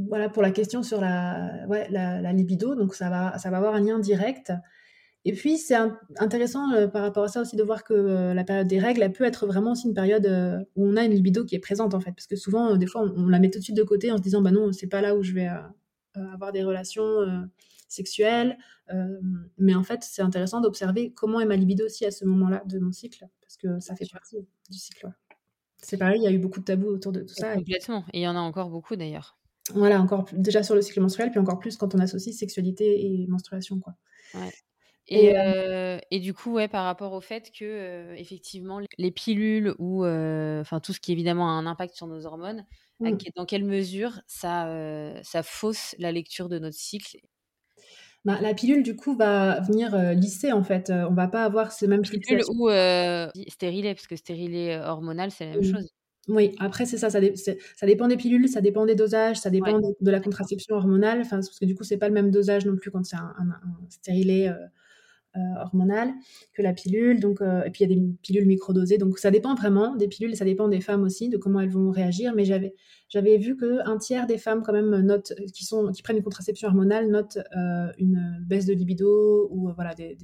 voilà 0.09 0.29
pour 0.29 0.43
la 0.43 0.51
question 0.51 0.83
sur 0.83 1.01
la, 1.01 1.67
ouais, 1.69 1.89
la, 1.91 2.33
libido. 2.33 2.75
Donc, 2.75 2.95
ça 2.95 3.09
va, 3.09 3.39
ça 3.39 3.51
va 3.51 3.57
avoir 3.57 3.75
un 3.75 3.81
lien 3.81 3.99
direct. 3.99 4.53
Et 5.27 5.33
puis, 5.33 5.57
c'est 5.57 5.77
intéressant 6.19 6.71
euh, 6.73 6.87
par 6.87 7.01
rapport 7.01 7.25
à 7.25 7.29
ça 7.29 7.41
aussi 7.41 7.57
de 7.57 7.63
voir 7.63 7.85
que 7.85 7.95
la 8.35 8.45
période 8.45 8.67
des 8.67 8.79
règles, 8.79 9.03
elle 9.03 9.13
peut 9.13 9.25
être 9.25 9.47
vraiment 9.47 9.73
aussi 9.73 9.89
une 9.89 9.95
période 9.95 10.67
où 10.77 10.87
on 10.87 10.97
a 10.97 11.05
une 11.05 11.13
libido 11.13 11.47
qui 11.47 11.55
est 11.55 11.61
présente, 11.61 11.95
en 11.95 12.01
fait. 12.01 12.13
Parce 12.13 12.27
que 12.27 12.37
souvent, 12.37 12.77
des 12.77 12.87
fois, 12.87 13.11
on, 13.17 13.29
la 13.29 13.39
met 13.39 13.49
tout 13.49 13.61
de 13.61 13.65
suite 13.65 13.77
de 13.77 13.83
côté 13.83 14.13
en 14.13 14.19
se 14.19 14.23
disant, 14.23 14.43
bah 14.43 14.51
non, 14.51 14.73
c'est 14.73 14.89
pas 14.89 15.01
là 15.01 15.17
où 15.17 15.23
je 15.23 15.33
vais 15.33 15.49
avoir 16.15 16.53
des 16.53 16.63
relations 16.63 17.49
sexuelle. 17.95 18.59
Euh, 18.93 19.19
mais 19.59 19.75
en 19.75 19.83
fait, 19.83 20.03
c'est 20.03 20.23
intéressant 20.23 20.61
d'observer 20.61 21.13
comment 21.13 21.41
est 21.41 21.47
ma 21.47 21.57
libido 21.57 21.87
aussi 21.87 22.05
à 22.05 22.11
ce 22.11 22.25
moment-là 22.25 22.63
de 22.67 22.79
mon 22.79 22.93
cycle, 22.93 23.27
parce 23.41 23.57
que 23.57 23.81
ça 23.81 23.95
fait 23.95 24.09
partie 24.11 24.37
du 24.71 24.79
cycle. 24.79 25.11
C'est 25.79 25.99
pareil, 25.99 26.21
il 26.21 26.25
y 26.25 26.27
a 26.27 26.33
eu 26.33 26.39
beaucoup 26.39 26.61
de 26.61 26.65
tabous 26.65 26.89
autour 26.89 27.13
de 27.13 27.21
tout 27.21 27.35
ça. 27.35 27.55
Complètement. 27.55 28.05
Et 28.13 28.21
il 28.21 28.23
y 28.23 28.29
en 28.29 28.37
a 28.37 28.41
encore 28.41 28.71
beaucoup 28.71 28.97
d'ailleurs. 28.97 29.39
Voilà, 29.73 30.01
encore 30.01 30.27
déjà 30.33 30.63
sur 30.63 30.75
le 30.75 30.83
cycle 30.83 31.01
menstruel, 31.01 31.31
puis 31.31 31.41
encore 31.41 31.59
plus 31.59 31.77
quand 31.77 31.95
on 31.95 31.99
associe 31.99 32.37
sexualité 32.37 33.07
et 33.07 33.27
menstruation, 33.27 33.81
quoi. 33.81 33.95
Et, 35.07 35.39
euh, 35.39 35.99
et, 36.11 36.19
du 36.19 36.33
coup, 36.33 36.55
ouais, 36.55 36.69
par 36.69 36.85
rapport 36.85 37.13
au 37.13 37.21
fait 37.21 37.51
que 37.53 37.65
euh, 37.65 38.15
effectivement 38.15 38.81
les 38.97 39.11
pilules 39.11 39.75
ou 39.79 40.07
enfin 40.07 40.81
tout 40.81 40.93
ce 40.95 41.01
qui 41.01 41.13
évidemment 41.13 41.49
a 41.49 41.53
un 41.53 41.67
impact 41.67 41.95
sur 41.95 42.07
nos 42.07 42.25
hormones, 42.27 42.67
mmh. 43.01 43.17
dans 43.37 43.45
quelle 43.45 43.65
mesure 43.65 44.21
ça 44.27 44.67
ça 45.23 45.43
fausse 45.43 45.95
la 45.99 46.13
lecture 46.13 46.49
de 46.49 46.59
notre 46.59 46.77
cycle 46.77 47.19
bah, 48.25 48.39
la 48.41 48.55
pilule, 48.55 48.83
du 48.83 48.97
coup, 48.97 49.15
va 49.17 49.61
venir 49.61 49.95
euh, 49.95 50.15
lisser, 50.15 50.53
en 50.53 50.63
fait. 50.63 50.91
Euh, 50.91 51.07
on 51.09 51.15
va 51.15 51.29
pas 51.29 51.45
avoir 51.45 51.73
ces 51.73 51.87
mêmes 51.87 52.03
pilule 52.03 52.43
ou 52.49 52.71
euh, 52.71 53.29
stérilet, 53.49 53.95
parce 53.95 54.07
que 54.07 54.17
stérilet 54.17 54.79
hormonal, 54.79 55.31
c'est 55.31 55.47
la 55.47 55.53
même 55.53 55.65
chose. 55.65 55.91
Oui, 56.29 56.55
après, 56.59 56.87
c'est 56.87 56.97
ça, 56.97 57.11
ça, 57.11 57.21
ça, 57.77 57.87
dépend 57.87 58.09
des 58.09 58.17
pilules, 58.17 58.49
ça 58.49 58.63
dépend 58.63 58.87
des 58.87 58.95
dosages, 58.95 59.37
ça 59.37 59.51
dépend 59.51 59.79
de, 59.79 60.11
la 60.11 60.21
contraception 60.21 60.77
hormonale, 60.77 61.23
parce 61.29 61.59
que 61.59 61.67
du 61.67 61.75
coup, 61.75 61.85
c'est 61.85 61.99
pas 61.99 62.09
le 62.09 62.15
même 62.15 62.31
dosage 62.31 62.65
non 62.65 62.77
plus 62.77 62.91
quand 62.91 63.05
c'est 63.05 63.17
un, 63.17 63.35
stérilet 63.91 64.49
euh, 64.49 64.55
hormonale 65.63 66.13
que 66.53 66.63
la 66.63 66.73
pilule. 66.73 67.21
Donc, 67.21 67.41
euh, 67.41 67.65
et 67.65 67.71
puis 67.71 67.85
il 67.85 67.91
y 67.91 67.93
a 67.93 67.97
des 67.97 68.03
pilules 68.23 68.47
microdosées. 68.47 68.99
Donc 68.99 69.19
ça 69.19 69.31
dépend 69.31 69.55
vraiment 69.55 69.97
des 69.97 70.09
pilules, 70.09 70.37
ça 70.37 70.45
dépend 70.45 70.69
des 70.69 70.81
femmes 70.81 71.03
aussi, 71.03 71.29
de 71.29 71.37
comment 71.37 71.61
elles 71.61 71.71
vont 71.71 71.91
réagir. 71.91 72.35
Mais 72.35 72.45
j'avais, 72.45 72.75
j'avais 73.09 73.39
vu 73.39 73.57
qu'un 73.57 73.99
tiers 73.99 74.27
des 74.27 74.39
femmes 74.39 74.63
quand 74.63 74.73
même 74.73 75.01
notent, 75.01 75.33
qui, 75.53 75.65
sont, 75.65 75.91
qui 75.93 76.03
prennent 76.03 76.19
une 76.19 76.23
contraception 76.23 76.69
hormonale 76.69 77.09
notent 77.09 77.39
euh, 77.57 77.93
une 77.99 78.39
baisse 78.47 78.67
de 78.67 78.73
libido 78.73 79.49
ou 79.51 79.73
voilà, 79.75 79.95
des, 79.95 80.17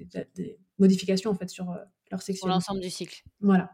modifications 0.79 1.31
en 1.31 1.35
fait 1.35 1.51
sur 1.51 1.67
leur 2.11 2.23
sexualité. 2.23 2.41
Pour 2.41 2.49
l'ensemble 2.49 2.81
du 2.81 2.91
cycle. 2.91 3.23
Voilà. 3.41 3.71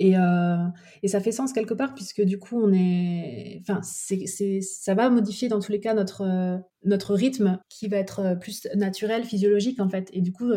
Et, 0.00 0.16
euh, 0.16 0.56
et, 1.02 1.08
ça 1.08 1.20
fait 1.20 1.32
sens 1.32 1.52
quelque 1.52 1.74
part 1.74 1.94
puisque 1.94 2.22
du 2.22 2.38
coup 2.38 2.60
on 2.62 2.72
est, 2.72 3.58
enfin 3.62 3.80
c'est, 3.82 4.26
c'est, 4.26 4.60
ça 4.60 4.94
va 4.94 5.10
modifier 5.10 5.48
dans 5.48 5.58
tous 5.58 5.72
les 5.72 5.80
cas 5.80 5.92
notre 5.92 6.22
euh, 6.22 6.56
notre 6.84 7.14
rythme 7.14 7.58
qui 7.68 7.88
va 7.88 7.96
être 7.96 8.20
euh, 8.20 8.34
plus 8.36 8.68
naturel, 8.76 9.24
physiologique 9.24 9.80
en 9.80 9.88
fait. 9.88 10.08
Et 10.12 10.20
du 10.20 10.32
coup 10.32 10.52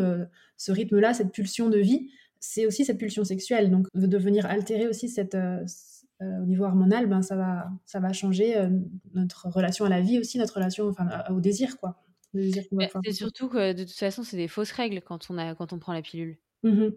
ce 0.56 0.72
rythme-là, 0.72 1.12
cette 1.12 1.32
pulsion 1.32 1.68
de 1.70 1.78
vie, 1.78 2.08
c'est 2.38 2.66
aussi 2.66 2.84
cette 2.84 2.98
pulsion 2.98 3.24
sexuelle. 3.24 3.70
Donc 3.70 3.88
de 3.94 4.18
venir 4.18 4.46
altérer 4.46 4.86
aussi 4.86 5.08
cette 5.08 5.36
au 6.20 6.46
niveau 6.46 6.64
hormonal, 6.64 7.08
ben 7.08 7.22
ça 7.22 7.34
va 7.34 7.68
ça 7.84 7.98
va 7.98 8.12
changer 8.12 8.54
notre 9.12 9.48
relation 9.48 9.84
à 9.84 9.88
la 9.88 10.00
vie 10.00 10.20
aussi, 10.20 10.38
notre 10.38 10.54
relation 10.54 10.86
enfin 10.86 11.08
au 11.30 11.40
désir 11.40 11.78
quoi. 11.78 12.00
c'est 12.32 13.12
surtout 13.12 13.48
que 13.48 13.72
de 13.72 13.82
toute 13.82 13.98
façon 13.98 14.22
c'est 14.22 14.36
des 14.36 14.46
fausses 14.46 14.70
règles 14.70 15.00
quand 15.00 15.30
on 15.30 15.38
a 15.38 15.56
quand 15.56 15.72
on 15.72 15.80
prend 15.80 15.92
la 15.92 16.02
pilule. 16.02 16.38
Mmh 16.62 16.90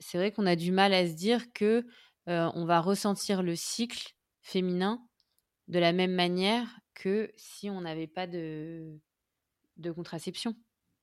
c'est 0.00 0.18
vrai 0.18 0.32
qu'on 0.32 0.46
a 0.46 0.56
du 0.56 0.72
mal 0.72 0.92
à 0.94 1.06
se 1.06 1.14
dire 1.14 1.52
que 1.52 1.84
on 2.26 2.64
va 2.64 2.80
ressentir 2.80 3.42
le 3.42 3.56
cycle 3.56 4.12
féminin 4.40 5.04
de 5.68 5.78
la 5.80 5.92
même 5.92 6.12
manière 6.14 6.80
que 6.94 7.32
si 7.36 7.70
on 7.70 7.80
n'avait 7.80 8.06
pas 8.06 8.26
de, 8.26 9.00
de 9.76 9.90
contraception. 9.90 10.54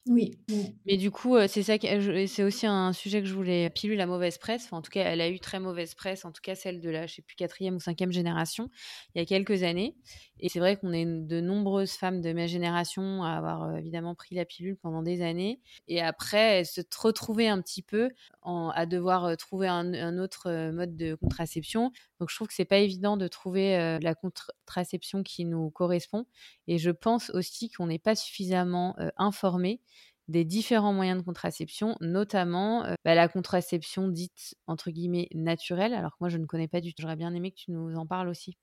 Oui. 0.08 0.38
Mais 0.86 0.98
du 0.98 1.12
coup, 1.12 1.36
c'est 1.48 1.64
ça, 1.64 1.76
c'est 1.80 2.44
aussi 2.44 2.66
un 2.66 2.94
sujet 2.94 3.22
que 3.22 3.28
je 3.28 3.34
voulais. 3.34 3.70
Pilule 3.70 3.98
la 3.98 4.06
mauvaise 4.06 4.38
presse. 4.38 4.72
en 4.72 4.82
tout 4.82 4.92
cas, 4.92 5.02
elle 5.02 5.22
a 5.22 5.30
eu 5.30 5.40
très 5.40 5.60
mauvaise 5.60 5.96
presse, 5.96 6.26
en 6.26 6.32
tout 6.32 6.42
cas 6.42 6.56
celle 6.56 6.80
de 6.80 6.90
la, 6.90 7.08
je 7.08 7.16
sais 7.16 7.22
plus, 7.22 7.36
quatrième 7.36 7.76
ou 7.76 7.80
cinquième 7.80 8.12
génération, 8.12 8.70
il 9.14 9.20
y 9.20 9.22
a 9.22 9.26
quelques 9.26 9.64
années. 9.64 9.96
Et 10.40 10.50
c'est 10.50 10.60
vrai 10.60 10.78
qu'on 10.78 10.94
est 10.94 11.06
de 11.06 11.42
nombreuses 11.42 11.94
femmes 11.94 12.22
de 12.22 12.32
ma 12.32 12.46
génération 12.46 13.24
à 13.24 13.32
avoir 13.32 13.76
évidemment 13.76 14.14
pris 14.14 14.36
la 14.36 14.46
pilule 14.46 14.78
pendant 14.78 15.02
des 15.02 15.22
années. 15.22 15.60
Et 15.88 16.02
après, 16.02 16.64
se 16.64 16.82
retrouver 17.02 17.48
un 17.48 17.62
petit 17.62 17.82
peu 17.82 18.10
à 18.44 18.86
devoir 18.86 19.36
trouver 19.38 19.68
un, 19.68 20.20
autre 20.20 20.72
mode 20.72 20.96
de 20.96 21.16
contraception. 21.16 21.92
Donc, 22.20 22.30
je 22.30 22.36
trouve 22.36 22.48
que 22.48 22.54
c'est 22.54 22.66
pas 22.66 22.78
évident 22.78 23.18
de 23.18 23.28
trouver 23.28 23.98
la 24.02 24.16
contraception 24.16 25.24
qui 25.24 25.46
nous 25.46 25.70
correspond. 25.72 26.26
Et 26.68 26.78
je 26.78 26.92
pense 26.92 27.30
aussi 27.32 27.72
qu'on 27.72 27.88
n'est 27.88 28.00
pas 28.00 28.16
suffisamment 28.16 28.96
informé 29.18 29.82
des 30.28 30.46
différents 30.46 30.94
moyens 30.94 31.20
de 31.20 31.26
contraception, 31.26 31.96
notamment 32.02 32.84
bah, 33.06 33.16
la 33.16 33.28
contraception 33.28 34.08
dite 34.08 34.56
entre 34.68 34.92
guillemets 34.92 35.30
naturelle, 35.34 35.94
alors 35.94 36.12
que 36.12 36.18
moi 36.20 36.30
je 36.30 36.38
ne 36.38 36.46
connais 36.46 36.68
pas 36.68 36.82
du 36.82 36.94
tout. 36.94 37.02
J'aurais 37.02 37.16
bien 37.16 37.34
aimé 37.34 37.52
que 37.52 37.58
tu 37.58 37.72
nous 37.72 37.96
en 37.96 38.06
parles 38.06 38.30
aussi. 38.30 38.58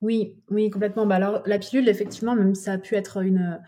Oui, 0.00 0.34
oui, 0.50 0.68
complètement. 0.68 1.06
Bah 1.06 1.14
alors, 1.14 1.42
la 1.46 1.60
pilule, 1.60 1.88
effectivement, 1.88 2.34
même 2.34 2.56
ça 2.56 2.72
a 2.72 2.78
pu 2.78 2.96
être 2.96 3.22
une, 3.22 3.60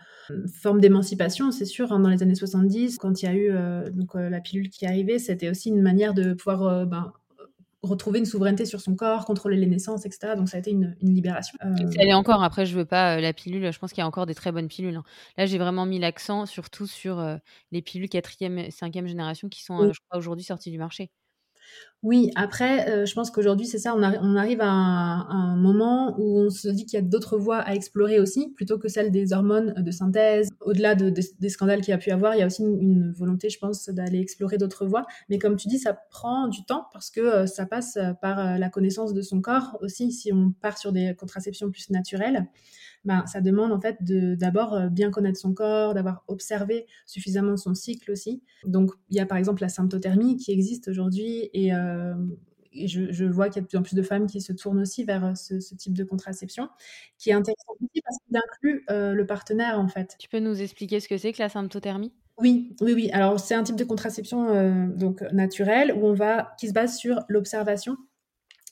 forme 0.61 0.81
d'émancipation, 0.81 1.51
c'est 1.51 1.65
sûr, 1.65 1.93
hein, 1.93 1.99
dans 1.99 2.09
les 2.09 2.23
années 2.23 2.35
70, 2.35 2.97
quand 2.97 3.21
il 3.21 3.25
y 3.25 3.29
a 3.29 3.35
eu 3.35 3.91
donc, 3.91 4.15
la 4.15 4.41
pilule 4.41 4.69
qui 4.69 4.83
est 4.83 4.89
arrivée, 4.89 5.17
c'était 5.17 5.49
aussi 5.49 5.69
une 5.69 5.81
manière 5.81 6.13
de 6.13 6.33
pouvoir 6.33 6.85
ben, 6.85 7.13
retrouver 7.85 8.19
une 8.19 8.25
souveraineté 8.25 8.65
sur 8.65 8.81
son 8.81 8.95
corps, 8.95 9.25
contrôler 9.25 9.57
les 9.57 9.67
naissances, 9.67 10.05
etc. 10.05 10.33
Donc 10.35 10.49
ça 10.49 10.57
a 10.57 10.59
été 10.59 10.71
une, 10.71 10.95
libération. 11.01 11.57
Euh... 11.63 11.73
Elle 11.97 12.09
est 12.09 12.13
encore, 12.13 12.43
après 12.43 12.65
je 12.65 12.75
veux 12.75 12.85
pas 12.85 13.15
euh, 13.17 13.21
la 13.21 13.33
pilule, 13.33 13.71
je 13.71 13.79
pense 13.79 13.91
qu'il 13.91 13.99
y 13.99 14.03
a 14.03 14.07
encore 14.07 14.25
des 14.25 14.35
très 14.35 14.51
bonnes 14.51 14.67
pilules. 14.67 14.95
Hein. 14.95 15.03
Là 15.37 15.45
j'ai 15.45 15.57
vraiment 15.57 15.85
mis 15.85 15.99
l'accent 15.99 16.45
surtout 16.45 16.87
sur 16.87 17.19
euh, 17.19 17.37
les 17.71 17.81
pilules 17.81 18.09
quatrième, 18.09 18.69
cinquième 18.71 19.07
génération 19.07 19.49
qui 19.49 19.63
sont, 19.63 19.81
euh, 19.81 19.93
je 19.93 19.99
crois, 20.07 20.17
aujourd'hui 20.17 20.43
sorties 20.43 20.71
du 20.71 20.77
marché. 20.77 21.11
Oui, 22.05 22.29
après, 22.35 22.87
euh, 22.87 23.05
je 23.07 23.15
pense 23.15 23.31
qu'aujourd'hui, 23.31 23.65
c'est 23.65 23.79
ça, 23.79 23.95
on, 23.95 24.03
arrive 24.35 24.61
à 24.61 24.69
un, 24.69 25.55
moment 25.55 26.15
où 26.19 26.39
on 26.39 26.51
se 26.51 26.67
dit 26.67 26.85
qu'il 26.85 26.99
y 26.99 27.01
a 27.01 27.05
d'autres 27.05 27.39
voies 27.39 27.57
à 27.57 27.73
explorer 27.73 28.19
aussi, 28.19 28.53
plutôt 28.53 28.77
que 28.77 28.87
celle 28.87 29.09
des 29.09 29.33
hormones 29.33 29.73
de 29.75 29.89
synthèse. 29.89 30.49
Au-delà 30.61 30.93
de, 30.93 31.09
des 31.09 31.49
scandales 31.49 31.81
qu'il 31.81 31.93
y 31.93 31.95
a 31.95 31.97
pu 31.97 32.11
avoir, 32.11 32.35
il 32.35 32.41
y 32.41 32.43
a 32.43 32.45
aussi 32.45 32.61
une, 32.61 33.11
volonté, 33.11 33.49
je 33.49 33.57
pense, 33.57 33.89
d'aller 33.89 34.19
explorer 34.19 34.59
d'autres 34.59 34.85
voies. 34.85 35.07
Mais 35.29 35.39
comme 35.39 35.55
tu 35.55 35.67
dis, 35.67 35.79
ça 35.79 35.97
prend 36.11 36.47
du 36.47 36.63
temps 36.65 36.85
parce 36.93 37.09
que 37.09 37.21
euh, 37.21 37.47
ça 37.47 37.65
passe 37.65 37.97
par 38.21 38.37
euh, 38.37 38.57
la 38.59 38.69
connaissance 38.69 39.15
de 39.15 39.23
son 39.23 39.41
corps 39.41 39.79
aussi, 39.81 40.11
si 40.11 40.31
on 40.31 40.51
part 40.51 40.77
sur 40.77 40.91
des 40.91 41.15
contraceptions 41.15 41.71
plus 41.71 41.89
naturelles. 41.89 42.45
Ben, 43.05 43.23
ça 43.27 43.39
demande 43.39 43.71
en 43.71 43.79
fait 43.79 43.97
d'abord 44.01 44.73
euh, 44.73 44.87
bien 44.89 45.11
connaître 45.11 45.39
son 45.39 45.53
corps, 45.53 45.93
d'avoir 45.93 46.23
observé 46.27 46.87
suffisamment 47.05 47.55
son 47.55 47.75
cycle 47.75 48.11
aussi. 48.11 48.41
Donc 48.65 48.91
il 49.09 49.17
y 49.17 49.19
a 49.19 49.27
par 49.27 49.37
exemple 49.37 49.61
la 49.61 49.69
symptothermie 49.69 50.37
qui 50.37 50.51
existe 50.51 50.87
aujourd'hui 50.87 51.49
et, 51.53 51.73
euh, 51.73 52.15
je, 52.73 53.23
vois 53.23 53.47
qu'il 53.47 53.57
y 53.57 53.59
a 53.59 53.61
de 53.61 53.67
plus 53.67 53.77
en 53.77 53.83
plus 53.83 53.95
de 53.95 54.01
femmes 54.01 54.27
qui 54.27 54.41
se 54.41 54.51
tournent 54.51 54.81
aussi 54.81 55.05
vers 55.05 55.23
euh, 55.23 55.35
ce, 55.35 55.75
type 55.75 55.93
de 55.93 56.03
contraception, 56.03 56.67
qui 57.17 57.29
est 57.29 57.33
intéressant 57.33 57.71
aussi 57.79 58.01
parce 58.03 58.17
qu'il 58.25 58.37
inclut 58.37 58.85
le 58.89 59.23
partenaire 59.23 59.79
en 59.79 59.87
fait. 59.87 60.15
Tu 60.19 60.27
peux 60.27 60.39
nous 60.39 60.59
expliquer 60.59 60.99
ce 60.99 61.07
que 61.07 61.17
c'est 61.17 61.31
que 61.31 61.41
la 61.41 61.49
symptothermie? 61.49 62.11
Oui, 62.37 62.75
oui, 62.81 62.93
oui. 62.93 63.09
Alors 63.13 63.39
c'est 63.39 63.55
un 63.55 63.63
type 63.63 63.77
de 63.77 63.85
contraception 63.85 64.89
donc 64.89 65.21
naturelle 65.31 65.93
où 65.95 66.05
on 66.05 66.13
va 66.13 66.53
qui 66.59 66.67
se 66.67 66.73
base 66.73 66.97
sur 66.97 67.23
l'observation 67.29 67.95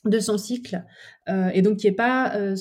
de 0.04 0.18
son 0.18 0.36
cycle 0.36 0.84
et 1.26 1.62
donc 1.62 1.78
qui 1.78 1.86
est 1.86 1.92
pas 1.92 2.54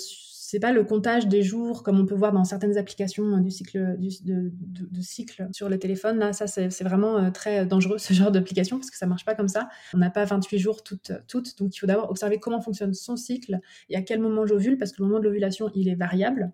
c'est 0.53 0.59
pas 0.59 0.71
le 0.71 0.83
comptage 0.83 1.27
des 1.27 1.41
jours 1.41 1.81
comme 1.81 1.99
on 1.99 2.05
peut 2.05 2.13
voir 2.13 2.31
dans 2.31 2.43
certaines 2.43 2.77
applications 2.77 3.25
hein, 3.33 3.41
du 3.41 3.49
cycle 3.49 3.97
du, 3.97 4.09
de, 4.21 5.01
cycle 5.01 5.47
sur 5.51 5.67
le 5.67 5.79
téléphone. 5.79 6.19
Là, 6.19 6.31
ça 6.31 6.45
c'est 6.45 6.83
vraiment 6.83 7.17
euh, 7.17 7.31
très 7.31 7.65
dangereux 7.65 7.97
ce 7.97 8.13
genre 8.13 8.29
d'application 8.29 8.77
parce 8.77 8.91
que 8.91 8.97
ça 8.97 9.07
marche 9.07 9.25
pas 9.25 9.33
comme 9.33 9.47
ça. 9.47 9.67
On 9.95 9.97
n'a 9.97 10.11
pas 10.11 10.25
28 10.25 10.59
jours 10.59 10.83
toutes, 10.83 11.11
toutes, 11.27 11.57
donc 11.57 11.75
il 11.75 11.79
faut 11.79 11.87
d'abord 11.87 12.11
observer 12.11 12.39
comment 12.39 12.61
fonctionne 12.61 12.93
son 12.93 13.17
cycle 13.17 13.61
et 13.89 13.95
à 13.95 14.03
quel 14.03 14.19
moment 14.19 14.45
j'ovule 14.45 14.77
parce 14.77 14.91
que 14.91 15.01
le 15.01 15.07
moment 15.07 15.17
de 15.17 15.23
l'ovulation 15.23 15.71
il 15.73 15.89
est 15.89 15.95
variable. 15.95 16.51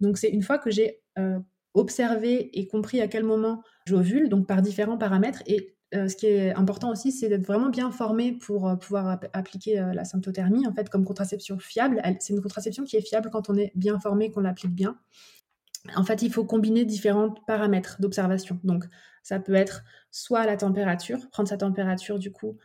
Donc 0.00 0.16
c'est 0.16 0.30
une 0.30 0.42
fois 0.42 0.58
que 0.58 0.70
j'ai 0.70 1.00
euh, 1.18 1.40
observé 1.74 2.56
et 2.56 2.68
compris 2.68 3.00
à 3.00 3.08
quel 3.08 3.24
moment 3.24 3.64
j'ovule, 3.84 4.28
donc 4.28 4.46
par 4.46 4.62
différents 4.62 4.96
paramètres 4.96 5.42
et 5.48 5.74
euh, 5.94 6.08
ce 6.08 6.16
qui 6.16 6.26
est 6.26 6.52
important 6.54 6.90
aussi, 6.90 7.12
c'est 7.12 7.28
d'être 7.28 7.46
vraiment 7.46 7.68
bien 7.68 7.90
formé 7.90 8.32
pour 8.32 8.68
euh, 8.68 8.76
pouvoir 8.76 9.20
appliquer 9.32 9.78
euh, 9.78 9.92
la 9.92 10.04
symptothermie, 10.04 10.66
en 10.66 10.72
fait, 10.72 10.88
comme 10.88 11.04
contraception 11.04 11.58
fiable. 11.58 12.02
C'est 12.20 12.32
une 12.32 12.42
contraception 12.42 12.84
qui 12.84 12.96
est 12.96 13.00
fiable 13.00 13.30
quand 13.30 13.48
on 13.50 13.56
est 13.56 13.72
bien 13.74 13.98
formé, 14.00 14.30
qu'on 14.30 14.40
l'applique 14.40 14.74
bien. 14.74 14.98
En 15.96 16.04
fait, 16.04 16.22
il 16.22 16.32
faut 16.32 16.44
combiner 16.44 16.84
différents 16.84 17.30
paramètres 17.46 17.96
d'observation. 18.00 18.58
Donc, 18.64 18.84
ça 19.22 19.38
peut 19.38 19.54
être 19.54 19.84
soit 20.10 20.46
la 20.46 20.56
température, 20.56 21.28
prendre 21.30 21.48
sa 21.48 21.58
température 21.58 22.18
du 22.18 22.32
coup 22.32 22.56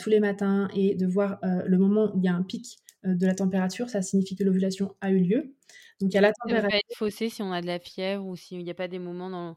tous 0.00 0.08
les 0.08 0.20
matins 0.20 0.68
et 0.72 0.94
de 0.94 1.04
voir 1.04 1.40
le 1.42 1.78
moment 1.78 2.12
où 2.14 2.18
il 2.18 2.24
y 2.24 2.28
a 2.28 2.34
un 2.34 2.42
pic 2.42 2.78
de 3.04 3.26
la 3.26 3.34
température, 3.34 3.90
ça 3.90 4.02
signifie 4.02 4.36
que 4.36 4.44
l'ovulation 4.44 4.94
a 5.00 5.10
eu 5.10 5.18
lieu. 5.18 5.54
Donc, 6.00 6.12
il 6.12 6.14
y 6.14 6.18
a 6.18 6.20
la 6.20 6.32
température. 6.32 6.70
Ça 6.70 6.76
peut 6.76 6.76
être 6.76 6.96
faussé 6.96 7.28
si 7.28 7.42
on 7.42 7.52
a 7.52 7.60
de 7.60 7.66
la 7.66 7.80
fièvre 7.80 8.24
ou 8.24 8.36
s'il 8.36 8.62
n'y 8.62 8.70
a 8.70 8.74
pas 8.74 8.88
des 8.88 9.00
moments 9.00 9.30
dans 9.30 9.56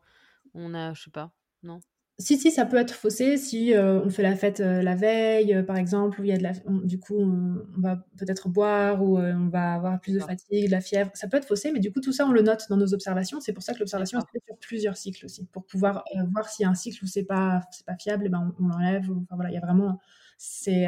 on 0.54 0.74
a, 0.74 0.93
je 0.93 1.04
sais 1.04 1.12
pas, 1.12 1.32
non? 1.63 1.80
Si, 2.21 2.38
si, 2.38 2.52
ça 2.52 2.65
peut 2.65 2.78
être 2.78 2.93
faussé 2.93 3.38
si 3.38 3.74
euh, 3.74 4.02
on 4.04 4.10
fait 4.10 4.21
la 4.21 4.36
fête 4.36 4.60
euh, 4.60 4.82
la 4.82 4.95
veille, 4.95 5.56
euh, 5.56 5.63
par 5.63 5.78
exemple, 5.78 6.21
où 6.21 6.24
il 6.24 6.30
y 6.30 6.34
a 6.34 6.38
de 6.38 6.43
la, 6.43 6.54
du 6.84 7.00
coup, 7.00 7.17
on, 7.17 7.63
va 7.78 8.06
peut-être 8.17 8.47
boire 8.47 9.04
ou 9.04 9.17
on 9.17 9.50
va 9.50 9.74
avoir 9.74 10.00
plus 10.00 10.13
de 10.13 10.19
fatigue, 10.19 10.67
de 10.67 10.71
la 10.71 10.82
fièvre. 10.82 11.12
Ça 11.15 11.28
peut 11.28 11.38
être 11.38 11.47
faussé, 11.47 11.71
mais 11.71 11.80
du 11.80 11.91
coup, 11.91 12.00
tout 12.00 12.12
ça, 12.13 12.26
on 12.26 12.32
le 12.32 12.41
note 12.41 12.65
dans 12.69 12.78
nos 12.78 12.93
observations. 12.93 13.39
C'est 13.41 13.54
pour 13.54 13.63
ça 13.63 13.74
que 13.74 13.80
l'observation 13.80 14.19
est 14.19 14.32
faite 14.32 14.43
sur 14.45 14.58
plusieurs 14.58 14.97
cycles 14.97 15.26
aussi, 15.26 15.45
pour 15.45 15.65
pouvoir 15.65 16.04
voir 16.32 16.47
s'il 16.50 16.63
y 16.63 16.67
a 16.67 16.69
un 16.69 16.76
cycle 16.76 17.04
où 17.04 17.08
c'est 17.08 17.24
pas, 17.24 17.62
pas 17.86 17.95
fiable, 17.95 18.26
et 18.26 18.30
ben 18.30 18.54
on, 18.60 18.67
l'enlève. 18.67 19.10
Enfin 19.10 19.36
voilà, 19.36 19.50
il 19.50 19.54
y 19.54 19.58
a 19.58 19.62
vraiment, 19.62 20.00
c'est 20.38 20.88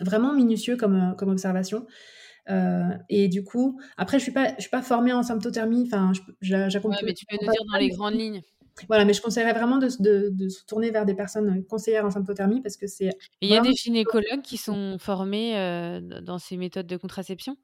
vraiment 0.00 0.32
minutieux 0.32 0.76
comme, 0.76 1.14
comme 1.16 1.28
observation. 1.28 1.86
et 3.08 3.28
du 3.28 3.44
coup, 3.44 3.80
après, 3.96 4.18
je 4.18 4.24
suis 4.24 4.32
pas, 4.32 4.54
je 4.56 4.62
suis 4.62 4.70
pas 4.70 4.82
formée 4.82 5.12
en 5.12 5.22
symptothermie. 5.22 5.84
Enfin, 5.86 6.12
j'accompagne. 6.40 6.98
Ouais, 6.98 7.06
mais 7.06 7.14
tu 7.14 7.26
peux 7.26 7.36
nous 7.40 7.50
dire 7.50 7.62
dans 7.70 7.78
les 7.78 7.90
grandes 7.90 8.14
lignes. 8.14 8.42
Voilà, 8.88 9.04
mais 9.04 9.14
je 9.14 9.22
conseillerais 9.22 9.54
vraiment 9.54 9.78
de, 9.78 9.88
se 9.88 10.64
tourner 10.66 10.90
vers 10.90 11.06
des 11.06 11.14
personnes 11.14 11.64
conseillères 11.64 12.04
en 12.04 12.10
symptothermie 12.10 12.60
parce 12.60 12.76
que 12.76 12.86
c'est. 12.86 13.10
Il 13.40 13.48
y 13.48 13.56
a 13.56 13.60
des 13.60 13.72
gynécologues 13.72 14.42
qui 14.42 14.56
sont 14.56 14.98
formés 14.98 15.58
euh, 15.58 16.00
dans 16.20 16.38
ces 16.38 16.56
méthodes 16.56 16.86
de 16.86 16.96
contraception? 16.96 17.56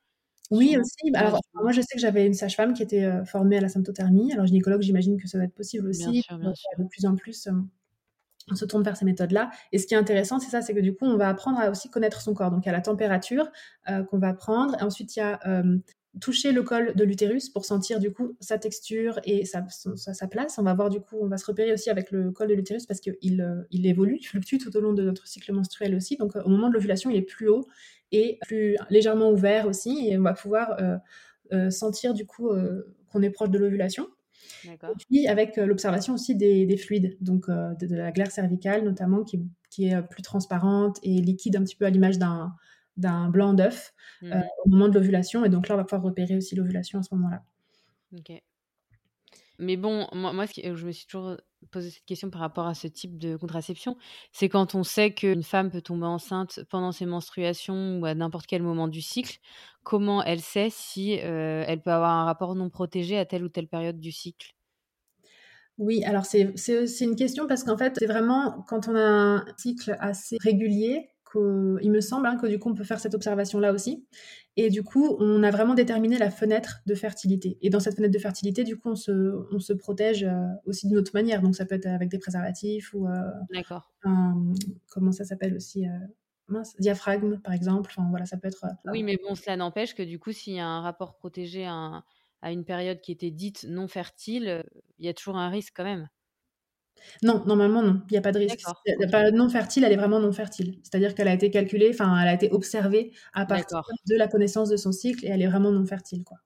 Oui, 0.50 0.76
aussi. 0.78 1.14
Alors, 1.14 1.40
moi, 1.54 1.72
je 1.72 1.80
sais 1.80 1.94
que 1.94 2.00
j'avais 2.00 2.26
une 2.26 2.34
sage-femme 2.34 2.74
qui 2.74 2.82
était 2.82 3.04
euh, 3.04 3.24
formée 3.24 3.58
à 3.58 3.60
la 3.60 3.68
symptothermie. 3.68 4.32
Alors, 4.32 4.46
gynécologue, 4.46 4.82
j'imagine 4.82 5.20
que 5.20 5.28
ça 5.28 5.38
va 5.38 5.44
être 5.44 5.54
possible 5.54 5.88
aussi. 5.88 6.10
Bien 6.10 6.22
sûr, 6.22 6.38
bien 6.38 6.54
sûr. 6.54 6.70
De 6.78 6.84
plus 6.88 7.06
en 7.06 7.14
plus, 7.14 7.46
euh, 7.46 7.52
on 8.50 8.54
se 8.54 8.64
tourne 8.64 8.82
vers 8.82 8.96
ces 8.96 9.04
méthodes-là. 9.04 9.50
Et 9.70 9.78
ce 9.78 9.86
qui 9.86 9.94
est 9.94 9.98
intéressant, 9.98 10.40
c'est 10.40 10.50
ça, 10.50 10.60
c'est 10.60 10.74
que 10.74 10.80
du 10.80 10.94
coup, 10.94 11.06
on 11.06 11.16
va 11.16 11.28
apprendre 11.28 11.58
à 11.58 11.70
aussi 11.70 11.88
connaître 11.88 12.20
son 12.20 12.34
corps. 12.34 12.50
Donc, 12.50 12.64
il 12.64 12.66
y 12.66 12.70
a 12.70 12.72
la 12.72 12.82
température 12.82 13.50
qu'on 14.10 14.18
va 14.18 14.34
prendre. 14.34 14.76
Et 14.80 14.82
ensuite, 14.82 15.16
il 15.16 15.20
y 15.20 15.22
a 15.22 15.38
toucher 16.20 16.52
le 16.52 16.62
col 16.62 16.94
de 16.94 17.04
l'utérus 17.04 17.48
pour 17.48 17.64
sentir 17.64 17.98
du 17.98 18.12
coup 18.12 18.36
sa 18.40 18.58
texture 18.58 19.18
et 19.24 19.44
sa, 19.44 19.64
sa, 19.68 20.26
place. 20.28 20.58
On 20.58 20.62
va 20.62 20.74
voir 20.74 20.90
du 20.90 21.00
coup, 21.00 21.16
on 21.20 21.26
va 21.26 21.38
se 21.38 21.46
repérer 21.46 21.72
aussi 21.72 21.88
avec 21.90 22.10
le 22.10 22.30
col 22.30 22.48
de 22.48 22.54
l'utérus 22.54 22.86
parce 22.86 23.00
qu'il 23.00 23.40
euh, 23.40 23.62
il 23.70 23.86
évolue, 23.86 24.18
il 24.20 24.24
fluctue 24.24 24.58
tout 24.58 24.76
au 24.76 24.80
long 24.80 24.92
de 24.92 25.02
notre 25.02 25.26
cycle 25.26 25.52
menstruel 25.52 25.94
aussi. 25.94 26.16
Donc 26.16 26.36
au 26.36 26.48
moment 26.48 26.68
de 26.68 26.74
l'ovulation, 26.74 27.10
il 27.10 27.16
est 27.16 27.22
plus 27.22 27.48
haut 27.48 27.66
et 28.10 28.38
plus 28.42 28.76
légèrement 28.90 29.30
ouvert 29.30 29.66
aussi 29.66 30.08
et 30.08 30.18
on 30.18 30.22
va 30.22 30.34
pouvoir 30.34 30.76
euh, 30.80 30.96
euh, 31.52 31.70
sentir 31.70 32.12
du 32.12 32.26
coup 32.26 32.50
qu'on 33.08 33.22
est 33.22 33.30
proche 33.30 33.50
de 33.50 33.58
l'ovulation. 33.58 34.08
Et 34.64 34.76
puis 35.08 35.26
avec 35.26 35.56
l'observation 35.56 36.14
aussi 36.14 36.36
des, 36.36 36.76
fluides, 36.76 37.16
donc 37.20 37.48
de, 37.48 37.96
la 37.96 38.12
glaire 38.12 38.30
cervicale 38.30 38.84
notamment 38.84 39.24
qui, 39.24 39.40
qui 39.70 39.88
est 39.88 40.02
plus 40.02 40.22
transparente 40.22 40.98
et 41.02 41.20
liquide 41.20 41.56
un 41.56 41.62
petit 41.62 41.74
peu 41.74 41.84
à 41.84 41.90
l'image 41.90 42.18
d'un 42.18 42.52
d'un 42.96 43.28
blanc 43.28 43.54
d'œuf 43.54 43.94
euh, 44.22 44.34
mmh 44.34 44.42
au 44.64 44.68
moment 44.68 44.88
de 44.88 44.94
l'ovulation. 44.94 45.44
Et 45.44 45.48
donc 45.48 45.68
là, 45.68 45.74
on 45.74 45.78
va 45.78 45.84
pouvoir 45.84 46.02
repérer 46.02 46.36
aussi 46.36 46.54
l'ovulation 46.54 46.98
à 46.98 47.02
ce 47.02 47.14
moment-là. 47.14 47.42
Ok. 48.16 48.42
Mais 49.58 49.76
bon, 49.76 50.08
moi, 50.12 50.32
moi, 50.32 50.44
je 50.46 50.86
me 50.86 50.92
suis 50.92 51.06
toujours 51.06 51.36
posé 51.70 51.90
cette 51.90 52.04
question 52.04 52.30
par 52.30 52.40
rapport 52.40 52.66
à 52.66 52.74
ce 52.74 52.88
type 52.88 53.18
de 53.18 53.36
contraception. 53.36 53.96
C'est 54.32 54.48
quand 54.48 54.74
on 54.74 54.82
sait 54.82 55.14
qu'une 55.14 55.42
femme 55.42 55.70
peut 55.70 55.82
tomber 55.82 56.06
enceinte 56.06 56.60
pendant 56.68 56.90
ses 56.90 57.06
menstruations 57.06 58.00
ou 58.00 58.06
à 58.06 58.14
n'importe 58.14 58.46
quel 58.46 58.62
moment 58.62 58.88
du 58.88 59.00
cycle, 59.00 59.38
comment 59.84 60.22
elle 60.24 60.40
sait 60.40 60.68
si 60.70 61.20
euh, 61.20 61.64
elle 61.66 61.80
peut 61.80 61.92
avoir 61.92 62.10
un 62.10 62.24
rapport 62.24 62.54
non 62.54 62.70
protégé 62.70 63.18
à 63.18 63.24
telle 63.24 63.44
ou 63.44 63.48
telle 63.48 63.68
période 63.68 64.00
du 64.00 64.10
cycle? 64.10 64.54
Oui, 65.78 66.04
alors 66.04 66.26
c'est 66.26 66.52
une 67.00 67.16
question 67.16 67.46
parce 67.46 67.64
qu'en 67.64 67.76
fait, 67.76 67.94
c'est 67.98 68.06
vraiment 68.06 68.64
quand 68.68 68.88
on 68.88 68.94
a 68.94 69.00
un 69.00 69.44
cycle 69.56 69.96
assez 70.00 70.36
régulier, 70.42 71.08
il 71.36 71.90
me 71.90 72.00
semble 72.00 72.26
hein, 72.26 72.36
que 72.36 72.46
du 72.46 72.58
coup, 72.58 72.70
on 72.70 72.74
peut 72.74 72.84
faire 72.84 73.00
cette 73.00 73.14
observation-là 73.14 73.72
aussi. 73.72 74.04
Et 74.56 74.68
du 74.68 74.82
coup, 74.82 75.16
on 75.18 75.42
a 75.42 75.50
vraiment 75.50 75.74
déterminé 75.74 76.18
la 76.18 76.30
fenêtre 76.30 76.80
de 76.86 76.94
fertilité. 76.94 77.56
Et 77.62 77.70
dans 77.70 77.80
cette 77.80 77.96
fenêtre 77.96 78.12
de 78.12 78.18
fertilité, 78.18 78.64
du 78.64 78.78
coup, 78.78 78.90
on 78.90 78.96
se, 78.96 79.46
on 79.50 79.58
se 79.58 79.72
protège 79.72 80.24
euh, 80.24 80.46
aussi 80.66 80.88
d'une 80.88 80.98
autre 80.98 81.12
manière. 81.14 81.40
Donc, 81.40 81.56
ça 81.56 81.64
peut 81.64 81.74
être 81.74 81.86
avec 81.86 82.10
des 82.10 82.18
préservatifs 82.18 82.92
ou. 82.92 83.08
Euh, 83.08 83.30
D'accord. 83.52 83.90
comment 84.90 85.12
ça 85.12 85.24
s'appelle 85.24 85.54
aussi 85.56 85.86
euh, 85.86 86.62
diaphragme, 86.78 87.38
par 87.38 87.54
exemple. 87.54 87.90
Enfin, 87.96 88.06
voilà, 88.10 88.26
ça 88.26 88.36
peut 88.36 88.48
être. 88.48 88.66
oui, 88.86 89.02
mais 89.02 89.16
bon, 89.16 89.34
cela 89.34 89.56
n'empêche 89.56 89.94
que 89.94 90.02
du 90.02 90.18
coup, 90.18 90.32
s'il 90.32 90.54
y 90.54 90.60
a 90.60 90.66
un 90.66 90.82
rapport 90.82 91.14
protégé 91.14 91.64
à, 91.64 92.04
à 92.42 92.52
une 92.52 92.64
période 92.64 93.00
qui 93.00 93.12
était 93.12 93.30
dite 93.30 93.64
non 93.68 93.88
fertile, 93.88 94.64
il 94.98 95.06
y 95.06 95.08
a 95.08 95.14
toujours 95.14 95.36
un 95.36 95.48
risque 95.48 95.72
quand 95.74 95.84
même. 95.84 96.08
Non, 97.22 97.42
normalement 97.46 97.82
non, 97.82 98.00
il 98.08 98.12
n'y 98.12 98.18
a 98.18 98.22
pas 98.22 98.32
de 98.32 98.38
risque. 98.38 98.60
La 99.00 99.06
période 99.06 99.34
non 99.34 99.48
fertile, 99.48 99.84
elle 99.84 99.92
est 99.92 99.96
vraiment 99.96 100.20
non 100.20 100.32
fertile. 100.32 100.78
C'est-à-dire 100.82 101.14
qu'elle 101.14 101.28
a 101.28 101.34
été 101.34 101.50
calculée, 101.50 101.90
enfin, 101.92 102.20
elle 102.20 102.28
a 102.28 102.34
été 102.34 102.50
observée 102.50 103.12
à 103.32 103.46
partir 103.46 103.82
de 104.08 104.16
la 104.16 104.28
connaissance 104.28 104.68
de 104.68 104.76
son 104.76 104.92
cycle 104.92 105.24
et 105.24 105.28
elle 105.28 105.42
est 105.42 105.48
vraiment 105.48 105.72
non 105.72 105.84
fertile, 105.84 106.24
quoi. 106.24 106.38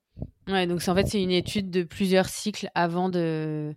Ouais, 0.49 0.67
donc 0.67 0.81
en 0.87 0.95
fait, 0.95 1.07
c'est 1.07 1.23
une 1.23 1.33
étude 1.33 1.71
de 1.71 1.83
plusieurs 1.83 2.29
cycles 2.29 2.71
avant 2.75 3.09
de. 3.09 3.75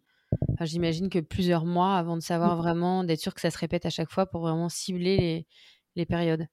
Enfin, 0.54 0.66
j'imagine 0.66 1.10
que 1.10 1.20
plusieurs 1.20 1.66
mois 1.66 1.96
avant 1.96 2.16
de 2.16 2.22
savoir 2.22 2.56
mmh. 2.56 2.60
vraiment, 2.60 3.04
d'être 3.04 3.20
sûr 3.20 3.34
que 3.34 3.42
ça 3.42 3.50
se 3.50 3.58
répète 3.58 3.86
à 3.86 3.90
chaque 3.90 4.12
fois 4.12 4.28
pour 4.28 4.42
vraiment 4.42 4.70
cibler 4.70 5.18
les, 5.18 5.48
les 5.96 6.06
périodes. 6.06 6.48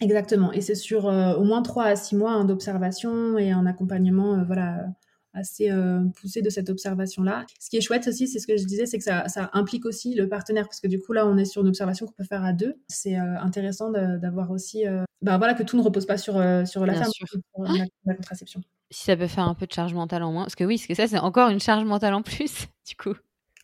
Exactement. 0.00 0.52
Et 0.52 0.60
c'est 0.60 0.74
sur 0.74 1.06
euh, 1.08 1.34
au 1.34 1.44
moins 1.44 1.62
3 1.62 1.84
à 1.84 1.96
6 1.96 2.16
mois 2.16 2.32
hein, 2.32 2.44
d'observation 2.44 3.38
et 3.38 3.50
un 3.50 3.66
accompagnement 3.66 4.34
euh, 4.34 4.44
voilà, 4.44 4.86
assez 5.34 5.70
euh, 5.70 6.00
poussé 6.20 6.42
de 6.42 6.50
cette 6.50 6.70
observation-là. 6.70 7.44
Ce 7.60 7.68
qui 7.68 7.76
est 7.76 7.80
chouette 7.80 8.08
aussi, 8.08 8.28
c'est 8.28 8.38
ce 8.38 8.46
que 8.46 8.56
je 8.56 8.64
disais, 8.64 8.86
c'est 8.86 8.98
que 8.98 9.04
ça, 9.04 9.28
ça, 9.28 9.50
implique 9.52 9.84
aussi 9.84 10.14
le 10.14 10.28
partenaire, 10.28 10.64
parce 10.64 10.80
que 10.80 10.88
du 10.88 11.00
coup, 11.00 11.12
là, 11.12 11.26
on 11.26 11.36
est 11.36 11.44
sur 11.44 11.62
une 11.62 11.68
observation 11.68 12.06
qu'on 12.06 12.12
peut 12.12 12.24
faire 12.24 12.44
à 12.44 12.52
deux. 12.52 12.76
C'est 12.88 13.16
intéressant 13.16 13.90
d'avoir 13.90 14.50
aussi, 14.50 14.84
ben 15.22 15.38
voilà, 15.38 15.54
que 15.54 15.62
tout 15.62 15.76
ne 15.76 15.82
repose 15.82 16.06
pas 16.06 16.16
sur, 16.16 16.34
sur 16.66 16.86
la 16.86 16.94
femme, 16.94 17.10
sur 17.12 17.26
la, 18.04 18.14
contraception. 18.14 18.60
Si 18.90 19.04
ça 19.04 19.16
peut 19.16 19.26
faire 19.26 19.48
un 19.48 19.54
peu 19.54 19.66
de 19.66 19.72
charge 19.72 19.94
mentale 19.94 20.22
en 20.22 20.32
moins, 20.32 20.44
parce 20.44 20.54
que 20.54 20.64
oui, 20.64 20.76
parce 20.76 20.86
que 20.86 20.94
ça, 20.94 21.08
c'est 21.08 21.18
encore 21.18 21.50
une 21.50 21.60
charge 21.60 21.84
mentale 21.84 22.14
en 22.14 22.22
plus, 22.22 22.66
du 22.88 22.96
coup. 22.96 23.14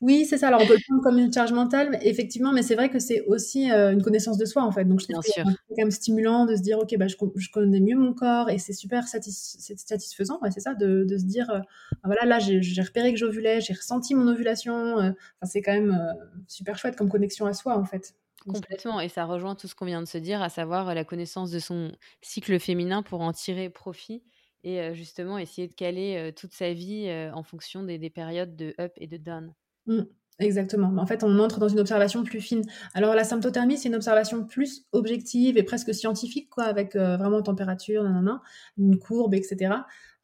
Oui, 0.01 0.25
c'est 0.25 0.39
ça. 0.39 0.49
Alors, 0.49 0.63
on 0.63 0.67
peut 0.67 0.75
le 0.75 0.83
prendre 0.89 1.03
comme 1.03 1.19
une 1.19 1.33
charge 1.33 1.53
mentale, 1.53 1.91
mais 1.91 2.01
effectivement, 2.03 2.53
mais 2.53 2.63
c'est 2.63 2.75
vrai 2.75 2.89
que 2.89 2.99
c'est 2.99 3.21
aussi 3.27 3.71
euh, 3.71 3.93
une 3.93 4.03
connaissance 4.03 4.39
de 4.39 4.47
soi, 4.47 4.63
en 4.63 4.73
fait. 4.73 4.85
Donc, 4.85 5.01
je 5.01 5.07
trouve 5.07 5.23
c'est 5.23 5.43
quand 5.43 5.77
même 5.77 5.91
stimulant 5.91 6.47
de 6.47 6.57
se 6.57 6.63
dire, 6.63 6.79
OK, 6.79 6.97
bah, 6.97 7.07
je, 7.07 7.17
connais 7.53 7.81
mieux 7.81 7.97
mon 7.97 8.15
corps 8.15 8.49
et 8.49 8.59
c'est 8.59 8.73
super 8.73 9.07
satisfaisant, 9.07 10.39
ouais, 10.41 10.51
c'est 10.51 10.61
ça, 10.61 10.75
de, 10.75 11.05
de, 11.05 11.19
se 11.19 11.25
dire, 11.25 11.51
euh, 11.51 11.59
ah, 12.03 12.07
voilà, 12.07 12.25
là, 12.25 12.39
j'ai 12.39 12.83
repéré 12.83 13.13
que 13.13 13.19
j'ovulais, 13.19 13.61
j'ai 13.61 13.75
ressenti 13.75 14.15
mon 14.15 14.27
ovulation. 14.27 14.99
Euh, 14.99 15.11
c'est 15.43 15.61
quand 15.61 15.73
même 15.73 16.17
super 16.49 16.79
chouette 16.79 16.97
comme 16.97 17.11
connexion 17.11 17.45
à 17.45 17.53
soi, 17.53 17.77
en 17.77 17.85
fait. 17.85 18.15
Complètement, 18.49 19.01
et 19.03 19.11
ça 19.11 19.27
rejoint 19.27 19.55
tout 19.55 19.69
ce 19.69 19.75
qu'on 19.75 19.85
vient 19.85 20.01
de 20.01 20.09
se 20.09 20.17
dire, 20.17 20.41
à 20.41 20.49
savoir 20.49 20.95
la 20.95 21.05
connaissance 21.05 21.51
de 21.51 21.59
son 21.59 21.93
cycle 22.23 22.59
féminin 22.59 23.03
pour 23.03 23.21
en 23.21 23.35
tirer 23.35 23.69
profit 23.69 24.23
et 24.65 24.95
justement 24.95 25.37
essayer 25.37 25.69
de 25.69 25.75
caler 25.75 26.33
toute 26.35 26.53
sa 26.53 26.73
vie 26.73 27.11
en 27.35 27.43
fonction 27.43 27.83
des, 27.83 27.99
des 27.99 28.09
périodes 28.09 28.57
de 28.57 28.75
up 28.81 28.93
et 28.97 29.07
de 29.07 29.19
down. 29.19 29.53
Mmh, 29.87 30.01
exactement. 30.39 30.93
En 30.97 31.07
fait, 31.07 31.25
on 31.25 31.39
entre 31.39 31.59
dans 31.59 31.69
une 31.69 31.81
observation 31.81 32.25
plus 32.25 32.41
fine. 32.41 32.63
Alors, 32.95 33.15
la 33.15 33.25
symptothermie, 33.25 33.79
c'est 33.79 33.89
une 33.89 33.95
observation 33.95 34.45
plus 34.45 34.87
objective 34.93 35.57
et 35.59 35.63
presque 35.63 35.95
scientifique, 35.95 36.49
quoi, 36.51 36.65
avec 36.65 36.97
euh, 36.97 37.17
vraiment 37.17 37.43
température, 37.43 38.03
nanana, 38.03 38.43
une 38.79 38.99
courbe, 38.99 39.35
etc. 39.35 39.75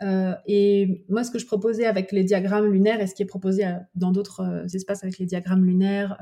Euh, 0.03 0.35
et 0.47 1.05
moi, 1.09 1.25
ce 1.25 1.31
que 1.31 1.39
je 1.39 1.47
proposais 1.47 1.87
avec 1.87 2.13
les 2.13 2.23
diagrammes 2.23 2.71
lunaires 2.71 3.01
et 3.01 3.07
ce 3.07 3.15
qui 3.15 3.23
est 3.23 3.27
proposé 3.27 3.67
euh, 3.67 3.73
dans 3.95 4.13
d'autres 4.13 4.67
espaces 4.75 5.03
avec 5.03 5.19
les 5.19 5.27
diagrammes 5.27 5.65
lunaires, 5.65 6.19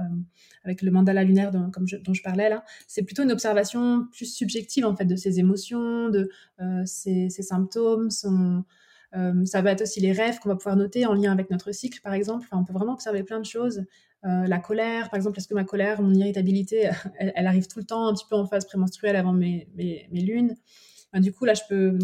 avec 0.64 0.82
le 0.82 0.90
mandala 0.92 1.24
lunaire 1.24 1.50
dont, 1.50 1.70
comme 1.70 1.86
dont 2.04 2.14
je 2.14 2.22
parlais 2.22 2.48
là, 2.48 2.64
c'est 2.86 3.02
plutôt 3.02 3.24
une 3.24 3.32
observation 3.32 4.06
plus 4.12 4.26
subjective 4.32 4.86
en 4.86 4.94
fait 4.94 5.04
de 5.06 5.16
ses 5.16 5.40
émotions, 5.40 6.08
de 6.08 6.30
ses, 6.84 7.30
ses, 7.30 7.42
symptômes, 7.42 8.10
son, 8.10 8.58
euh, 8.58 8.60
ça 9.44 9.62
va 9.62 9.72
être 9.72 9.82
aussi 9.82 10.00
les 10.00 10.12
rêves 10.12 10.38
qu'on 10.38 10.48
va 10.48 10.56
pouvoir 10.56 10.76
noter 10.76 11.06
en 11.06 11.14
lien 11.14 11.32
avec 11.32 11.50
notre 11.50 11.72
cycle, 11.72 12.00
par 12.00 12.14
exemple. 12.14 12.48
On 12.52 12.64
peut 12.64 12.72
vraiment 12.72 12.94
observer 12.94 13.22
plein 13.22 13.40
de 13.40 13.44
choses. 13.44 13.84
Euh, 14.24 14.46
la 14.46 14.58
colère, 14.58 15.10
par 15.10 15.16
exemple, 15.16 15.38
est-ce 15.38 15.48
que 15.48 15.54
ma 15.54 15.64
colère, 15.64 16.00
mon 16.00 16.14
irritabilité, 16.14 16.90
elle, 17.18 17.46
arrive 17.46 17.66
tout 17.66 17.78
le 17.78 17.84
temps, 17.84 18.08
un 18.08 18.14
petit 18.14 18.26
peu 18.28 18.36
en 18.36 18.46
phase 18.46 18.64
prémenstruelle 18.64 19.16
avant 19.16 19.32
mes, 19.32 19.68
lunes? 20.10 20.56
du 21.14 21.32
coup, 21.32 21.44
là, 21.44 21.54
je 21.54 21.62
peux 21.68 21.96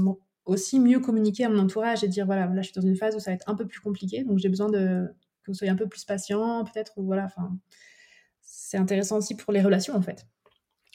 aussi 0.44 0.78
mieux 0.78 1.00
communiquer 1.00 1.44
à 1.44 1.48
mon 1.48 1.58
entourage 1.58 2.04
et 2.04 2.08
dire 2.08 2.26
voilà, 2.26 2.46
là, 2.46 2.62
je 2.62 2.70
suis 2.70 2.80
dans 2.80 2.86
une 2.86 2.96
phase 2.96 3.16
où 3.16 3.20
ça 3.20 3.30
va 3.30 3.34
être 3.34 3.48
un 3.48 3.54
peu 3.54 3.66
plus 3.66 3.80
compliqué, 3.80 4.22
donc 4.22 4.38
j'ai 4.38 4.48
besoin 4.48 4.70
de 4.70 5.08
que 5.42 5.50
vous 5.50 5.54
soyez 5.54 5.72
un 5.72 5.76
peu 5.76 5.88
plus 5.88 6.04
patient, 6.04 6.64
peut-être, 6.64 6.92
voilà. 6.96 7.28
C'est 8.40 8.76
intéressant 8.76 9.16
aussi 9.16 9.36
pour 9.36 9.52
les 9.52 9.62
relations, 9.62 9.94
en 9.94 10.02
fait. 10.02 10.26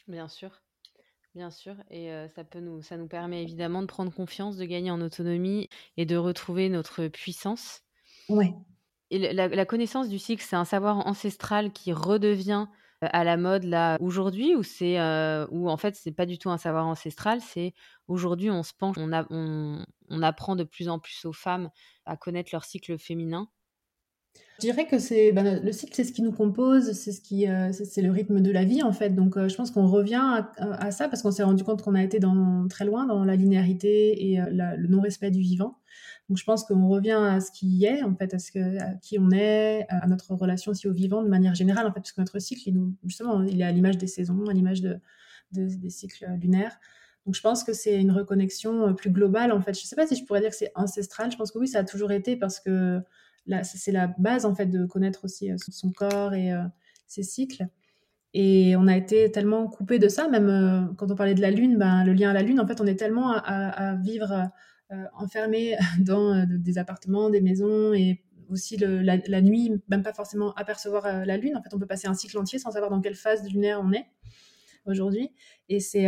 Bien 0.08 0.28
sûr. 0.28 0.62
Bien 1.36 1.50
sûr, 1.50 1.74
et 1.90 2.10
ça, 2.34 2.44
peut 2.44 2.60
nous, 2.60 2.80
ça 2.80 2.96
nous 2.96 3.08
permet 3.08 3.42
évidemment 3.42 3.82
de 3.82 3.86
prendre 3.86 4.10
confiance, 4.10 4.56
de 4.56 4.64
gagner 4.64 4.90
en 4.90 5.02
autonomie 5.02 5.68
et 5.98 6.06
de 6.06 6.16
retrouver 6.16 6.70
notre 6.70 7.08
puissance. 7.08 7.82
Ouais. 8.30 8.54
Et 9.10 9.34
la, 9.34 9.66
connaissance 9.66 10.08
du 10.08 10.18
cycle, 10.18 10.42
c'est 10.42 10.56
un 10.56 10.64
savoir 10.64 11.06
ancestral 11.06 11.72
qui 11.72 11.92
redevient 11.92 12.68
à 13.02 13.22
la 13.22 13.36
mode 13.36 13.64
là 13.64 13.98
aujourd'hui, 14.00 14.54
ou 14.54 14.62
c'est 14.62 14.98
ou 15.50 15.68
en 15.68 15.76
fait 15.76 15.94
c'est 15.94 16.10
pas 16.10 16.24
du 16.24 16.38
tout 16.38 16.48
un 16.48 16.56
savoir 16.56 16.86
ancestral, 16.86 17.42
c'est 17.42 17.74
aujourd'hui 18.08 18.50
on 18.50 18.62
se 18.62 18.72
penche, 18.72 18.96
on, 18.98 19.12
on, 19.28 19.84
on 20.08 20.22
apprend 20.22 20.56
de 20.56 20.64
plus 20.64 20.88
en 20.88 20.98
plus 20.98 21.26
aux 21.26 21.34
femmes 21.34 21.68
à 22.06 22.16
connaître 22.16 22.48
leur 22.52 22.64
cycle 22.64 22.96
féminin 22.96 23.50
je 24.56 24.60
dirais 24.60 24.86
que 24.86 24.98
c'est 24.98 25.32
ben, 25.32 25.62
le 25.62 25.72
cycle, 25.72 25.92
c'est 25.94 26.04
ce 26.04 26.12
qui 26.12 26.22
nous 26.22 26.32
compose, 26.32 26.92
c'est 26.92 27.12
ce 27.12 27.20
qui, 27.20 27.46
euh, 27.46 27.72
c'est 27.72 28.00
le 28.00 28.10
rythme 28.10 28.40
de 28.40 28.50
la 28.50 28.64
vie 28.64 28.82
en 28.82 28.92
fait. 28.92 29.10
Donc, 29.10 29.36
euh, 29.36 29.48
je 29.48 29.54
pense 29.54 29.70
qu'on 29.70 29.86
revient 29.86 30.42
à, 30.56 30.90
ça 30.90 31.08
parce 31.08 31.20
qu'on 31.20 31.30
s'est 31.30 31.42
rendu 31.42 31.62
compte 31.62 31.82
qu'on 31.82 31.94
a 31.94 32.02
été 32.02 32.20
dans, 32.20 32.66
très 32.68 32.86
loin 32.86 33.04
dans 33.04 33.22
la 33.24 33.36
linéarité 33.36 34.30
et 34.30 34.40
euh, 34.40 34.46
le 34.50 34.88
non-respect 34.88 35.30
du 35.30 35.40
vivant. 35.40 35.76
Donc, 36.30 36.38
je 36.38 36.44
pense 36.44 36.64
qu'on 36.64 36.88
revient 36.88 37.18
à 37.20 37.40
ce 37.40 37.50
qui 37.52 37.84
est 37.84 38.02
en 38.02 38.14
fait, 38.14 38.32
à 38.32 38.38
ce 38.38 38.50
qui 39.02 39.18
on 39.18 39.30
est, 39.30 39.86
à 39.90 40.06
notre 40.06 40.34
relation 40.34 40.72
aussi 40.72 40.88
au 40.88 40.92
vivant 40.92 41.22
de 41.22 41.28
manière 41.28 41.54
générale 41.54 41.86
en 41.86 41.92
fait, 41.92 42.00
parce 42.00 42.12
que 42.12 42.20
notre 42.22 42.38
cycle, 42.38 42.70
justement, 43.04 43.42
il 43.42 43.60
est 43.60 43.64
à 43.64 43.72
l'image 43.72 43.98
des 43.98 44.06
saisons, 44.06 44.46
à 44.46 44.54
l'image 44.54 44.80
de, 44.80 44.98
des 45.52 45.90
cycles 45.90 46.26
lunaires. 46.40 46.80
Donc 47.26 47.34
je 47.34 47.42
pense 47.42 47.62
que 47.62 47.74
c'est 47.74 48.00
une 48.00 48.12
reconnexion 48.12 48.94
plus 48.94 49.10
globale 49.10 49.52
en 49.52 49.60
fait. 49.60 49.74
Je 49.74 49.82
ne 49.82 49.86
sais 49.86 49.96
pas 49.96 50.06
si 50.06 50.16
je 50.16 50.24
pourrais 50.24 50.40
dire 50.40 50.50
que 50.50 50.56
c'est 50.56 50.72
ancestral. 50.76 51.30
Je 51.30 51.36
pense 51.36 51.50
que 51.50 51.58
oui, 51.58 51.68
ça 51.68 51.80
a 51.80 51.84
toujours 51.84 52.12
été 52.12 52.36
parce 52.36 52.60
que 52.60 53.02
c'est 53.62 53.92
la 53.92 54.08
base 54.18 54.44
en 54.44 54.54
fait 54.54 54.66
de 54.66 54.86
connaître 54.86 55.24
aussi 55.24 55.50
euh, 55.50 55.56
son 55.70 55.92
corps 55.92 56.34
et 56.34 56.52
euh, 56.52 56.62
ses 57.06 57.22
cycles. 57.22 57.66
Et 58.34 58.76
on 58.76 58.86
a 58.86 58.96
été 58.96 59.30
tellement 59.30 59.66
coupé 59.66 59.98
de 59.98 60.08
ça, 60.08 60.28
même 60.28 60.48
euh, 60.48 60.92
quand 60.96 61.10
on 61.10 61.14
parlait 61.14 61.34
de 61.34 61.40
la 61.40 61.50
lune, 61.50 61.78
ben, 61.78 62.04
le 62.04 62.12
lien 62.12 62.30
à 62.30 62.34
la 62.34 62.42
lune, 62.42 62.60
en 62.60 62.66
fait, 62.66 62.80
on 62.80 62.86
est 62.86 62.96
tellement 62.96 63.32
à, 63.32 63.94
vivre 63.94 64.50
enfermé 65.14 65.76
dans 66.00 66.46
des 66.46 66.78
appartements, 66.78 67.30
des 67.30 67.40
maisons 67.40 67.94
et 67.94 68.22
aussi 68.48 68.76
la, 68.76 69.40
nuit, 69.40 69.72
même 69.88 70.02
pas 70.02 70.12
forcément 70.12 70.52
apercevoir 70.54 71.24
la 71.24 71.36
lune. 71.36 71.56
En 71.56 71.62
fait, 71.62 71.72
on 71.72 71.78
peut 71.78 71.86
passer 71.86 72.08
un 72.08 72.14
cycle 72.14 72.36
entier 72.38 72.58
sans 72.58 72.72
savoir 72.72 72.90
dans 72.90 73.00
quelle 73.00 73.14
phase 73.14 73.42
lunaire 73.48 73.80
on 73.82 73.92
est 73.92 74.06
aujourd'hui. 74.84 75.30
Et 75.68 75.80
c'est 75.80 76.06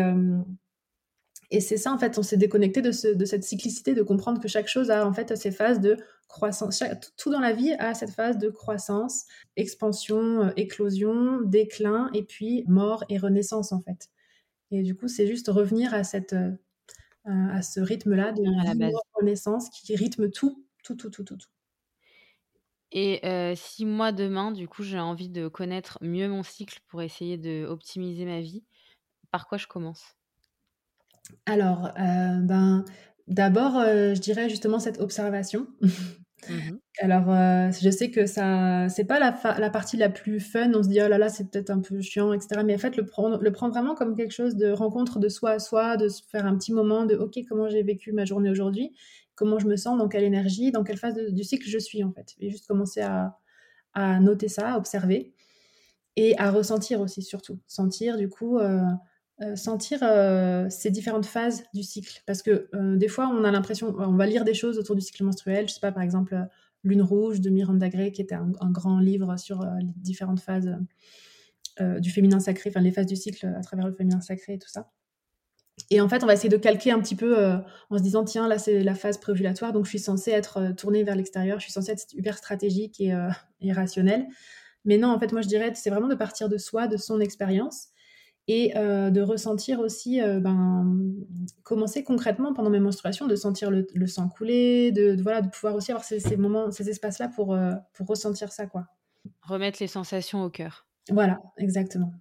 et 1.51 1.61
c'est 1.61 1.79
ça, 1.79 1.93
en 1.93 1.99
fait, 1.99 2.19
on 2.19 2.23
s'est 2.23 2.37
déconnecté 2.37 2.83
de, 2.83 3.15
de, 3.15 3.25
cette 3.25 3.43
cyclicité, 3.43 3.95
de 3.95 4.03
comprendre 4.03 4.41
que 4.41 4.49
chaque 4.49 4.69
chose 4.69 4.91
a 4.91 5.07
en 5.07 5.13
fait 5.15 5.35
ses 5.35 5.51
phases 5.51 5.81
de 5.81 5.97
croissance. 6.29 6.83
tout 7.17 7.31
dans 7.31 7.41
la 7.41 7.53
vie 7.53 7.73
a 7.73 7.95
cette 7.95 8.11
phase 8.11 8.39
de 8.39 8.49
croissance, 8.49 9.25
expansion, 9.57 10.43
euh, 10.43 10.51
éclosion, 10.57 11.41
déclin, 11.43 12.11
et 12.15 12.23
puis 12.23 12.65
mort 12.69 13.05
et 13.09 13.19
renaissance, 13.19 13.73
en 13.73 13.81
fait. 13.81 14.09
Et 14.71 14.83
du 14.83 14.95
coup, 14.95 15.09
c'est 15.09 15.27
juste 15.27 15.49
revenir 15.49 15.95
à, 15.95 16.05
cette, 16.05 16.35
euh, 16.35 16.53
à 17.25 17.63
ce 17.63 17.81
rythme-là 17.81 18.33
de 18.33 18.43
la 18.45 18.91
renaissance 19.15 19.71
qui 19.71 19.97
rythme 19.97 20.31
tout, 20.31 20.65
tout, 20.85 20.95
tout, 20.95 21.11
tout, 21.11 21.25
tout. 21.25 21.37
tout. 21.37 21.49
Et 22.91 23.21
euh, 23.27 23.55
si 23.55 23.85
moi, 23.85 24.13
demain, 24.13 24.51
du 24.51 24.67
coup, 24.67 24.83
j'ai 24.83 24.99
envie 24.99 25.29
de 25.29 25.49
connaître 25.49 25.99
mieux 26.01 26.29
mon 26.29 26.43
cycle 26.43 26.81
pour 26.89 27.03
essayer 27.03 27.37
d'optimiser 27.37 28.25
ma 28.25 28.41
vie, 28.41 28.65
par 29.31 29.47
quoi 29.47 29.59
je 29.59 29.67
commence? 29.67 30.17
Alors, 31.45 31.87
euh, 31.99 32.41
ben, 32.41 32.85
d'abord, 33.27 33.77
euh, 33.77 34.15
je 34.15 34.21
dirais 34.21 34.49
justement 34.49 34.79
cette 34.79 35.01
observation. 35.01 35.67
Mmh 36.47 36.79
Alors, 37.01 37.27
je 37.73 37.91
sais 37.91 38.11
que 38.11 38.27
ça 38.27 38.89
c'est 38.89 39.05
pas 39.05 39.19
la 39.19 39.71
partie 39.71 39.97
la 39.97 40.09
plus 40.09 40.41
fun, 40.41 40.73
on 40.75 40.83
se 40.83 40.89
dit: 40.89 41.01
«Oh 41.03 41.09
là 41.09 41.19
là, 41.19 41.29
c'est 41.29 41.51
peut-être 41.51 41.71
un 41.71 41.81
peu 41.81 42.01
chiant» 42.01 42.33
etc. 42.33 42.65
mais 42.65 42.75
en 42.75 42.79
fait, 42.79 42.97
le 42.97 43.05
prendre 43.07 43.39
le 43.43 43.53
prendre 43.53 43.73
vraiment 43.75 43.95
comme 43.95 44.15
quelque 44.17 44.33
chose 44.33 44.57
de 44.57 44.71
rencontre 44.71 45.19
de 45.19 45.29
soi 45.29 45.51
à 45.53 45.59
soi, 45.59 45.97
de 45.97 46.09
se 46.09 46.23
faire 46.31 46.47
un 46.47 46.57
petit 46.57 46.73
moment 46.73 47.05
de: 47.07 47.17
«OK, 47.17 47.39
comment 47.49 47.69
j'ai 47.69 47.83
vécu 47.83 48.13
ma 48.13 48.25
journée 48.25 48.51
aujourd'hui? 48.51 48.93
Comment 49.35 49.59
je 49.59 49.67
me 49.67 49.77
sens? 49.77 49.99
Dans 49.99 50.09
quelle 50.09 50.25
énergie? 50.25 50.71
Dans 50.73 50.85
quelle 50.85 50.97
phase 50.99 51.15
du 51.17 51.45
cycle 51.45 51.69
je 51.69 51.79
suis?» 51.79 52.03
en 52.05 52.13
fait? 52.13 52.35
Et 52.41 52.51
juste 52.51 52.67
commencer 52.67 53.01
à 53.01 53.35
noter 54.21 54.49
ça, 54.49 54.75
à 54.75 54.79
observer 54.79 55.35
et 56.17 56.39
à 56.39 56.51
ressentir 56.51 57.01
aussi 57.01 57.23
surtout. 57.23 57.61
Sentir 57.69 58.17
du 58.19 58.29
coup, 58.29 58.59
sentir 59.55 60.01
euh, 60.03 60.69
ces 60.69 60.91
différentes 60.91 61.27
phases 61.27 61.65
du 61.73 61.83
cycle. 61.83 62.23
Parce 62.27 62.43
que 62.43 62.69
euh, 62.75 62.97
des 62.97 63.09
fois, 63.09 63.29
on 63.29 63.45
a 63.45 63.51
l'impression, 63.51 63.95
on 63.99 64.17
va 64.17 64.27
lire 64.27 64.45
des 64.45 64.55
choses 64.55 64.79
autour 64.79 64.97
du 64.97 65.01
cycle 65.01 65.25
menstruel. 65.25 65.69
Je 65.69 65.75
sais 65.75 65.81
pas, 65.81 65.93
par 65.93 66.03
exemple, 66.03 66.37
Lune 66.83 67.03
rouge 67.03 67.41
de 67.41 67.51
Miranda 67.51 67.89
Gray, 67.89 68.13
qui 68.13 68.21
était 68.21 68.35
un, 68.35 68.71
grand 68.71 68.99
livre 68.99 69.37
sur 69.37 69.65
les 69.81 69.93
différentes 69.97 70.41
phases 70.41 70.77
du 72.01 72.11
féminin 72.11 72.41
sacré, 72.41 72.71
enfin 72.71 72.81
les 72.81 72.91
phases 72.91 73.07
du 73.07 73.15
cycle 73.15 73.47
à 73.47 73.61
travers 73.61 73.87
le 73.87 73.93
féminin 73.93 74.21
sacré 74.21 74.55
et 74.55 74.59
tout 74.59 74.69
ça. 74.69 74.91
Et 75.91 76.01
en 76.01 76.09
fait, 76.09 76.25
on 76.25 76.27
va 76.27 76.35
essayer 76.35 76.49
de 76.49 76.57
calquer 76.57 76.91
un 76.91 77.01
petit 77.01 77.15
peu 77.15 77.37
en 77.91 77.99
se 77.99 78.03
disant, 78.03 78.25
tiens, 78.25 78.49
là, 78.49 78.59
c'est 78.59 78.83
la 78.83 78.95
phase 78.95 79.19
préovulatoire, 79.19 79.73
donc 79.73 79.85
je 79.85 79.91
suis 79.91 79.99
censée 79.99 80.33
être 80.33 80.73
tournée 80.77 81.05
vers 81.05 81.15
l'extérieur, 81.15 81.59
je 81.59 81.65
suis 81.65 81.73
censée 81.73 81.93
être 81.93 82.05
hyper 82.15 82.37
stratégique 82.37 83.01
et, 83.01 83.17
et 83.61 83.73
rationnelle. 83.73 84.27
Mais 84.85 84.99
non, 84.99 85.09
en 85.09 85.19
fait, 85.19 85.33
moi, 85.33 85.43
je 85.43 85.49
dirais, 85.49 85.73
c'est 85.75 85.91
vraiment 85.91 86.09
de 86.09 86.15
partir 86.15 86.49
de 86.49 86.59
soi, 86.59 86.89
de 86.89 86.97
son 86.97 87.21
expérience, 87.21 87.89
et 88.49 88.73
de 88.75 89.21
ressentir 89.21 89.79
aussi, 89.81 90.21
ben, 90.21 90.99
commencer 91.63 92.03
concrètement 92.03 92.55
pendant 92.55 92.71
mes 92.71 92.81
menstruations, 92.81 93.27
de 93.27 93.37
sentir 93.37 93.71
le, 93.71 94.07
sang 94.07 94.29
couler, 94.29 94.91
de, 94.91 95.21
voilà, 95.23 95.43
de 95.43 95.49
pouvoir 95.49 95.75
aussi 95.75 95.93
avoir 95.93 96.05
ces, 96.05 96.19
ces 96.19 96.37
moments, 96.37 96.71
ces 96.71 96.89
espaces-là 96.89 97.29
pour, 97.29 97.57
pour 97.93 98.07
ressentir 98.07 98.51
ça, 98.51 98.67
quoi. 98.67 98.87
Remettre 99.43 99.79
les 99.81 99.87
sensations 99.87 100.43
au 100.43 100.51
cœur. 100.51 100.87
Voilà, 101.11 101.39
exactement. 101.59 102.13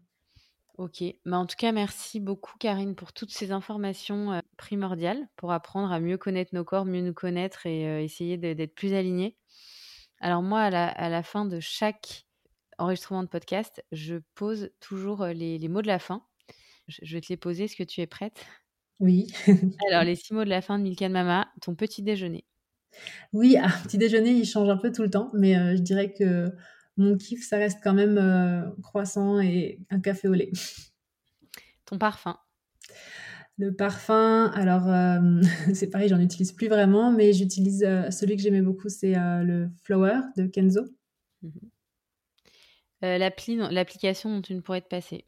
Ok, 0.78 1.04
bah, 1.26 1.38
en 1.38 1.48
tout 1.48 1.56
cas, 1.58 1.72
merci 1.72 2.20
beaucoup 2.20 2.56
Karine 2.60 2.94
pour 2.94 3.12
toutes 3.12 3.32
ces 3.32 3.52
informations 3.52 4.40
primordiales 4.58 5.28
pour 5.36 5.52
apprendre 5.52 5.92
à 5.92 6.00
mieux 6.00 6.18
connaître 6.18 6.54
nos 6.54 6.64
corps, 6.64 6.86
mieux 6.86 7.02
nous 7.02 7.16
connaître 7.16 7.66
et 7.66 8.04
essayer 8.04 8.38
d'être 8.38 8.76
plus 8.76 8.94
alignés. 8.94 9.36
Alors 10.20 10.44
moi, 10.44 10.62
à 10.62 11.10
la, 11.10 11.24
fin 11.24 11.46
de 11.46 11.60
chaque 11.60 12.27
enregistrement 12.78 13.24
de 13.24 13.28
podcast, 13.28 13.84
je 13.92 14.16
pose 14.36 14.70
toujours 14.80 15.26
les, 15.26 15.68
mots 15.68 15.82
de 15.82 15.88
la 15.88 16.00
fin. 16.00 16.24
Je, 16.88 17.16
vais 17.16 17.22
te 17.22 17.28
les 17.30 17.38
poser. 17.38 17.66
Est-ce 17.66 17.76
que 17.76 17.84
tu 17.84 18.02
es 18.02 18.08
prête? 18.08 18.46
Oui. 19.00 19.28
Alors, 19.90 20.04
les 20.04 20.16
six 20.16 20.34
mots 20.34 20.46
de 20.46 20.50
la 20.50 20.62
fin 20.62 20.78
de 20.78 20.84
Milkan 20.84 21.10
Mama, 21.10 21.48
ton 21.62 21.76
petit 21.76 22.02
déjeuner. 22.02 22.46
Oui, 23.34 23.58
un 23.58 23.70
petit 23.84 23.98
déjeuner, 23.98 24.32
il 24.32 24.46
change 24.46 24.70
un 24.70 24.78
peu 24.78 24.92
tout 24.92 25.04
le 25.04 25.10
temps, 25.10 25.30
mais 25.34 25.76
je 25.76 25.82
dirais 25.82 26.14
que 26.14 26.52
mon 26.98 27.16
kiff, 27.16 27.48
ça 27.48 27.58
reste 27.58 27.80
quand 27.84 27.94
même 27.94 28.18
euh, 28.18 28.64
croissant 28.82 29.40
et 29.40 29.80
un 29.90 30.00
café 30.00 30.28
au 30.28 30.34
lait. 30.34 30.52
Ton 31.86 31.98
parfum? 31.98 32.38
Le 33.60 33.74
parfum, 33.74 34.52
alors 34.54 34.88
euh, 34.88 35.42
c'est 35.74 35.90
pareil, 35.90 36.10
j'en 36.10 36.20
utilise 36.20 36.52
plus 36.52 36.68
vraiment, 36.68 37.12
mais 37.12 37.34
j'utilise 37.34 37.84
euh, 37.84 38.12
celui 38.12 38.36
que 38.36 38.42
j'aimais 38.42 38.62
beaucoup, 38.62 38.90
c'est 38.90 39.14
le 39.16 39.70
Flower 39.84 40.20
de 40.36 40.48
Kenzo. 40.48 40.86
Mhm. 41.44 41.52
L'application 43.02 44.36
dont 44.36 44.42
tu 44.42 44.54
ne 44.56 44.62
pourrais 44.62 44.82
te 44.82 44.88
passer 44.88 45.26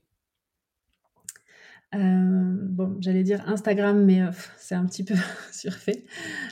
euh, 1.96 2.56
bon, 2.70 2.98
j'allais 3.00 3.24
dire 3.24 3.42
Instagram, 3.50 4.06
mais 4.06 4.22
euh, 4.22 4.30
c'est 4.58 4.76
un 4.76 4.86
petit 4.86 5.04
peu 5.04 5.16
surfait. 5.52 6.06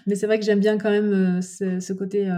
Mais 0.08 0.16
c'est 0.16 0.26
vrai 0.26 0.40
que 0.40 0.46
j'aime 0.46 0.60
bien 0.60 0.78
quand 0.78 0.90
même 0.90 1.38
euh, 1.38 1.42
ce, 1.42 1.94
côté 1.94 2.32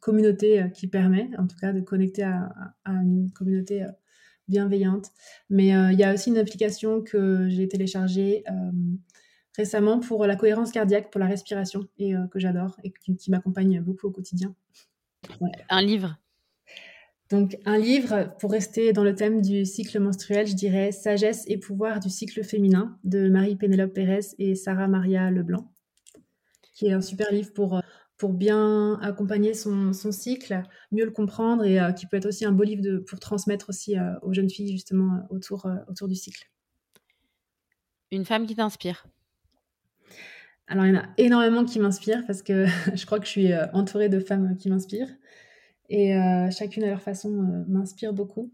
communauté 0.00 0.64
qui 0.74 0.86
permet, 0.86 1.30
en 1.38 1.46
tout 1.46 1.56
cas, 1.56 1.72
de 1.72 1.80
connecter 1.80 2.22
à, 2.22 2.50
une 2.86 3.30
communauté 3.32 3.84
bienveillante. 4.48 5.10
Mais 5.48 5.68
il 5.68 5.98
y 5.98 6.04
a 6.04 6.14
aussi 6.14 6.30
une 6.30 6.38
application 6.38 7.02
que 7.02 7.48
j'ai 7.48 7.68
téléchargée 7.68 8.44
récemment 9.56 10.00
pour 10.00 10.26
la 10.26 10.36
cohérence 10.36 10.72
cardiaque, 10.72 11.10
pour 11.10 11.20
la 11.20 11.26
respiration, 11.26 11.86
et 11.98 12.14
que 12.30 12.38
j'adore 12.38 12.76
et 12.84 12.92
qui, 12.92 13.30
m'accompagne 13.30 13.80
beaucoup 13.80 14.06
au 14.06 14.10
quotidien. 14.10 14.54
Un 15.68 15.82
livre? 15.82 16.18
Donc 17.30 17.56
un 17.64 17.78
livre, 17.78 18.34
pour 18.40 18.50
rester 18.50 18.92
dans 18.92 19.04
le 19.04 19.14
thème 19.14 19.40
du 19.40 19.64
cycle 19.64 20.00
menstruel, 20.00 20.48
je 20.48 20.54
dirais 20.54 20.90
Sagesse 20.90 21.44
et 21.46 21.58
pouvoir 21.58 22.00
du 22.00 22.10
cycle 22.10 22.42
féminin 22.42 22.98
de 23.04 23.28
Marie-Pénélope 23.28 23.94
Pérez 23.94 24.34
et 24.38 24.56
Sarah 24.56 24.88
Maria 24.88 25.30
Leblanc, 25.30 25.72
qui 26.74 26.88
est 26.88 26.92
un 26.92 27.00
super 27.00 27.30
livre 27.30 27.52
pour, 27.52 27.76
euh, 27.76 27.80
pour 28.16 28.32
bien 28.32 28.98
accompagner 29.00 29.54
son, 29.54 29.92
cycle, 29.92 30.60
mieux 30.90 31.04
le 31.04 31.12
comprendre 31.12 31.64
et 31.64 31.78
euh, 31.78 31.92
qui 31.92 32.06
peut 32.06 32.16
être 32.16 32.26
aussi 32.26 32.44
un 32.44 32.50
beau 32.50 32.64
livre 32.64 32.82
de, 32.82 32.98
pour 32.98 33.20
transmettre 33.20 33.68
aussi 33.68 33.96
euh, 33.96 34.18
aux 34.22 34.32
jeunes 34.32 34.50
filles 34.50 34.72
justement 34.72 35.24
autour, 35.30 35.70
autour 35.88 36.08
du 36.08 36.16
cycle. 36.16 36.50
Une 38.10 38.24
femme 38.24 38.46
qui 38.46 38.56
t'inspire 38.56 39.06
alors, 40.72 40.86
il 40.86 40.94
y 40.94 40.96
en 40.96 41.00
a 41.00 41.08
énormément 41.18 41.64
qui 41.64 41.80
m'inspirent 41.80 42.24
parce 42.28 42.42
que 42.42 42.64
je 42.94 43.04
crois 43.04 43.18
que 43.18 43.26
je 43.26 43.30
suis 43.30 43.48
entourée 43.72 44.08
de 44.08 44.20
femmes 44.20 44.56
qui 44.56 44.70
m'inspirent 44.70 45.10
et 45.90 46.14
euh, 46.14 46.50
chacune 46.50 46.84
à 46.84 46.86
leur 46.86 47.02
façon 47.02 47.30
euh, 47.30 47.64
m'inspire 47.68 48.14
beaucoup. 48.14 48.52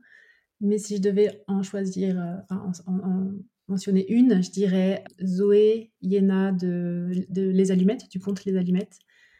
Mais 0.61 0.79
si 0.79 0.97
je 0.97 1.03
devais 1.03 1.45
en 1.47 1.63
choisir, 1.63 2.19
euh, 2.19 2.55
en, 2.55 3.31
mentionner 3.69 4.11
une, 4.11 4.43
je 4.43 4.51
dirais 4.51 5.05
Zoé 5.23 5.93
Yéna 6.01 6.53
de, 6.53 7.11
Les 7.29 7.71
Allumettes, 7.71 8.11
du 8.11 8.21
conte 8.21 8.45
Les 8.47 8.57
Allumettes, 8.57 8.99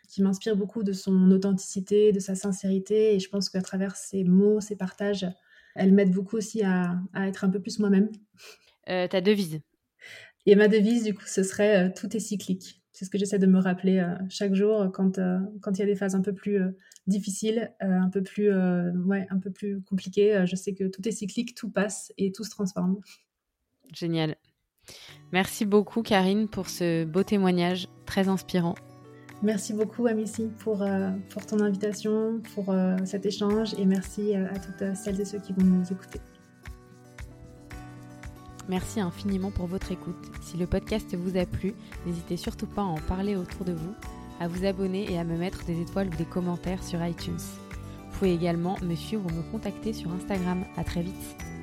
qui 0.09 0.23
m'inspire 0.23 0.57
beaucoup 0.57 0.83
de 0.83 0.93
son 0.93 1.31
authenticité, 1.31 2.13
de 2.13 2.21
sa 2.21 2.35
sincérité. 2.35 3.15
Et 3.15 3.19
je 3.19 3.31
pense 3.31 3.49
qu'à 3.49 3.63
travers 3.63 3.97
ses 3.97 4.25
mots, 4.25 4.61
ses 4.61 4.77
partages, 4.77 5.27
elle 5.75 5.93
m'aide 5.93 6.13
beaucoup 6.13 6.37
aussi 6.37 6.63
à, 6.63 7.01
être 7.17 7.45
un 7.45 7.51
peu 7.51 7.61
plus 7.61 7.79
moi-même. 7.79 8.11
ta 8.85 9.21
devise? 9.23 9.61
Et 10.45 10.55
ma 10.55 10.69
devise, 10.69 11.05
du 11.05 11.15
coup, 11.15 11.27
ce 11.27 11.43
serait 11.43 11.93
Tout 11.95 12.15
est 12.15 12.21
cyclique. 12.21 12.83
C'est 12.97 13.05
ce 13.05 13.11
que 13.11 13.19
j'essaie 13.19 13.39
de 13.39 13.47
me 13.47 13.59
rappeler 13.59 14.03
chaque 14.31 14.55
jour 14.55 14.91
quand 14.91 15.19
il 15.19 15.79
y 15.79 15.83
a 15.83 15.87
des 15.87 15.97
phases 15.97 16.15
un 16.15 16.23
peu 16.23 16.33
plus 16.33 16.61
difficile, 17.07 17.73
euh, 17.83 17.87
un 17.87 18.11
peu 18.11 18.23
plus, 18.23 18.51
euh, 18.51 18.93
ouais, 19.05 19.27
un 19.31 19.39
peu 19.39 19.51
plus 19.51 19.81
compliqué. 19.83 20.37
Euh, 20.37 20.47
je 20.47 20.57
sais 20.57 20.75
que 20.75 20.85
tout 20.85 21.07
est 21.07 21.13
cyclique, 21.13 21.55
tout 21.55 21.71
passe 21.71 22.13
et 22.19 22.33
tout 22.33 22.45
se 22.45 22.51
transforme. 22.51 22.99
Génial. 23.93 24.37
Merci 25.33 25.65
beaucoup 25.65 26.03
Karine 26.03 26.49
pour 26.49 26.69
ce 26.69 27.05
beau 27.05 27.23
témoignage 27.23 27.89
très 28.05 28.29
inspirant. 28.29 28.75
Merci 29.43 29.75
beaucoup 29.75 30.07
Amici 30.07 30.49
pour, 30.59 30.85
pour 31.31 31.45
ton 31.45 31.61
invitation, 31.61 32.41
pour 32.55 32.75
cet 33.05 33.27
échange 33.27 33.75
et 33.79 33.85
merci 33.85 34.35
à 34.35 34.59
toutes 34.59 34.97
celles 34.97 35.21
et 35.21 35.25
ceux 35.25 35.41
qui 35.41 35.53
vont 35.53 35.65
nous 35.65 35.93
écouter. 35.93 36.21
Merci 38.69 39.01
infiniment 39.01 39.51
pour 39.51 39.67
votre 39.67 39.93
écoute. 39.93 40.17
Si 40.41 40.57
le 40.57 40.67
podcast 40.67 41.15
vous 41.15 41.37
a 41.37 41.47
plu, 41.47 41.75
n'hésitez 42.05 42.37
surtout 42.37 42.67
pas 42.67 42.83
à 42.83 42.87
en 42.87 42.99
parler 42.99 43.37
autour 43.37 43.65
de 43.65 43.73
vous 43.73 43.95
à 44.41 44.49
vous 44.49 44.65
abonner 44.65 45.11
et 45.11 45.19
à 45.19 45.25
me 45.25 45.37
mettre 45.37 45.65
des 45.65 45.81
étoiles 45.81 46.09
ou 46.09 46.17
des 46.17 46.25
commentaires 46.25 46.83
sur 46.83 47.05
iTunes. 47.05 47.37
Vous 47.37 48.19
pouvez 48.19 48.35
également 48.35 48.77
me 48.83 48.95
suivre 48.95 49.25
ou 49.27 49.35
me 49.35 49.43
contacter 49.51 49.93
sur 49.93 50.11
Instagram. 50.13 50.65
À 50.77 50.85
très 50.85 51.03
vite. 51.03 51.56